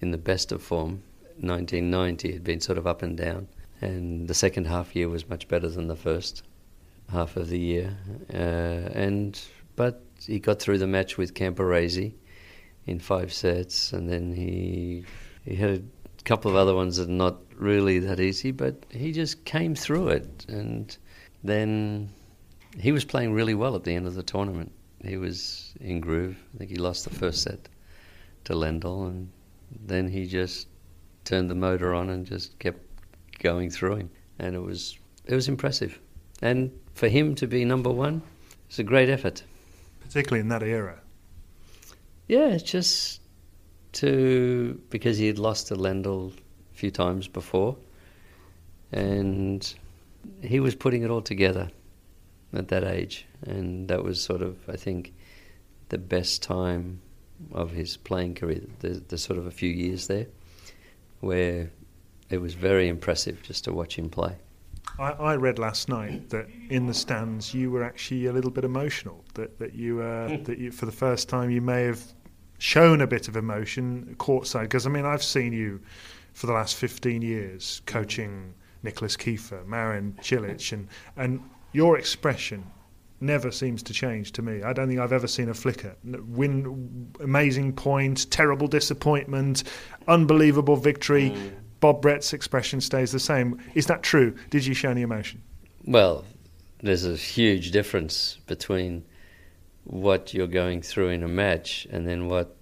in 0.00 0.10
the 0.10 0.18
best 0.18 0.52
of 0.52 0.62
form. 0.62 1.02
1990 1.40 2.32
had 2.32 2.44
been 2.44 2.60
sort 2.60 2.78
of 2.78 2.86
up 2.86 3.02
and 3.02 3.16
down, 3.16 3.48
and 3.80 4.28
the 4.28 4.34
second 4.34 4.66
half 4.66 4.94
year 4.94 5.08
was 5.08 5.28
much 5.28 5.48
better 5.48 5.68
than 5.68 5.88
the 5.88 5.96
first 5.96 6.44
half 7.10 7.36
of 7.36 7.48
the 7.48 7.58
year. 7.58 7.96
Uh, 8.32 8.88
and 8.94 9.40
but 9.76 10.02
he 10.24 10.38
got 10.38 10.60
through 10.60 10.78
the 10.78 10.86
match 10.86 11.18
with 11.18 11.34
Camporese 11.34 12.12
in 12.86 13.00
five 13.00 13.32
sets, 13.32 13.92
and 13.92 14.08
then 14.08 14.32
he 14.32 15.04
he 15.44 15.56
had 15.56 15.70
a 15.70 15.82
couple 16.24 16.50
of 16.50 16.56
other 16.56 16.74
ones 16.74 16.96
that 16.96 17.08
are 17.08 17.12
not 17.12 17.40
really 17.56 17.98
that 17.98 18.20
easy, 18.20 18.50
but 18.50 18.84
he 18.90 19.12
just 19.12 19.44
came 19.44 19.74
through 19.74 20.08
it, 20.08 20.46
and 20.48 20.96
then 21.42 22.10
he 22.78 22.92
was 22.92 23.04
playing 23.04 23.32
really 23.32 23.54
well 23.54 23.76
at 23.76 23.84
the 23.84 23.94
end 23.94 24.06
of 24.06 24.14
the 24.14 24.22
tournament 24.22 24.72
he 25.06 25.16
was 25.16 25.74
in 25.80 26.00
groove. 26.00 26.36
I 26.54 26.58
think 26.58 26.70
he 26.70 26.76
lost 26.76 27.04
the 27.04 27.14
first 27.14 27.42
set 27.42 27.68
to 28.44 28.54
Lendl, 28.54 29.06
and 29.06 29.30
then 29.86 30.08
he 30.08 30.26
just 30.26 30.68
turned 31.24 31.50
the 31.50 31.54
motor 31.54 31.94
on 31.94 32.10
and 32.10 32.26
just 32.26 32.58
kept 32.58 32.80
going 33.38 33.70
through 33.70 33.96
him, 33.96 34.10
and 34.38 34.54
it 34.54 34.60
was 34.60 34.98
it 35.26 35.34
was 35.34 35.48
impressive. 35.48 35.98
And 36.42 36.70
for 36.94 37.08
him 37.08 37.34
to 37.36 37.46
be 37.46 37.64
number 37.64 37.90
one, 37.90 38.22
it's 38.68 38.78
a 38.78 38.82
great 38.82 39.08
effort, 39.08 39.42
particularly 40.00 40.40
in 40.40 40.48
that 40.48 40.62
era. 40.62 41.00
Yeah, 42.28 42.48
it's 42.48 42.62
just 42.62 43.20
to 43.94 44.80
because 44.90 45.18
he 45.18 45.26
had 45.26 45.38
lost 45.38 45.68
to 45.68 45.76
Lendl 45.76 46.32
a 46.32 46.76
few 46.76 46.90
times 46.90 47.28
before, 47.28 47.76
and 48.92 49.74
he 50.42 50.60
was 50.60 50.74
putting 50.74 51.02
it 51.02 51.10
all 51.10 51.22
together 51.22 51.70
at 52.52 52.68
that 52.68 52.84
age, 52.84 53.26
and 53.42 53.88
that 53.88 54.04
was 54.04 54.22
sort 54.22 54.42
of, 54.42 54.56
I 54.68 54.76
think, 54.76 55.12
the 55.88 55.98
best 55.98 56.42
time 56.42 57.00
of 57.52 57.70
his 57.70 57.96
playing 57.96 58.34
career. 58.34 58.62
There's, 58.80 59.00
there's 59.02 59.22
sort 59.22 59.38
of 59.38 59.46
a 59.46 59.50
few 59.50 59.70
years 59.70 60.06
there 60.06 60.26
where 61.20 61.70
it 62.30 62.38
was 62.38 62.54
very 62.54 62.88
impressive 62.88 63.42
just 63.42 63.64
to 63.64 63.72
watch 63.72 63.98
him 63.98 64.08
play. 64.08 64.36
I, 64.98 65.10
I, 65.10 65.36
read 65.36 65.58
last 65.58 65.88
night 65.88 66.30
that 66.30 66.46
in 66.70 66.86
the 66.86 66.94
stands 66.94 67.52
you 67.52 67.70
were 67.70 67.82
actually 67.82 68.26
a 68.26 68.32
little 68.32 68.50
bit 68.50 68.64
emotional. 68.64 69.24
That 69.34 69.58
that 69.58 69.74
you 69.74 70.00
uh, 70.00 70.36
that 70.44 70.58
you 70.58 70.70
for 70.70 70.86
the 70.86 70.92
first 70.92 71.28
time 71.28 71.50
you 71.50 71.60
may 71.60 71.82
have 71.82 72.02
shown 72.64 73.02
a 73.02 73.06
bit 73.06 73.28
of 73.28 73.36
emotion 73.36 74.16
courtside. 74.18 74.62
Because 74.62 74.86
I 74.86 74.90
mean 74.90 75.04
I've 75.04 75.22
seen 75.22 75.52
you 75.52 75.80
for 76.32 76.46
the 76.46 76.54
last 76.54 76.76
15 76.76 77.20
years 77.20 77.82
coaching 77.84 78.54
Nicolas 78.82 79.16
Kiefer, 79.18 79.66
Marin 79.66 80.14
Cilic, 80.22 80.72
and 80.72 80.88
and 81.16 81.42
your 81.72 81.98
expression 81.98 82.64
never 83.20 83.50
seems 83.50 83.82
to 83.82 83.92
change 83.92 84.32
to 84.32 84.42
me. 84.42 84.62
I 84.62 84.72
don't 84.72 84.88
think 84.88 84.98
I've 84.98 85.12
ever 85.12 85.26
seen 85.26 85.50
a 85.50 85.54
flicker. 85.54 85.94
Win, 86.04 87.12
amazing 87.20 87.74
point, 87.74 88.30
terrible 88.30 88.66
disappointment, 88.66 89.64
unbelievable 90.08 90.76
victory. 90.76 91.30
Mm. 91.30 91.52
Bob 91.80 92.00
Brett's 92.00 92.32
expression 92.32 92.80
stays 92.80 93.12
the 93.12 93.20
same. 93.20 93.60
Is 93.74 93.86
that 93.86 94.02
true? 94.02 94.34
Did 94.50 94.64
you 94.64 94.74
show 94.74 94.88
any 94.90 95.02
emotion? 95.02 95.42
Well, 95.84 96.24
there's 96.82 97.04
a 97.04 97.16
huge 97.16 97.72
difference 97.72 98.38
between 98.46 99.04
what 99.84 100.34
you're 100.34 100.46
going 100.46 100.82
through 100.82 101.10
in 101.10 101.22
a 101.22 101.28
match 101.28 101.86
and 101.90 102.06
then 102.06 102.28
what 102.28 102.56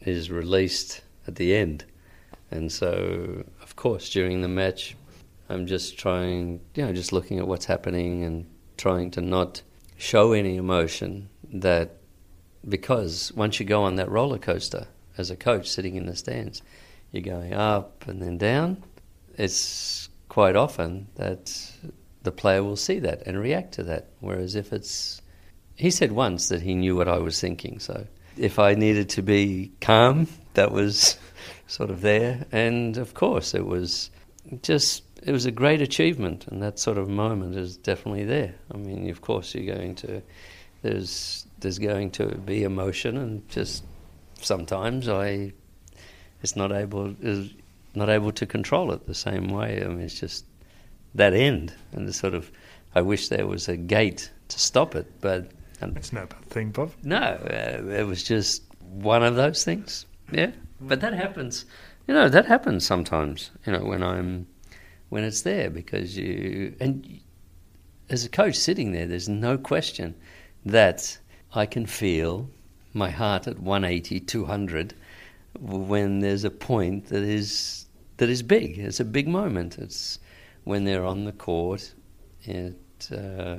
is 0.00 0.30
released 0.30 1.02
at 1.26 1.36
the 1.36 1.54
end. 1.54 1.84
And 2.50 2.70
so, 2.70 3.44
of 3.62 3.76
course, 3.76 4.10
during 4.10 4.42
the 4.42 4.48
match, 4.48 4.96
I'm 5.48 5.66
just 5.66 5.98
trying, 5.98 6.60
you 6.74 6.84
know, 6.84 6.92
just 6.92 7.12
looking 7.12 7.38
at 7.38 7.46
what's 7.46 7.64
happening 7.64 8.24
and 8.24 8.46
trying 8.76 9.10
to 9.12 9.20
not 9.20 9.62
show 9.96 10.32
any 10.32 10.56
emotion 10.56 11.28
that 11.52 11.96
because 12.68 13.32
once 13.34 13.58
you 13.60 13.66
go 13.66 13.82
on 13.82 13.96
that 13.96 14.10
roller 14.10 14.38
coaster 14.38 14.86
as 15.18 15.30
a 15.30 15.36
coach 15.36 15.68
sitting 15.68 15.96
in 15.96 16.06
the 16.06 16.16
stands, 16.16 16.62
you're 17.10 17.22
going 17.22 17.52
up 17.52 18.06
and 18.06 18.22
then 18.22 18.38
down. 18.38 18.82
It's 19.36 20.08
quite 20.28 20.56
often 20.56 21.08
that 21.16 21.72
the 22.22 22.32
player 22.32 22.62
will 22.62 22.76
see 22.76 22.98
that 23.00 23.26
and 23.26 23.38
react 23.38 23.72
to 23.74 23.82
that. 23.84 24.10
Whereas 24.20 24.54
if 24.54 24.72
it's, 24.72 25.20
he 25.76 25.90
said 25.90 26.12
once 26.12 26.48
that 26.48 26.62
he 26.62 26.74
knew 26.74 26.96
what 26.96 27.08
I 27.08 27.18
was 27.18 27.40
thinking. 27.40 27.78
So 27.78 28.06
if 28.36 28.58
I 28.58 28.74
needed 28.74 29.08
to 29.10 29.22
be 29.22 29.72
calm, 29.80 30.28
that 30.54 30.72
was 30.72 31.18
sort 31.66 31.90
of 31.90 32.00
there. 32.00 32.44
And 32.52 32.96
of 32.96 33.14
course, 33.14 33.54
it 33.54 33.66
was 33.66 34.10
just 34.62 35.02
it 35.22 35.32
was 35.32 35.46
a 35.46 35.52
great 35.52 35.80
achievement, 35.80 36.46
and 36.48 36.62
that 36.62 36.78
sort 36.78 36.98
of 36.98 37.08
moment 37.08 37.54
is 37.56 37.76
definitely 37.76 38.24
there. 38.24 38.54
I 38.72 38.76
mean, 38.76 39.08
of 39.08 39.20
course, 39.20 39.54
you're 39.54 39.74
going 39.74 39.94
to 39.96 40.22
there's 40.82 41.46
there's 41.60 41.78
going 41.78 42.10
to 42.12 42.26
be 42.26 42.64
emotion, 42.64 43.16
and 43.16 43.48
just 43.48 43.84
sometimes 44.40 45.08
I 45.08 45.52
it's 46.42 46.56
not 46.56 46.72
able 46.72 47.14
is 47.22 47.50
not 47.94 48.08
able 48.08 48.32
to 48.32 48.46
control 48.46 48.92
it 48.92 49.06
the 49.06 49.14
same 49.14 49.48
way. 49.48 49.82
I 49.82 49.88
mean, 49.88 50.00
it's 50.00 50.18
just 50.18 50.44
that 51.14 51.34
end, 51.34 51.72
and 51.92 52.08
the 52.08 52.12
sort 52.12 52.34
of 52.34 52.50
I 52.94 53.02
wish 53.02 53.28
there 53.28 53.46
was 53.46 53.68
a 53.68 53.76
gate 53.76 54.30
to 54.48 54.58
stop 54.58 54.94
it, 54.94 55.06
but 55.20 55.50
it's 55.96 56.12
no 56.12 56.26
bad 56.26 56.44
thing, 56.46 56.70
Bob. 56.70 56.92
No, 57.02 57.16
uh, 57.18 57.82
it 57.90 58.06
was 58.06 58.22
just 58.22 58.62
one 58.80 59.22
of 59.22 59.36
those 59.36 59.64
things. 59.64 60.06
Yeah, 60.30 60.52
but 60.80 61.00
that 61.00 61.12
happens. 61.12 61.64
You 62.06 62.14
know, 62.14 62.28
that 62.28 62.46
happens 62.46 62.84
sometimes. 62.84 63.50
You 63.66 63.72
know, 63.72 63.84
when 63.84 64.02
I'm 64.02 64.46
when 65.08 65.24
it's 65.24 65.42
there 65.42 65.70
because 65.70 66.16
you 66.16 66.74
and 66.80 67.20
as 68.08 68.24
a 68.24 68.28
coach 68.28 68.54
sitting 68.54 68.92
there, 68.92 69.06
there's 69.06 69.28
no 69.28 69.58
question 69.58 70.14
that 70.64 71.18
I 71.54 71.66
can 71.66 71.86
feel 71.86 72.48
my 72.94 73.10
heart 73.10 73.46
at 73.46 73.58
180, 73.58 74.20
200 74.20 74.94
when 75.60 76.20
there's 76.20 76.44
a 76.44 76.50
point 76.50 77.06
that 77.06 77.22
is 77.22 77.86
that 78.18 78.28
is 78.28 78.42
big. 78.42 78.78
It's 78.78 79.00
a 79.00 79.04
big 79.04 79.28
moment. 79.28 79.78
It's 79.78 80.18
when 80.64 80.84
they're 80.84 81.04
on 81.04 81.24
the 81.24 81.32
court 81.32 81.92
at 82.46 83.12
uh, 83.12 83.56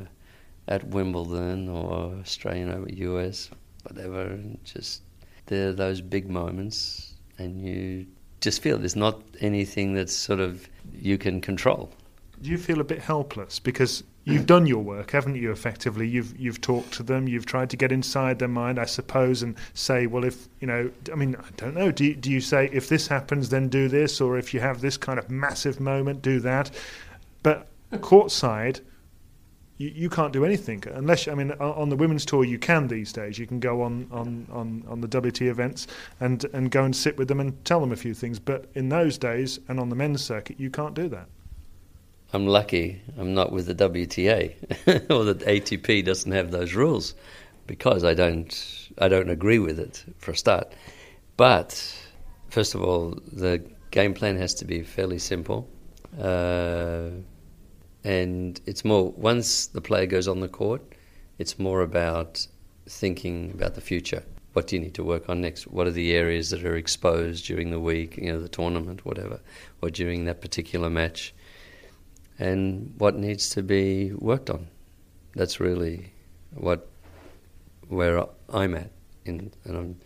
at 0.67 0.87
Wimbledon 0.87 1.69
or 1.69 2.15
Australian 2.21 2.71
over 2.71 2.87
US, 2.89 3.49
whatever. 3.83 4.39
Just 4.63 5.01
there 5.47 5.69
are 5.69 5.73
those 5.73 6.01
big 6.01 6.29
moments, 6.29 7.13
and 7.37 7.61
you 7.61 8.07
just 8.41 8.61
feel 8.61 8.77
there's 8.77 8.95
not 8.95 9.21
anything 9.39 9.93
that's 9.93 10.13
sort 10.13 10.39
of 10.39 10.67
you 10.93 11.17
can 11.17 11.41
control. 11.41 11.91
Do 12.41 12.49
you 12.49 12.57
feel 12.57 12.81
a 12.81 12.83
bit 12.83 12.99
helpless 12.99 13.59
because 13.59 14.03
you've 14.25 14.45
done 14.45 14.65
your 14.65 14.83
work, 14.83 15.11
haven't 15.11 15.35
you? 15.35 15.51
Effectively, 15.51 16.07
you've 16.07 16.37
you've 16.37 16.59
talked 16.59 16.93
to 16.93 17.03
them, 17.03 17.27
you've 17.27 17.45
tried 17.45 17.69
to 17.69 17.77
get 17.77 17.91
inside 17.91 18.39
their 18.39 18.49
mind, 18.49 18.79
I 18.79 18.85
suppose, 18.85 19.43
and 19.43 19.55
say, 19.73 20.07
well, 20.07 20.23
if 20.23 20.47
you 20.59 20.67
know, 20.67 20.91
I 21.11 21.15
mean, 21.15 21.35
I 21.37 21.49
don't 21.55 21.73
know. 21.73 21.91
Do 21.91 22.05
you, 22.05 22.15
do 22.15 22.29
you 22.29 22.41
say 22.41 22.69
if 22.73 22.89
this 22.89 23.07
happens, 23.07 23.49
then 23.49 23.69
do 23.69 23.87
this, 23.87 24.19
or 24.19 24.37
if 24.37 24.53
you 24.53 24.59
have 24.59 24.81
this 24.81 24.97
kind 24.97 25.19
of 25.19 25.29
massive 25.29 25.79
moment, 25.79 26.21
do 26.21 26.39
that? 26.41 26.71
But 27.43 27.67
courtside, 27.93 28.81
you, 29.83 29.91
you 29.93 30.09
can't 30.09 30.31
do 30.31 30.45
anything 30.45 30.83
unless 30.93 31.27
I 31.27 31.35
mean 31.35 31.51
on 31.51 31.89
the 31.89 31.95
women's 31.95 32.25
tour 32.25 32.43
you 32.43 32.57
can 32.57 32.87
these 32.87 33.11
days. 33.11 33.37
You 33.37 33.45
can 33.45 33.59
go 33.59 33.81
on, 33.81 34.07
on, 34.11 34.47
on, 34.51 34.83
on 34.87 35.01
the 35.01 35.07
WT 35.07 35.41
events 35.41 35.87
and 36.19 36.45
and 36.53 36.71
go 36.71 36.83
and 36.83 36.95
sit 36.95 37.17
with 37.17 37.27
them 37.27 37.39
and 37.39 37.63
tell 37.65 37.79
them 37.79 37.91
a 37.91 37.95
few 37.95 38.13
things. 38.13 38.39
But 38.39 38.69
in 38.75 38.89
those 38.89 39.17
days 39.17 39.59
and 39.67 39.79
on 39.79 39.89
the 39.89 39.95
men's 39.95 40.23
circuit 40.23 40.59
you 40.59 40.69
can't 40.69 40.93
do 40.93 41.09
that. 41.09 41.27
I'm 42.33 42.47
lucky 42.47 43.01
I'm 43.17 43.33
not 43.33 43.51
with 43.51 43.65
the 43.65 43.75
WTA 43.75 45.09
or 45.11 45.25
the 45.25 45.35
ATP 45.35 46.05
doesn't 46.05 46.31
have 46.31 46.51
those 46.51 46.73
rules 46.73 47.13
because 47.67 48.03
I 48.03 48.13
don't 48.13 48.89
I 48.97 49.07
don't 49.07 49.29
agree 49.29 49.59
with 49.59 49.79
it 49.79 50.03
for 50.17 50.31
a 50.31 50.37
start. 50.37 50.73
But 51.35 51.71
first 52.49 52.75
of 52.75 52.81
all 52.81 53.19
the 53.31 53.63
game 53.91 54.13
plan 54.13 54.37
has 54.37 54.53
to 54.55 54.65
be 54.65 54.81
fairly 54.83 55.19
simple. 55.19 55.67
Uh, 56.19 57.09
and 58.03 58.59
it's 58.65 58.83
more 58.83 59.11
once 59.11 59.67
the 59.67 59.81
player 59.81 60.05
goes 60.05 60.27
on 60.27 60.39
the 60.39 60.47
court, 60.47 60.81
it's 61.37 61.57
more 61.59 61.81
about 61.81 62.45
thinking 62.87 63.51
about 63.51 63.75
the 63.75 63.81
future. 63.81 64.23
What 64.53 64.67
do 64.67 64.75
you 64.75 64.81
need 64.81 64.93
to 64.95 65.03
work 65.03 65.29
on 65.29 65.41
next? 65.41 65.67
What 65.67 65.87
are 65.87 65.91
the 65.91 66.13
areas 66.13 66.51
that 66.51 66.63
are 66.63 66.75
exposed 66.75 67.45
during 67.45 67.71
the 67.71 67.79
week, 67.79 68.17
you 68.17 68.31
know, 68.31 68.39
the 68.39 68.49
tournament, 68.49 69.03
whatever, 69.05 69.39
or 69.81 69.89
during 69.89 70.25
that 70.25 70.41
particular 70.41 70.89
match, 70.89 71.33
and 72.37 72.93
what 72.97 73.15
needs 73.15 73.49
to 73.51 73.63
be 73.63 74.11
worked 74.13 74.49
on? 74.49 74.67
That's 75.35 75.59
really 75.59 76.11
what 76.53 76.87
where 77.87 78.25
I'm 78.49 78.75
at, 78.75 78.91
in, 79.25 79.51
and 79.63 79.77
I'm 79.77 79.99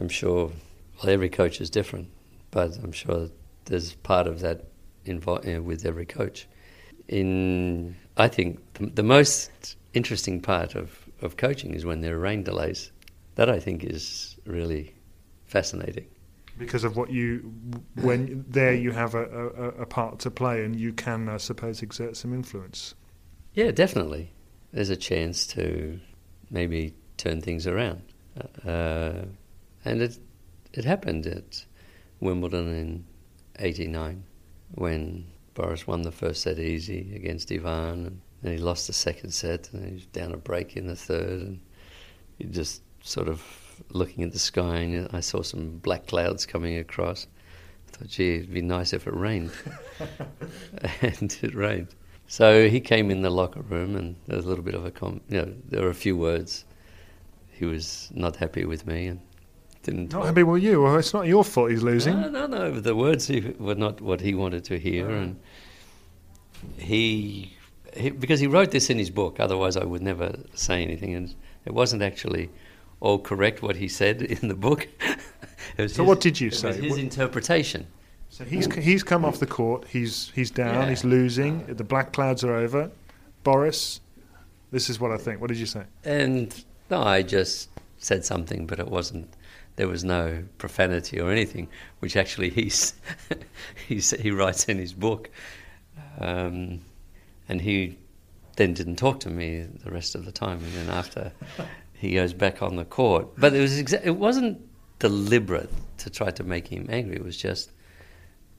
I'm 0.00 0.08
sure 0.08 0.50
well, 0.98 1.12
every 1.12 1.30
coach 1.30 1.60
is 1.60 1.70
different, 1.70 2.08
but 2.50 2.76
I'm 2.82 2.92
sure 2.92 3.28
there's 3.64 3.94
part 3.94 4.26
of 4.26 4.40
that 4.40 4.64
know, 5.54 5.62
with 5.62 5.86
every 5.86 6.06
coach 6.06 6.48
in 7.08 7.96
I 8.16 8.28
think 8.28 8.60
the, 8.74 8.86
the, 8.86 9.02
most 9.02 9.76
interesting 9.92 10.40
part 10.40 10.74
of, 10.74 11.08
of 11.20 11.36
coaching 11.36 11.74
is 11.74 11.84
when 11.84 12.00
there 12.00 12.14
are 12.14 12.18
rain 12.18 12.42
delays. 12.42 12.92
That 13.34 13.50
I 13.50 13.60
think 13.60 13.84
is 13.84 14.36
really 14.46 14.94
fascinating. 15.44 16.06
Because 16.58 16.84
of 16.84 16.96
what 16.96 17.10
you, 17.10 17.52
when 18.00 18.46
there 18.48 18.72
you 18.72 18.90
have 18.92 19.14
a, 19.14 19.24
a, 19.24 19.68
a 19.82 19.86
part 19.86 20.18
to 20.20 20.30
play 20.30 20.64
and 20.64 20.74
you 20.74 20.94
can, 20.94 21.28
I 21.28 21.36
suppose, 21.36 21.82
exert 21.82 22.16
some 22.16 22.32
influence. 22.32 22.94
Yeah, 23.52 23.72
definitely. 23.72 24.32
There's 24.72 24.88
a 24.88 24.96
chance 24.96 25.46
to 25.48 26.00
maybe 26.50 26.94
turn 27.18 27.42
things 27.42 27.66
around. 27.66 28.02
Uh, 28.64 29.26
and 29.84 30.00
it, 30.00 30.18
it 30.72 30.86
happened 30.86 31.26
at 31.26 31.66
Wimbledon 32.20 32.68
in 32.68 33.04
89 33.58 34.24
when 34.74 35.26
Boris 35.56 35.86
won 35.86 36.02
the 36.02 36.12
first 36.12 36.42
set 36.42 36.58
easy 36.58 37.12
against 37.16 37.50
Ivan, 37.50 38.06
and 38.06 38.20
then 38.42 38.52
he 38.52 38.58
lost 38.58 38.86
the 38.86 38.92
second 38.92 39.30
set, 39.30 39.72
and 39.72 39.86
he 39.86 39.94
was 39.94 40.06
down 40.06 40.32
a 40.32 40.36
break 40.36 40.76
in 40.76 40.86
the 40.86 40.94
third, 40.94 41.40
and 41.40 41.60
he 42.38 42.44
just 42.44 42.82
sort 43.00 43.26
of 43.26 43.42
looking 43.90 44.22
at 44.22 44.32
the 44.32 44.38
sky, 44.38 44.76
and 44.76 45.08
I 45.12 45.20
saw 45.20 45.42
some 45.42 45.78
black 45.78 46.06
clouds 46.06 46.44
coming 46.44 46.76
across. 46.76 47.26
I 47.88 47.96
thought, 47.96 48.08
gee, 48.08 48.36
it'd 48.36 48.52
be 48.52 48.60
nice 48.60 48.92
if 48.92 49.06
it 49.06 49.14
rained, 49.14 49.50
and 51.00 51.36
it 51.42 51.54
rained. 51.54 51.88
So 52.28 52.68
he 52.68 52.78
came 52.78 53.10
in 53.10 53.22
the 53.22 53.30
locker 53.30 53.62
room, 53.62 53.96
and 53.96 54.14
there 54.26 54.36
was 54.36 54.44
a 54.44 54.48
little 54.48 54.64
bit 54.64 54.74
of 54.74 54.84
a, 54.84 54.90
com- 54.90 55.22
you 55.30 55.38
know, 55.38 55.54
there 55.70 55.82
were 55.82 55.90
a 55.90 55.94
few 55.94 56.18
words. 56.18 56.66
He 57.50 57.64
was 57.64 58.10
not 58.14 58.36
happy 58.36 58.66
with 58.66 58.86
me, 58.86 59.06
and 59.06 59.20
didn't. 59.86 60.12
Not 60.12 60.26
happy 60.26 60.42
with 60.42 60.62
you. 60.62 60.82
Well, 60.82 60.98
it's 60.98 61.14
not 61.14 61.26
your 61.26 61.44
fault 61.44 61.70
he's 61.70 61.82
losing. 61.82 62.20
No, 62.20 62.28
no, 62.28 62.46
no. 62.46 62.80
The 62.80 62.94
words 62.94 63.30
were 63.58 63.74
not 63.74 64.00
what 64.00 64.20
he 64.20 64.34
wanted 64.34 64.64
to 64.64 64.78
hear, 64.78 65.08
and 65.08 65.40
he, 66.78 67.56
he, 67.94 68.10
because 68.10 68.40
he 68.40 68.46
wrote 68.46 68.70
this 68.70 68.90
in 68.90 68.98
his 68.98 69.10
book. 69.10 69.40
Otherwise, 69.40 69.76
I 69.76 69.84
would 69.84 70.02
never 70.02 70.36
say 70.54 70.82
anything, 70.82 71.14
and 71.14 71.34
it 71.64 71.72
wasn't 71.72 72.02
actually 72.02 72.50
all 73.00 73.18
correct 73.18 73.62
what 73.62 73.76
he 73.76 73.88
said 73.88 74.22
in 74.42 74.48
the 74.48 74.54
book. 74.54 74.88
so, 75.76 75.82
his, 75.82 76.00
what 76.00 76.20
did 76.20 76.40
you 76.40 76.50
say? 76.50 76.72
his 76.72 76.90
what? 76.90 77.00
interpretation. 77.00 77.86
So 78.28 78.44
he's 78.44 78.72
he's 78.74 79.02
come 79.02 79.24
off 79.24 79.38
the 79.38 79.46
court. 79.46 79.86
He's 79.88 80.30
he's 80.34 80.50
down. 80.50 80.82
Yeah. 80.82 80.88
He's 80.90 81.04
losing. 81.04 81.64
The 81.66 81.84
black 81.84 82.12
clouds 82.12 82.44
are 82.44 82.54
over. 82.54 82.90
Boris, 83.44 84.00
this 84.72 84.90
is 84.90 85.00
what 85.00 85.12
I 85.12 85.16
think. 85.16 85.40
What 85.40 85.48
did 85.48 85.58
you 85.58 85.66
say? 85.66 85.84
And 86.04 86.64
no, 86.90 87.02
I 87.02 87.22
just 87.22 87.70
said 87.98 88.24
something, 88.24 88.66
but 88.66 88.78
it 88.78 88.88
wasn't 88.88 89.32
there 89.76 89.88
was 89.88 90.04
no 90.04 90.42
profanity 90.58 91.20
or 91.20 91.30
anything, 91.30 91.68
which 92.00 92.16
actually 92.16 92.50
he's, 92.50 92.94
he's 93.88 94.10
he 94.10 94.30
writes 94.30 94.64
in 94.64 94.78
his 94.78 94.92
book. 94.92 95.30
Um, 96.18 96.80
and 97.48 97.60
he 97.60 97.98
then 98.56 98.74
didn't 98.74 98.96
talk 98.96 99.20
to 99.20 99.30
me 99.30 99.66
the 99.84 99.90
rest 99.90 100.14
of 100.14 100.24
the 100.24 100.32
time. 100.32 100.58
And 100.58 100.72
then 100.72 100.90
after, 100.90 101.32
he 101.92 102.14
goes 102.14 102.32
back 102.32 102.62
on 102.62 102.76
the 102.76 102.84
court. 102.84 103.28
But 103.38 103.54
it 103.54 103.60
was 103.60 103.80
exa- 103.80 104.04
it 104.04 104.16
wasn't 104.16 104.60
deliberate 104.98 105.70
to 105.98 106.10
try 106.10 106.30
to 106.30 106.44
make 106.44 106.68
him 106.68 106.86
angry. 106.90 107.16
It 107.16 107.24
was 107.24 107.36
just 107.36 107.70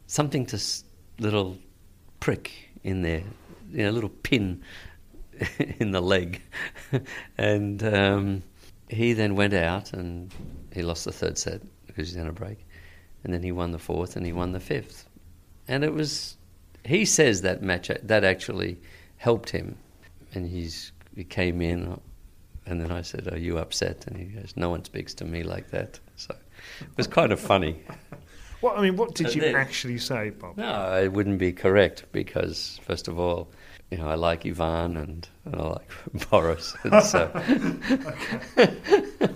something 0.05 0.45
to 0.47 0.55
s- 0.55 0.84
little 1.20 1.58
prick 2.20 2.51
in 2.84 3.01
there, 3.01 3.24
you 3.72 3.84
know, 3.84 3.89
a 3.89 3.91
little 3.91 4.10
pin 4.10 4.62
in 5.80 5.91
the 5.91 6.01
leg, 6.01 6.41
and. 7.38 7.84
Um, 7.84 8.43
he 8.89 9.14
then 9.14 9.36
went 9.36 9.53
out 9.53 9.93
and 9.93 10.34
he 10.74 10.82
lost 10.82 11.05
the 11.05 11.12
third 11.12 11.38
set 11.38 11.62
because 11.86 12.10
he's 12.10 12.18
on 12.18 12.28
a 12.28 12.34
break, 12.34 12.66
and 13.24 13.34
then 13.34 13.43
he 13.43 13.51
won 13.51 13.72
the 13.72 13.80
fourth 13.80 14.16
and 14.16 14.26
he 14.26 14.32
won 14.32 14.51
the 14.51 14.60
fifth, 14.60 15.08
and 15.68 15.84
it 15.84 15.93
was 15.93 16.37
he 16.88 17.06
says 17.06 17.42
that 17.42 17.62
match 17.62 17.92
that 18.04 18.24
actually 18.24 18.80
helped 19.18 19.50
him, 19.50 19.78
and 20.34 20.48
he's 20.48 20.92
he 21.16 21.24
came 21.24 21.62
in, 21.62 22.00
and 22.66 22.82
then 22.82 22.92
I 22.92 23.02
said, 23.02 23.32
"Are 23.32 23.38
you 23.38 23.58
upset?" 23.58 24.06
And 24.08 24.18
he 24.18 24.26
goes, 24.26 24.54
"No 24.56 24.70
one 24.70 24.84
speaks 24.84 25.14
to 25.16 25.26
me 25.26 25.44
like 25.44 25.70
that." 25.72 26.00
So 26.16 26.36
it 26.82 26.98
was 26.98 27.08
kind 27.08 27.32
of 27.32 27.40
funny. 27.40 27.82
What 28.60 28.80
I 28.80 28.82
mean, 28.82 28.96
what 28.96 29.14
did 29.14 29.36
you 29.36 29.42
then, 29.42 29.56
actually 29.56 30.00
say, 30.00 30.32
Bob? 30.32 30.58
No, 30.58 30.96
it 30.96 31.14
wouldn't 31.14 31.38
be 31.38 31.54
correct 31.54 32.06
because 32.12 32.80
first 32.84 33.08
of 33.08 33.20
all, 33.20 33.52
you 33.92 34.00
know, 34.00 34.08
I 34.08 34.16
like 34.16 34.48
Ivan 34.48 34.98
and, 34.98 35.28
and 35.46 35.56
I 35.56 35.64
like 35.64 35.92
Boris, 36.32 36.76
and 36.84 37.04
so 37.04 37.28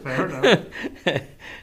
fair 0.02 0.26
enough. 0.26 0.66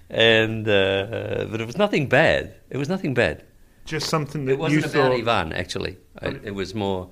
and 0.09 0.69
uh, 0.69 1.47
but 1.51 1.61
it 1.61 1.67
was 1.67 1.77
nothing 1.77 2.09
bad. 2.09 2.55
It 2.71 2.77
was 2.77 2.89
nothing 2.89 3.13
bad. 3.13 3.43
Just 3.89 4.09
something 4.11 4.45
that 4.45 4.53
it 4.53 4.59
wasn't 4.59 4.83
you 4.83 4.89
about 4.91 5.13
thought... 5.13 5.19
Ivan. 5.19 5.53
Actually, 5.53 5.97
it, 6.21 6.41
it 6.45 6.51
was 6.51 6.75
more. 6.75 7.09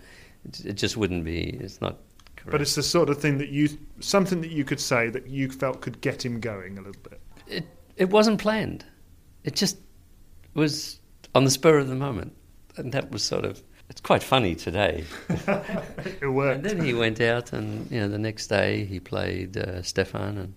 It 0.65 0.75
just 0.75 0.97
wouldn't 0.97 1.25
be. 1.25 1.59
It's 1.61 1.81
not. 1.81 1.97
Correct. 2.37 2.51
But 2.51 2.61
it's 2.61 2.75
the 2.75 2.83
sort 2.83 3.09
of 3.09 3.19
thing 3.19 3.39
that 3.39 3.49
you, 3.49 3.71
something 4.01 4.43
that 4.43 4.51
you 4.51 4.63
could 4.63 4.81
say 4.81 5.09
that 5.09 5.27
you 5.27 5.51
felt 5.51 5.81
could 5.81 6.01
get 6.03 6.25
him 6.25 6.39
going 6.39 6.77
a 6.79 6.83
little 6.83 7.01
bit. 7.03 7.21
It 7.47 7.67
it 7.97 8.11
wasn't 8.11 8.39
planned. 8.39 8.85
It 9.43 9.57
just 9.57 9.79
was 10.53 11.01
on 11.35 11.45
the 11.45 11.51
spur 11.51 11.79
of 11.79 11.89
the 11.89 11.95
moment, 11.95 12.37
and 12.77 12.93
that 12.93 13.11
was 13.11 13.23
sort 13.23 13.47
of 13.47 13.63
it's 13.89 14.01
quite 14.01 14.23
funny 14.23 14.55
today. 14.55 15.05
it 15.29 16.31
worked. 16.31 16.67
And 16.67 16.79
then 16.79 16.85
he 16.85 16.93
went 16.93 17.21
out, 17.21 17.53
and 17.53 17.91
you 17.91 18.01
know, 18.01 18.09
the 18.09 18.19
next 18.19 18.49
day 18.49 18.85
he 18.85 19.01
played 19.01 19.57
uh, 19.57 19.83
Stefan, 19.83 20.39
and 20.39 20.55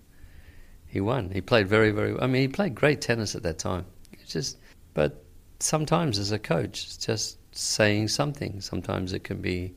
he 0.86 1.00
won. 1.00 1.30
He 1.30 1.40
played 1.40 1.68
very, 1.68 1.92
very. 1.92 2.18
I 2.20 2.26
mean, 2.26 2.42
he 2.42 2.48
played 2.48 2.74
great 2.74 3.00
tennis 3.00 3.34
at 3.34 3.42
that 3.44 3.58
time. 3.58 3.86
It's 4.12 4.32
just, 4.32 4.58
but 4.94 5.24
sometimes 5.62 6.18
as 6.18 6.32
a 6.32 6.38
coach, 6.38 6.84
it's 6.84 6.96
just 6.96 7.38
saying 7.52 8.08
something. 8.08 8.60
Sometimes 8.60 9.12
it 9.12 9.24
can 9.24 9.40
be. 9.40 9.74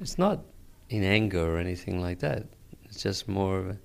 It's 0.00 0.18
not 0.18 0.44
in 0.88 1.04
anger 1.04 1.54
or 1.54 1.58
anything 1.58 2.00
like 2.00 2.20
that. 2.20 2.46
It's 2.84 3.02
just 3.02 3.28
more 3.28 3.58
of 3.58 3.68
a, 3.68 3.78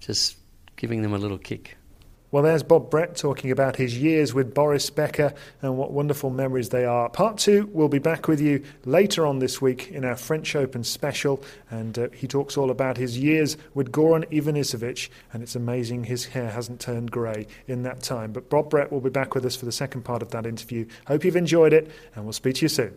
just 0.00 0.38
giving 0.76 1.02
them 1.02 1.14
a 1.14 1.18
little 1.18 1.38
kick. 1.38 1.76
Well, 2.30 2.42
there's 2.42 2.62
Bob 2.62 2.90
Brett 2.90 3.16
talking 3.16 3.50
about 3.50 3.76
his 3.76 3.96
years 3.96 4.34
with 4.34 4.52
Boris 4.52 4.90
Becker 4.90 5.32
and 5.62 5.78
what 5.78 5.92
wonderful 5.92 6.28
memories 6.28 6.68
they 6.68 6.84
are. 6.84 7.08
Part 7.08 7.38
two, 7.38 7.70
we'll 7.72 7.88
be 7.88 7.98
back 7.98 8.28
with 8.28 8.38
you 8.38 8.62
later 8.84 9.24
on 9.24 9.38
this 9.38 9.62
week 9.62 9.90
in 9.90 10.04
our 10.04 10.14
French 10.14 10.54
Open 10.54 10.84
special. 10.84 11.42
And 11.70 11.98
uh, 11.98 12.08
he 12.12 12.26
talks 12.26 12.58
all 12.58 12.70
about 12.70 12.98
his 12.98 13.16
years 13.16 13.56
with 13.72 13.92
Goran 13.92 14.28
Ivanisevic. 14.30 15.08
And 15.32 15.42
it's 15.42 15.56
amazing 15.56 16.04
his 16.04 16.26
hair 16.26 16.50
hasn't 16.50 16.80
turned 16.80 17.10
grey 17.10 17.46
in 17.66 17.82
that 17.84 18.02
time. 18.02 18.32
But 18.32 18.50
Bob 18.50 18.68
Brett 18.68 18.92
will 18.92 19.00
be 19.00 19.08
back 19.08 19.34
with 19.34 19.46
us 19.46 19.56
for 19.56 19.64
the 19.64 19.72
second 19.72 20.02
part 20.02 20.20
of 20.20 20.30
that 20.32 20.44
interview. 20.44 20.84
Hope 21.06 21.24
you've 21.24 21.34
enjoyed 21.34 21.72
it, 21.72 21.90
and 22.14 22.24
we'll 22.24 22.34
speak 22.34 22.56
to 22.56 22.62
you 22.62 22.68
soon. 22.68 22.94